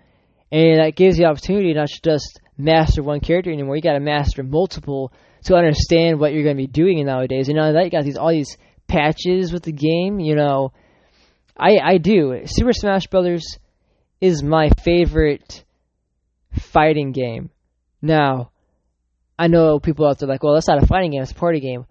and 0.52 0.80
that 0.80 0.96
gives 0.96 1.18
you 1.18 1.24
the 1.24 1.30
opportunity 1.30 1.72
not 1.74 1.88
to 1.88 2.00
just 2.02 2.40
master 2.56 3.02
one 3.02 3.20
character 3.20 3.50
anymore. 3.50 3.76
You 3.76 3.82
got 3.82 3.94
to 3.94 4.00
master 4.00 4.42
multiple 4.42 5.12
to 5.44 5.56
understand 5.56 6.20
what 6.20 6.32
you're 6.32 6.44
going 6.44 6.56
to 6.56 6.62
be 6.62 6.66
doing 6.66 7.04
nowadays. 7.04 7.48
And 7.48 7.56
now 7.56 7.72
that 7.72 7.84
you 7.84 7.90
got 7.90 8.04
these 8.04 8.16
all 8.16 8.30
these 8.30 8.56
patches 8.86 9.52
with 9.52 9.62
the 9.62 9.72
game, 9.72 10.20
you 10.20 10.34
know, 10.34 10.72
I 11.56 11.78
I 11.82 11.98
do. 11.98 12.42
Super 12.44 12.72
Smash 12.72 13.06
Brothers 13.06 13.58
is 14.20 14.42
my 14.42 14.70
favorite 14.82 15.64
fighting 16.58 17.12
game. 17.12 17.50
Now, 18.02 18.50
I 19.38 19.46
know 19.46 19.78
people 19.78 20.06
out 20.06 20.18
there 20.18 20.28
like, 20.28 20.42
well, 20.42 20.54
that's 20.54 20.68
not 20.68 20.82
a 20.82 20.86
fighting 20.86 21.12
game; 21.12 21.22
it's 21.22 21.32
a 21.32 21.34
party 21.34 21.60
game. 21.60 21.86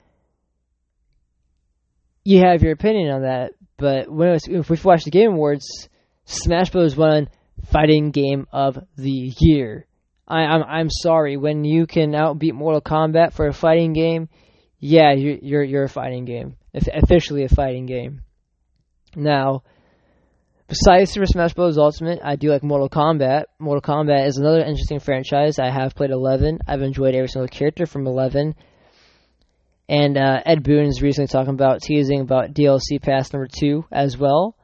You 2.24 2.41
have 2.41 2.62
your 2.62 2.74
opinion 2.74 3.12
on 3.12 3.22
that, 3.24 3.54
but 3.80 4.10
when 4.10 4.32
was, 4.32 4.48
if 4.48 4.70
we 4.70 4.78
watch 4.84 5.04
the 5.04 5.12
Game 5.12 5.34
Awards, 5.34 5.90
Smash 6.26 6.70
Bros. 6.70 6.96
won 6.96 7.30
Fighting 7.72 8.12
Game 8.12 8.48
of 8.52 8.78
the 8.96 9.34
Year. 9.40 9.86
I, 10.28 10.42
I'm 10.42 10.64
I'm 10.64 10.90
sorry 10.90 11.38
when 11.38 11.64
you 11.64 11.88
can 11.88 12.12
outbeat 12.12 12.54
Mortal 12.54 12.82
Kombat 12.82 13.34
for 13.34 13.48
a 13.48 13.54
fighting 13.54 13.94
game. 13.94 14.30
Yeah, 14.78 15.14
you're 15.14 15.38
you're, 15.42 15.64
you're 15.64 15.84
a 15.84 15.90
fighting 15.90 16.26
game 16.26 16.56
officially 16.74 17.44
a 17.44 17.50
fighting 17.50 17.86
game. 17.86 18.22
Now, 19.16 19.64
besides 20.68 21.12
Super 21.12 21.26
Smash 21.26 21.54
Bros. 21.54 21.78
Ultimate, 21.78 22.20
I 22.24 22.36
do 22.36 22.50
like 22.50 22.64
Mortal 22.64 22.90
Kombat. 22.90 23.46
Mortal 23.58 23.82
Kombat 23.82 24.28
is 24.28 24.38
another 24.38 24.60
interesting 24.60 25.00
franchise. 25.00 25.60
I 25.60 25.70
have 25.70 25.96
played 25.96 26.12
11. 26.12 26.60
I've 26.68 26.82
enjoyed 26.82 27.16
every 27.16 27.28
single 27.28 27.48
character 27.48 27.86
from 27.86 28.08
11. 28.08 28.56
And 29.90 30.18
uh, 30.18 30.42
Ed 30.46 30.64
Boon 30.64 30.86
is 30.86 31.02
recently 31.02 31.28
talking 31.28 31.54
about 31.54 31.82
teasing 31.82 32.22
about 32.22 32.54
DLC 32.54 33.02
Pass 33.02 33.34
number 33.34 33.50
2 33.52 33.86
as 33.92 34.18
well. 34.18 34.56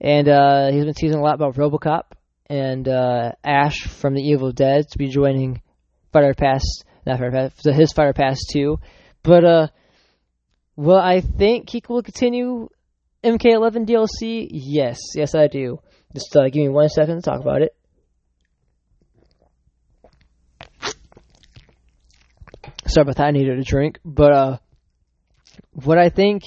And 0.00 0.28
uh, 0.28 0.70
he's 0.70 0.84
been 0.84 0.94
teasing 0.94 1.18
a 1.18 1.22
lot 1.22 1.34
about 1.34 1.56
Robocop 1.56 2.12
and 2.48 2.88
uh, 2.88 3.32
Ash 3.44 3.82
from 3.82 4.14
the 4.14 4.22
Evil 4.22 4.52
Dead 4.52 4.88
to 4.90 4.98
be 4.98 5.08
joining 5.08 5.60
Fighter 6.12 6.34
Pass, 6.34 6.64
not 7.04 7.18
Fighter 7.18 7.32
Pass, 7.32 7.76
his 7.76 7.92
Fighter 7.92 8.14
Pass 8.14 8.38
2. 8.52 8.78
But 9.22 9.44
uh, 9.44 9.66
Will 10.78 10.96
I 10.96 11.22
think 11.22 11.70
he 11.70 11.82
will 11.88 12.04
continue 12.04 12.68
MK11 13.24 13.84
DLC? 13.84 14.46
Yes, 14.48 15.00
yes, 15.16 15.34
I 15.34 15.48
do. 15.48 15.80
Just 16.14 16.36
uh, 16.36 16.44
give 16.44 16.62
me 16.62 16.68
one 16.68 16.88
second 16.88 17.16
to 17.16 17.20
talk 17.20 17.40
about 17.40 17.62
it. 17.62 17.74
Sorry 22.88 23.02
about 23.02 23.16
that. 23.16 23.26
I 23.26 23.30
needed 23.32 23.58
a 23.58 23.64
drink, 23.64 23.98
but 24.04 24.32
uh, 24.32 24.58
what 25.72 25.98
I 25.98 26.08
think 26.08 26.44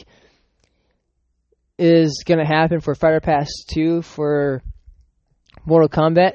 is 1.78 2.24
going 2.26 2.40
to 2.40 2.46
happen 2.46 2.80
for 2.80 2.96
Fighter 2.96 3.20
Pass 3.20 3.48
2 3.74 4.02
for 4.02 4.62
Mortal 5.66 5.90
Kombat, 5.90 6.34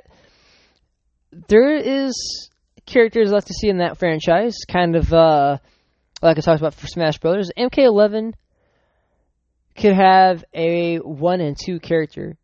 there 1.48 1.76
is 1.76 2.50
characters 2.86 3.32
left 3.32 3.48
to 3.48 3.54
see 3.54 3.68
in 3.68 3.78
that 3.78 3.98
franchise. 3.98 4.56
Kind 4.68 4.96
of 4.96 5.12
uh, 5.12 5.58
like 6.22 6.38
I 6.38 6.40
talked 6.40 6.60
about 6.60 6.74
for 6.74 6.86
Smash 6.86 7.18
Brothers, 7.18 7.50
MK11 7.58 8.32
could 9.76 9.94
have 9.94 10.44
a 10.54 10.98
one 10.98 11.40
and 11.40 11.56
two 11.60 11.80
character, 11.80 12.36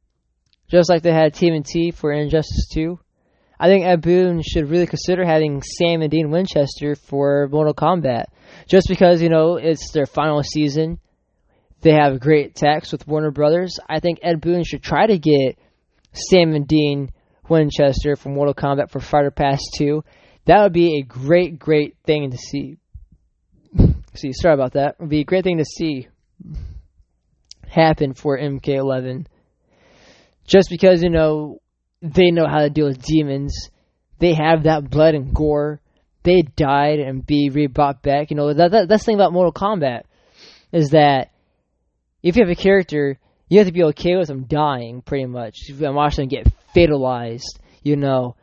just 0.69 0.91
like 0.91 1.03
they 1.03 1.13
had 1.13 1.35
TMNT 1.35 1.95
for 1.95 2.13
Injustice 2.13 2.69
2. 2.75 2.99
I 3.63 3.69
think 3.69 3.87
Ed 3.87 4.03
Boon 4.03 4.43
should 4.43 4.69
really 4.69 4.89
consider 4.89 5.25
having 5.25 5.63
Sam 5.63 6.03
and 6.03 6.11
Dean 6.11 6.33
Winchester 6.33 6.97
for 6.97 7.47
Mortal 7.53 7.73
Kombat, 7.73 8.25
just 8.67 8.89
because 8.89 9.23
you 9.23 9.29
know 9.29 9.55
it's 9.55 9.93
their 9.93 10.05
final 10.05 10.43
season. 10.43 10.99
They 11.81 11.93
have 11.93 12.19
great 12.19 12.57
techs 12.57 12.91
with 12.91 13.07
Warner 13.07 13.31
Brothers. 13.31 13.79
I 13.89 14.01
think 14.01 14.19
Ed 14.21 14.41
Boon 14.41 14.65
should 14.65 14.83
try 14.83 15.07
to 15.07 15.17
get 15.17 15.61
Sam 16.13 16.55
and 16.55 16.67
Dean 16.67 17.13
Winchester 17.49 18.17
for 18.17 18.31
Mortal 18.31 18.55
Kombat 18.55 18.91
for 18.91 18.99
Fighter 18.99 19.31
Pass 19.31 19.61
2. 19.77 20.03
That 20.47 20.65
would 20.65 20.73
be 20.73 20.99
a 20.99 21.03
great, 21.03 21.61
great 21.61 21.97
thing 22.05 22.33
to 22.33 22.37
see 22.37 22.79
see, 24.15 24.33
sorry 24.33 24.55
about 24.55 24.73
that. 24.73 24.97
It 24.99 25.01
would 25.03 25.09
be 25.09 25.21
a 25.21 25.25
great 25.25 25.45
thing 25.45 25.59
to 25.59 25.65
see 25.65 26.09
happen 27.69 28.15
for 28.15 28.37
MK11. 28.37 29.27
Just 30.47 30.69
because, 30.69 31.01
you 31.01 31.11
know, 31.11 31.62
they 32.03 32.31
know 32.31 32.47
how 32.47 32.61
to 32.61 32.71
deal 32.71 32.87
with 32.87 33.03
demons. 33.03 33.71
They 34.19 34.35
have 34.35 34.65
that 34.65 34.91
blood 34.91 35.15
and 35.15 35.35
gore. 35.35 35.81
they 36.25 36.43
died 36.43 37.01
and 37.01 37.27
be 37.27 37.51
rebrought 37.51 38.03
back. 38.03 38.31
You 38.31 38.37
know, 38.37 38.53
that, 38.53 38.71
that 38.71 38.89
that's 38.89 39.03
the 39.03 39.07
thing 39.07 39.15
about 39.17 39.33
Mortal 39.33 39.53
Kombat 39.53 40.03
is 40.73 40.91
that 40.91 41.31
if 42.23 42.37
you 42.37 42.45
have 42.45 42.51
a 42.51 42.61
character, 42.61 43.19
you 43.49 43.59
have 43.59 43.67
to 43.67 43.73
be 43.73 43.85
okay 43.85 44.17
with 44.17 44.29
them 44.29 44.45
dying, 44.45 45.03
pretty 45.03 45.27
much, 45.27 45.57
and 45.69 45.95
watch 45.95 46.17
them 46.17 46.29
get 46.29 46.47
fatalized. 46.75 47.59
You 47.83 47.97
know, 47.97 48.37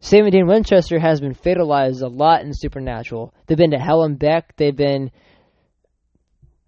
Sam 0.00 0.24
and 0.24 0.32
Dean 0.32 0.46
Winchester 0.46 0.98
has 0.98 1.20
been 1.20 1.34
fatalized 1.34 2.02
a 2.02 2.08
lot 2.08 2.42
in 2.42 2.52
Supernatural. 2.54 3.34
They've 3.46 3.58
been 3.58 3.72
to 3.72 3.78
hell 3.78 4.04
and 4.04 4.18
back. 4.18 4.56
They've 4.56 4.76
been 4.76 5.10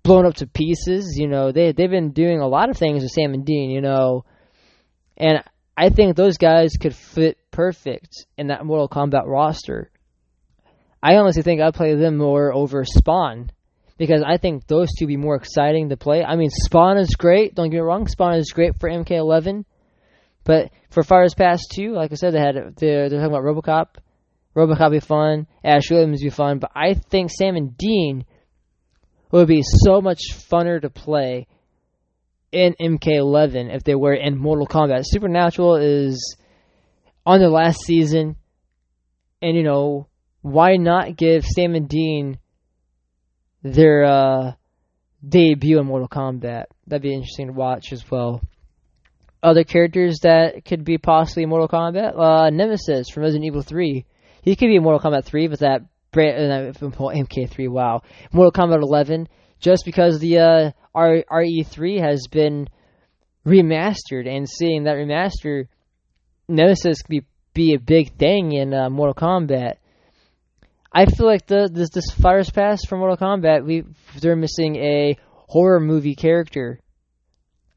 blown 0.02 0.26
up 0.26 0.34
to 0.36 0.46
pieces. 0.46 1.16
You 1.16 1.28
know, 1.28 1.52
they 1.52 1.72
they've 1.72 1.90
been 1.90 2.10
doing 2.10 2.40
a 2.40 2.48
lot 2.48 2.70
of 2.70 2.76
things 2.76 3.02
with 3.02 3.12
Sam 3.12 3.34
and 3.34 3.46
Dean. 3.46 3.70
You 3.70 3.80
know, 3.80 4.24
and 5.16 5.42
I 5.80 5.90
think 5.90 6.16
those 6.16 6.38
guys 6.38 6.72
could 6.72 6.92
fit 6.92 7.38
perfect 7.52 8.26
in 8.36 8.48
that 8.48 8.64
Mortal 8.64 8.88
Kombat 8.88 9.26
roster. 9.26 9.92
I 11.00 11.14
honestly 11.14 11.42
think 11.42 11.60
I'd 11.60 11.72
play 11.72 11.94
them 11.94 12.16
more 12.16 12.52
over 12.52 12.84
Spawn 12.84 13.52
because 13.96 14.24
I 14.26 14.38
think 14.38 14.66
those 14.66 14.88
two 14.98 15.06
be 15.06 15.16
more 15.16 15.36
exciting 15.36 15.90
to 15.90 15.96
play. 15.96 16.24
I 16.24 16.34
mean, 16.34 16.50
Spawn 16.50 16.98
is 16.98 17.14
great. 17.14 17.54
Don't 17.54 17.70
get 17.70 17.76
me 17.76 17.82
wrong, 17.82 18.08
Spawn 18.08 18.34
is 18.34 18.50
great 18.52 18.80
for 18.80 18.90
MK11, 18.90 19.64
but 20.42 20.72
for 20.90 21.04
Fighters 21.04 21.34
Pass 21.34 21.62
2, 21.72 21.92
like 21.92 22.10
I 22.10 22.16
said, 22.16 22.34
they 22.34 22.40
had 22.40 22.56
they're, 22.76 23.08
they're 23.08 23.20
talking 23.20 23.36
about 23.36 23.44
RoboCop. 23.44 24.02
RoboCop 24.56 24.90
be 24.90 24.98
fun. 24.98 25.46
Ash 25.62 25.88
Williams 25.92 26.24
be 26.24 26.30
fun, 26.30 26.58
but 26.58 26.72
I 26.74 26.94
think 26.94 27.30
Sam 27.30 27.54
and 27.54 27.78
Dean 27.78 28.24
would 29.30 29.46
be 29.46 29.62
so 29.62 30.00
much 30.00 30.22
funner 30.50 30.82
to 30.82 30.90
play 30.90 31.46
in 32.52 32.74
MK11 32.80 33.74
if 33.74 33.84
they 33.84 33.94
were 33.94 34.14
in 34.14 34.38
Mortal 34.38 34.66
Kombat. 34.66 35.02
Supernatural 35.04 35.76
is 35.76 36.36
on 37.26 37.40
their 37.40 37.50
last 37.50 37.80
season, 37.80 38.36
and 39.42 39.56
you 39.56 39.62
know 39.62 40.08
why 40.42 40.76
not 40.76 41.16
give 41.16 41.44
Sam 41.44 41.74
and 41.74 41.88
Dean 41.88 42.38
their 43.62 44.04
uh, 44.04 44.52
debut 45.26 45.78
in 45.78 45.86
Mortal 45.86 46.08
Kombat? 46.08 46.64
That'd 46.86 47.02
be 47.02 47.14
interesting 47.14 47.48
to 47.48 47.52
watch 47.52 47.92
as 47.92 48.08
well. 48.10 48.40
Other 49.42 49.64
characters 49.64 50.20
that 50.22 50.64
could 50.64 50.84
be 50.84 50.98
possibly 50.98 51.46
Mortal 51.46 51.68
Kombat, 51.68 52.18
uh, 52.18 52.50
Nemesis 52.50 53.08
from 53.10 53.22
Resident 53.22 53.44
Evil 53.44 53.62
3. 53.62 54.04
He 54.42 54.56
could 54.56 54.66
be 54.66 54.76
in 54.76 54.82
Mortal 54.82 55.10
Kombat 55.10 55.24
3, 55.24 55.48
but 55.48 55.60
that 55.60 55.82
uh, 56.14 56.72
MK3, 56.72 57.68
wow. 57.68 58.02
Mortal 58.32 58.52
Kombat 58.52 58.82
11, 58.82 59.28
just 59.60 59.84
because 59.84 60.18
the 60.18 60.38
uh, 60.38 60.70
R- 60.98 61.24
RE3 61.30 62.00
has 62.00 62.26
been 62.30 62.68
remastered, 63.46 64.26
and 64.28 64.48
seeing 64.48 64.84
that 64.84 64.96
remaster, 64.96 65.68
Nemesis 66.48 67.02
could 67.02 67.10
be, 67.10 67.22
be 67.54 67.74
a 67.74 67.78
big 67.78 68.16
thing 68.16 68.52
in 68.52 68.74
uh, 68.74 68.90
Mortal 68.90 69.14
Kombat. 69.14 69.74
I 70.92 71.06
feel 71.06 71.26
like 71.26 71.46
the 71.46 71.68
this 71.72 71.90
this 71.90 72.10
Fighters 72.10 72.50
Pass 72.50 72.84
for 72.84 72.96
Mortal 72.96 73.16
Kombat, 73.16 73.64
we 73.64 73.84
they're 74.20 74.36
missing 74.36 74.76
a 74.76 75.16
horror 75.32 75.80
movie 75.80 76.14
character. 76.14 76.80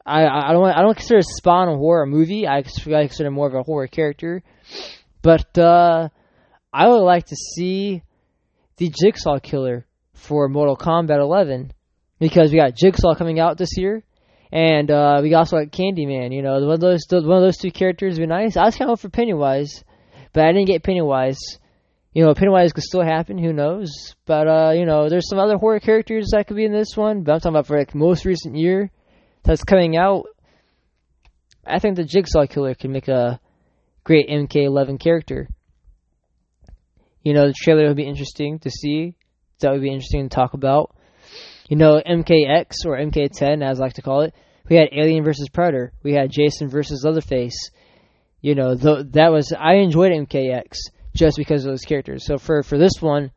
I 0.05 0.25
I 0.25 0.53
don't 0.53 0.65
I 0.65 0.81
don't 0.81 0.97
consider 0.97 1.21
Spawn 1.21 1.67
a 1.67 1.77
horror 1.77 2.05
movie. 2.05 2.47
I, 2.47 2.59
I 2.59 3.07
consider 3.07 3.29
more 3.29 3.47
of 3.47 3.53
a 3.53 3.63
horror 3.63 3.87
character, 3.87 4.41
but 5.21 5.57
uh, 5.57 6.09
I 6.73 6.87
would 6.87 7.03
like 7.03 7.25
to 7.27 7.35
see 7.35 8.01
the 8.77 8.89
Jigsaw 8.89 9.39
Killer 9.39 9.85
for 10.13 10.47
Mortal 10.47 10.77
Kombat 10.77 11.19
11 11.19 11.73
because 12.21 12.51
we 12.51 12.57
got 12.57 12.75
Jigsaw 12.75 13.15
coming 13.15 13.39
out 13.39 13.57
this 13.57 13.75
year, 13.75 14.03
and 14.51 14.89
uh, 14.91 15.19
we 15.23 15.33
also 15.33 15.57
got 15.57 15.71
Candyman. 15.71 16.33
You 16.33 16.43
know, 16.43 16.53
one 16.61 16.75
of 16.75 16.79
those 16.79 17.01
one 17.09 17.37
of 17.37 17.43
those 17.43 17.57
two 17.57 17.71
characters 17.71 18.13
would 18.13 18.23
be 18.23 18.27
nice. 18.27 18.55
I 18.55 18.63
was 18.63 18.77
kind 18.77 18.91
of 18.91 19.01
for 19.01 19.09
Pennywise, 19.09 19.83
but 20.31 20.45
I 20.45 20.53
didn't 20.53 20.67
get 20.67 20.83
Pennywise. 20.83 21.39
You 22.13 22.23
know, 22.23 22.33
Pennywise 22.35 22.73
could 22.73 22.83
still 22.83 23.03
happen. 23.03 23.39
Who 23.39 23.53
knows? 23.53 24.15
But 24.25 24.47
uh, 24.47 24.71
you 24.75 24.85
know, 24.85 25.09
there's 25.09 25.27
some 25.27 25.39
other 25.39 25.57
horror 25.57 25.79
characters 25.79 26.29
that 26.31 26.47
could 26.47 26.57
be 26.57 26.65
in 26.65 26.71
this 26.71 26.95
one. 26.95 27.23
But 27.23 27.33
I'm 27.33 27.39
talking 27.39 27.55
about 27.55 27.67
for 27.67 27.77
like 27.77 27.95
most 27.95 28.23
recent 28.23 28.55
year 28.55 28.91
that's 29.43 29.63
coming 29.63 29.97
out. 29.97 30.25
I 31.65 31.79
think 31.79 31.95
the 31.95 32.03
Jigsaw 32.03 32.45
Killer 32.45 32.75
can 32.75 32.91
make 32.91 33.07
a 33.07 33.39
great 34.03 34.29
MK11 34.29 34.99
character. 34.99 35.47
You 37.23 37.33
know, 37.33 37.47
the 37.47 37.53
trailer 37.55 37.87
would 37.87 37.97
be 37.97 38.07
interesting 38.07 38.59
to 38.59 38.69
see. 38.69 39.15
That 39.59 39.71
would 39.71 39.81
be 39.81 39.91
interesting 39.91 40.27
to 40.29 40.35
talk 40.35 40.53
about. 40.53 40.95
You 41.71 41.77
know, 41.77 42.01
MKX 42.05 42.85
or 42.85 42.97
MK10, 42.97 43.63
as 43.63 43.79
I 43.79 43.83
like 43.83 43.93
to 43.93 44.01
call 44.01 44.23
it. 44.23 44.35
We 44.69 44.75
had 44.75 44.89
Alien 44.91 45.23
versus 45.23 45.47
Predator. 45.47 45.93
We 46.03 46.11
had 46.11 46.29
Jason 46.29 46.67
versus 46.67 47.01
Leatherface. 47.05 47.71
You 48.41 48.55
know, 48.55 48.75
th- 48.75 49.05
that 49.11 49.31
was 49.31 49.53
I 49.57 49.75
enjoyed 49.75 50.11
MKX 50.11 50.75
just 51.15 51.37
because 51.37 51.63
of 51.63 51.71
those 51.71 51.83
characters. 51.83 52.25
So 52.25 52.37
for 52.37 52.61
for 52.61 52.77
this 52.77 52.95
one, 52.99 53.31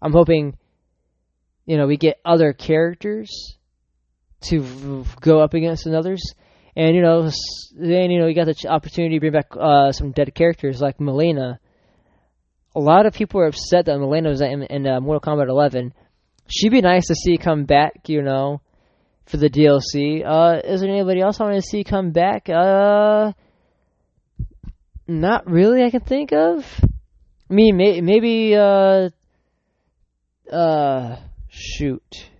I'm 0.00 0.12
hoping, 0.12 0.56
you 1.66 1.76
know, 1.76 1.88
we 1.88 1.96
get 1.96 2.20
other 2.24 2.52
characters 2.52 3.56
to 4.42 4.60
v- 4.60 5.10
go 5.20 5.40
up 5.40 5.54
against 5.54 5.84
others. 5.88 6.22
And 6.76 6.94
you 6.94 7.02
know, 7.02 7.28
then 7.76 8.12
you 8.12 8.20
know, 8.20 8.28
you 8.28 8.36
got 8.36 8.46
the 8.46 8.68
opportunity 8.68 9.16
to 9.16 9.20
bring 9.20 9.32
back 9.32 9.48
uh, 9.58 9.90
some 9.90 10.12
dead 10.12 10.32
characters 10.32 10.80
like 10.80 10.98
Mileena. 10.98 11.58
a 12.76 12.80
lot 12.80 13.06
of 13.06 13.14
people 13.14 13.40
are 13.40 13.48
upset 13.48 13.86
that 13.86 13.98
Mileena 13.98 14.28
was 14.28 14.42
in, 14.42 14.62
in 14.62 14.86
uh, 14.86 15.00
Mortal 15.00 15.20
Kombat 15.20 15.48
11. 15.48 15.92
She'd 16.48 16.70
be 16.70 16.80
nice 16.80 17.06
to 17.06 17.14
see 17.14 17.36
come 17.36 17.64
back, 17.64 18.08
you 18.08 18.22
know, 18.22 18.60
for 19.26 19.36
the 19.36 19.50
DLC. 19.50 20.24
Uh, 20.24 20.60
is 20.64 20.80
there 20.80 20.90
anybody 20.90 21.20
else 21.20 21.40
I 21.40 21.44
want 21.44 21.56
to 21.56 21.62
see 21.62 21.84
come 21.84 22.10
back? 22.10 22.48
Uh, 22.48 23.32
not 25.06 25.48
really. 25.48 25.84
I 25.84 25.90
can 25.90 26.00
think 26.00 26.32
of. 26.32 26.66
I 27.50 27.54
mean, 27.54 27.76
may, 27.76 28.00
maybe. 28.00 28.56
Uh, 28.56 29.10
uh, 30.52 31.16
shoot. 31.48 32.30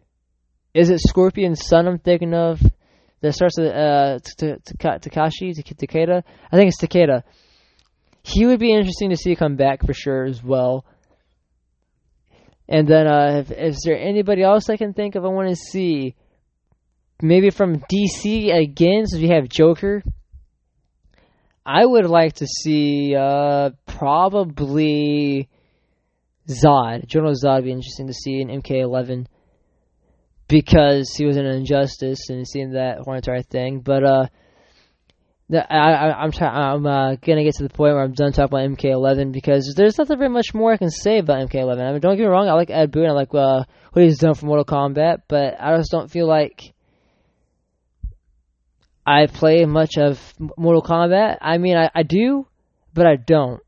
Is 0.73 0.91
it 0.91 1.01
Scorpion 1.01 1.57
Son 1.57 1.87
I'm 1.87 1.99
thinking 1.99 2.35
of? 2.35 2.61
That 3.21 3.35
starts 3.35 3.59
with 3.59 3.73
uh, 3.73 4.21
Takashi, 4.39 5.53
Takeda. 5.53 6.23
I 6.53 6.57
think 6.57 6.69
it's 6.69 6.81
Takeda 6.81 7.25
he 8.29 8.47
would 8.47 8.61
be 8.61 8.73
interesting 8.73 9.11
to 9.11 9.17
see 9.17 9.35
come 9.37 9.57
back 9.57 9.85
for 9.85 9.93
sure 9.93 10.25
as 10.25 10.43
well. 10.43 10.85
And 12.69 12.87
then, 12.87 13.07
uh, 13.07 13.39
if, 13.41 13.51
is 13.51 13.83
there 13.85 13.99
anybody 13.99 14.43
else 14.43 14.69
I 14.69 14.77
can 14.77 14.93
think 14.93 15.15
of? 15.15 15.25
I 15.25 15.29
want 15.29 15.49
to 15.49 15.57
see 15.57 16.15
maybe 17.23 17.51
from 17.51 17.81
DC 17.81 18.55
again, 18.55 19.07
since 19.07 19.23
we 19.23 19.29
have 19.29 19.49
Joker. 19.49 20.03
I 21.65 21.85
would 21.85 22.07
like 22.07 22.35
to 22.35 22.47
see 22.47 23.15
uh, 23.15 23.71
probably 23.87 25.49
Zod. 26.49 27.07
General 27.07 27.35
Zod 27.35 27.57
would 27.57 27.65
be 27.65 27.73
interesting 27.73 28.07
to 28.07 28.15
see 28.15 28.41
in 28.41 28.49
MK11 28.49 29.27
because 30.49 31.15
he 31.17 31.27
was 31.27 31.37
an 31.37 31.45
injustice 31.45 32.31
and 32.31 32.49
seeing 32.49 32.73
that 32.73 33.01
Hornetari 33.01 33.47
thing. 33.47 33.81
But 33.81 34.05
uh, 34.05 34.27
I, 35.51 36.25
am 36.25 36.31
try, 36.31 36.49
I'm 36.49 36.87
uh, 36.87 37.15
gonna 37.17 37.43
get 37.43 37.55
to 37.55 37.63
the 37.63 37.71
point 37.71 37.95
where 37.95 38.03
I'm 38.03 38.13
done 38.13 38.33
talking 38.33 38.59
about 38.59 38.79
MK11 38.79 39.33
because 39.33 39.73
there's 39.75 39.97
not 39.97 40.09
very 40.09 40.29
much 40.29 40.53
more 40.53 40.73
I 40.73 40.77
can 40.77 40.91
say 40.91 41.19
about 41.19 41.49
MK11. 41.49 41.81
I 41.81 41.93
mean, 41.93 42.01
don't 42.01 42.17
get 42.17 42.25
me 42.25 42.29
wrong, 42.29 42.49
I 42.49 42.53
like 42.53 42.71
Ed 42.71 42.91
Boon, 42.91 43.09
I 43.09 43.13
like 43.13 43.33
uh, 43.33 43.65
what 43.93 44.05
he's 44.05 44.19
done 44.19 44.35
for 44.35 44.45
Mortal 44.45 44.67
Kombat, 44.67 45.23
but 45.27 45.55
I 45.59 45.75
just 45.79 45.91
don't 45.91 46.11
feel 46.11 46.29
like 46.29 46.75
I 49.07 49.27
play 49.27 49.65
much 49.65 49.97
of 49.97 50.21
Mortal 50.59 50.83
Kombat. 50.83 51.39
I 51.41 51.57
mean, 51.57 51.79
I, 51.79 51.91
I 51.95 52.03
do, 52.03 52.47
but 52.93 53.07
I 53.07 53.17
don't. 53.17 53.63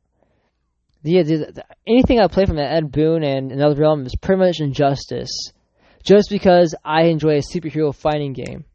The, 1.03 1.23
the, 1.23 1.37
the, 1.37 1.65
anything 1.87 2.21
I 2.21 2.27
play 2.27 2.45
from 2.45 2.59
Ed 2.59 2.93
Boon 2.93 3.25
and 3.25 3.51
NetherRealm 3.51 4.05
is 4.05 4.15
pretty 4.21 4.39
much 4.39 4.61
injustice, 4.61 5.31
just 6.05 6.29
because 6.29 6.75
I 6.85 7.05
enjoy 7.05 7.37
a 7.37 7.43
superhero 7.43 7.95
fighting 7.95 8.35
game. 8.35 8.67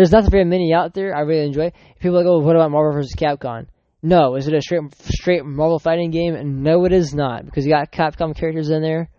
There's 0.00 0.12
not 0.12 0.30
very 0.30 0.46
many 0.46 0.72
out 0.72 0.94
there 0.94 1.14
I 1.14 1.20
really 1.20 1.44
enjoy. 1.44 1.72
People 1.98 2.16
are 2.16 2.24
like, 2.24 2.26
oh, 2.26 2.38
what 2.38 2.56
about 2.56 2.70
Marvel 2.70 2.94
vs. 2.94 3.14
Capcom? 3.16 3.66
No, 4.02 4.34
is 4.36 4.48
it 4.48 4.54
a 4.54 4.62
straight 4.62 4.80
straight 4.94 5.44
Marvel 5.44 5.78
fighting 5.78 6.10
game? 6.10 6.62
No, 6.62 6.86
it 6.86 6.92
is 6.94 7.14
not 7.14 7.44
because 7.44 7.66
you 7.66 7.72
got 7.72 7.92
Capcom 7.92 8.34
characters 8.34 8.70
in 8.70 8.80
there. 8.80 9.10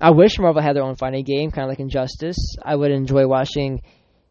I 0.00 0.12
wish 0.12 0.38
Marvel 0.38 0.62
had 0.62 0.74
their 0.74 0.84
own 0.84 0.96
fighting 0.96 1.24
game, 1.24 1.50
kind 1.50 1.64
of 1.64 1.68
like 1.68 1.80
Injustice. 1.80 2.38
I 2.64 2.74
would 2.74 2.92
enjoy 2.92 3.26
watching 3.26 3.82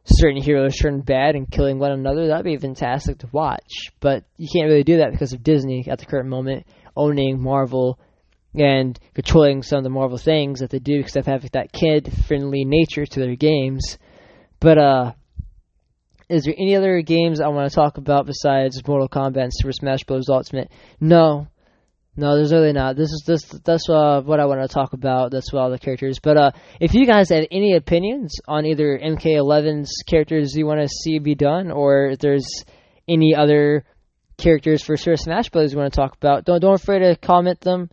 certain 0.05 0.41
heroes 0.41 0.75
turn 0.75 1.01
bad 1.01 1.35
and 1.35 1.51
killing 1.51 1.77
one 1.77 1.91
another. 1.91 2.25
That'd 2.25 2.43
be 2.43 2.57
fantastic 2.57 3.19
to 3.19 3.29
watch. 3.31 3.91
But 3.99 4.23
you 4.37 4.47
can't 4.51 4.69
really 4.69 4.83
do 4.83 4.97
that 4.97 5.11
because 5.11 5.33
of 5.33 5.43
Disney 5.43 5.85
at 5.87 5.99
the 5.99 6.07
current 6.07 6.29
moment 6.29 6.65
owning 6.97 7.39
Marvel 7.39 7.99
and 8.55 8.99
controlling 9.13 9.61
some 9.61 9.77
of 9.77 9.83
the 9.83 9.91
Marvel 9.91 10.17
things 10.17 10.61
that 10.61 10.71
they 10.71 10.79
do 10.79 10.97
because 10.97 11.13
they 11.13 11.31
have 11.31 11.47
that 11.51 11.71
kid-friendly 11.71 12.65
nature 12.65 13.05
to 13.05 13.19
their 13.19 13.35
games. 13.35 13.99
But 14.61 14.77
uh, 14.77 15.11
is 16.29 16.43
there 16.43 16.55
any 16.57 16.77
other 16.77 17.01
games 17.01 17.41
I 17.41 17.49
want 17.49 17.69
to 17.69 17.75
talk 17.75 17.97
about 17.97 18.25
besides 18.25 18.81
Mortal 18.87 19.09
Kombat 19.09 19.43
and 19.43 19.51
Super 19.53 19.73
Smash 19.73 20.05
Bros. 20.05 20.29
Ultimate? 20.29 20.71
No, 21.01 21.47
no, 22.15 22.35
there's 22.35 22.53
really 22.53 22.71
not. 22.71 22.95
This 22.95 23.09
is 23.09 23.23
this 23.25 23.43
that's 23.65 23.89
uh, 23.89 24.21
what 24.21 24.39
I 24.39 24.45
want 24.45 24.61
to 24.61 24.73
talk 24.73 24.93
about. 24.93 25.31
That's 25.31 25.51
what 25.51 25.61
all 25.61 25.71
the 25.71 25.79
characters. 25.79 26.19
But 26.19 26.37
uh, 26.37 26.51
if 26.79 26.93
you 26.93 27.05
guys 27.05 27.29
have 27.29 27.47
any 27.51 27.75
opinions 27.75 28.35
on 28.47 28.65
either 28.65 28.97
MK11's 28.97 30.03
characters 30.07 30.53
you 30.55 30.65
want 30.65 30.79
to 30.79 30.87
see 30.87 31.19
be 31.19 31.35
done, 31.35 31.71
or 31.71 32.11
if 32.11 32.19
there's 32.19 32.63
any 33.07 33.35
other 33.35 33.83
characters 34.37 34.81
for 34.81 34.95
Super 34.95 35.17
Smash 35.17 35.49
Bros. 35.49 35.73
you 35.73 35.79
want 35.79 35.91
to 35.91 35.99
talk 35.99 36.15
about, 36.15 36.45
don't 36.45 36.61
don't 36.61 36.75
afraid 36.75 36.99
to 36.99 37.17
comment 37.17 37.59
them 37.59 37.89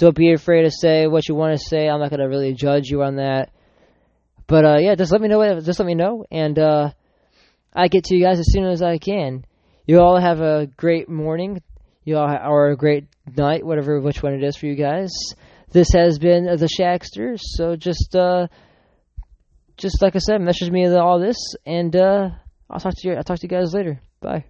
don't 0.00 0.16
be 0.16 0.32
afraid 0.32 0.62
to 0.62 0.70
say 0.70 1.06
what 1.06 1.28
you 1.28 1.34
want 1.34 1.58
to 1.58 1.62
say. 1.68 1.86
I'm 1.86 2.00
not 2.00 2.10
gonna 2.10 2.26
really 2.26 2.54
judge 2.54 2.86
you 2.86 3.02
on 3.02 3.16
that. 3.16 3.50
But 4.50 4.64
uh, 4.64 4.78
yeah, 4.80 4.96
just 4.96 5.12
let 5.12 5.20
me 5.20 5.28
know. 5.28 5.60
Just 5.60 5.78
let 5.78 5.86
me 5.86 5.94
know, 5.94 6.24
and 6.28 6.58
uh, 6.58 6.90
I 7.72 7.86
get 7.86 8.02
to 8.06 8.16
you 8.16 8.24
guys 8.24 8.40
as 8.40 8.50
soon 8.50 8.64
as 8.64 8.82
I 8.82 8.98
can. 8.98 9.44
You 9.86 10.00
all 10.00 10.20
have 10.20 10.40
a 10.40 10.66
great 10.66 11.08
morning. 11.08 11.62
You 12.04 12.16
all 12.16 12.26
ha- 12.26 12.50
or 12.50 12.70
a 12.70 12.76
great 12.76 13.04
night, 13.36 13.64
whatever 13.64 14.00
which 14.00 14.24
one 14.24 14.34
it 14.34 14.42
is 14.42 14.56
for 14.56 14.66
you 14.66 14.74
guys. 14.74 15.12
This 15.70 15.92
has 15.94 16.18
been 16.18 16.46
the 16.46 16.68
Shackster. 16.68 17.38
So 17.40 17.76
just 17.76 18.16
uh, 18.16 18.48
just 19.76 20.02
like 20.02 20.16
I 20.16 20.18
said, 20.18 20.40
message 20.40 20.72
me 20.72 20.84
all 20.96 21.20
this, 21.20 21.38
and 21.64 21.94
uh, 21.94 22.30
I'll 22.68 22.80
talk 22.80 22.94
to 22.96 23.08
you. 23.08 23.14
I'll 23.14 23.22
talk 23.22 23.38
to 23.38 23.46
you 23.46 23.48
guys 23.48 23.72
later. 23.72 24.00
Bye. 24.20 24.46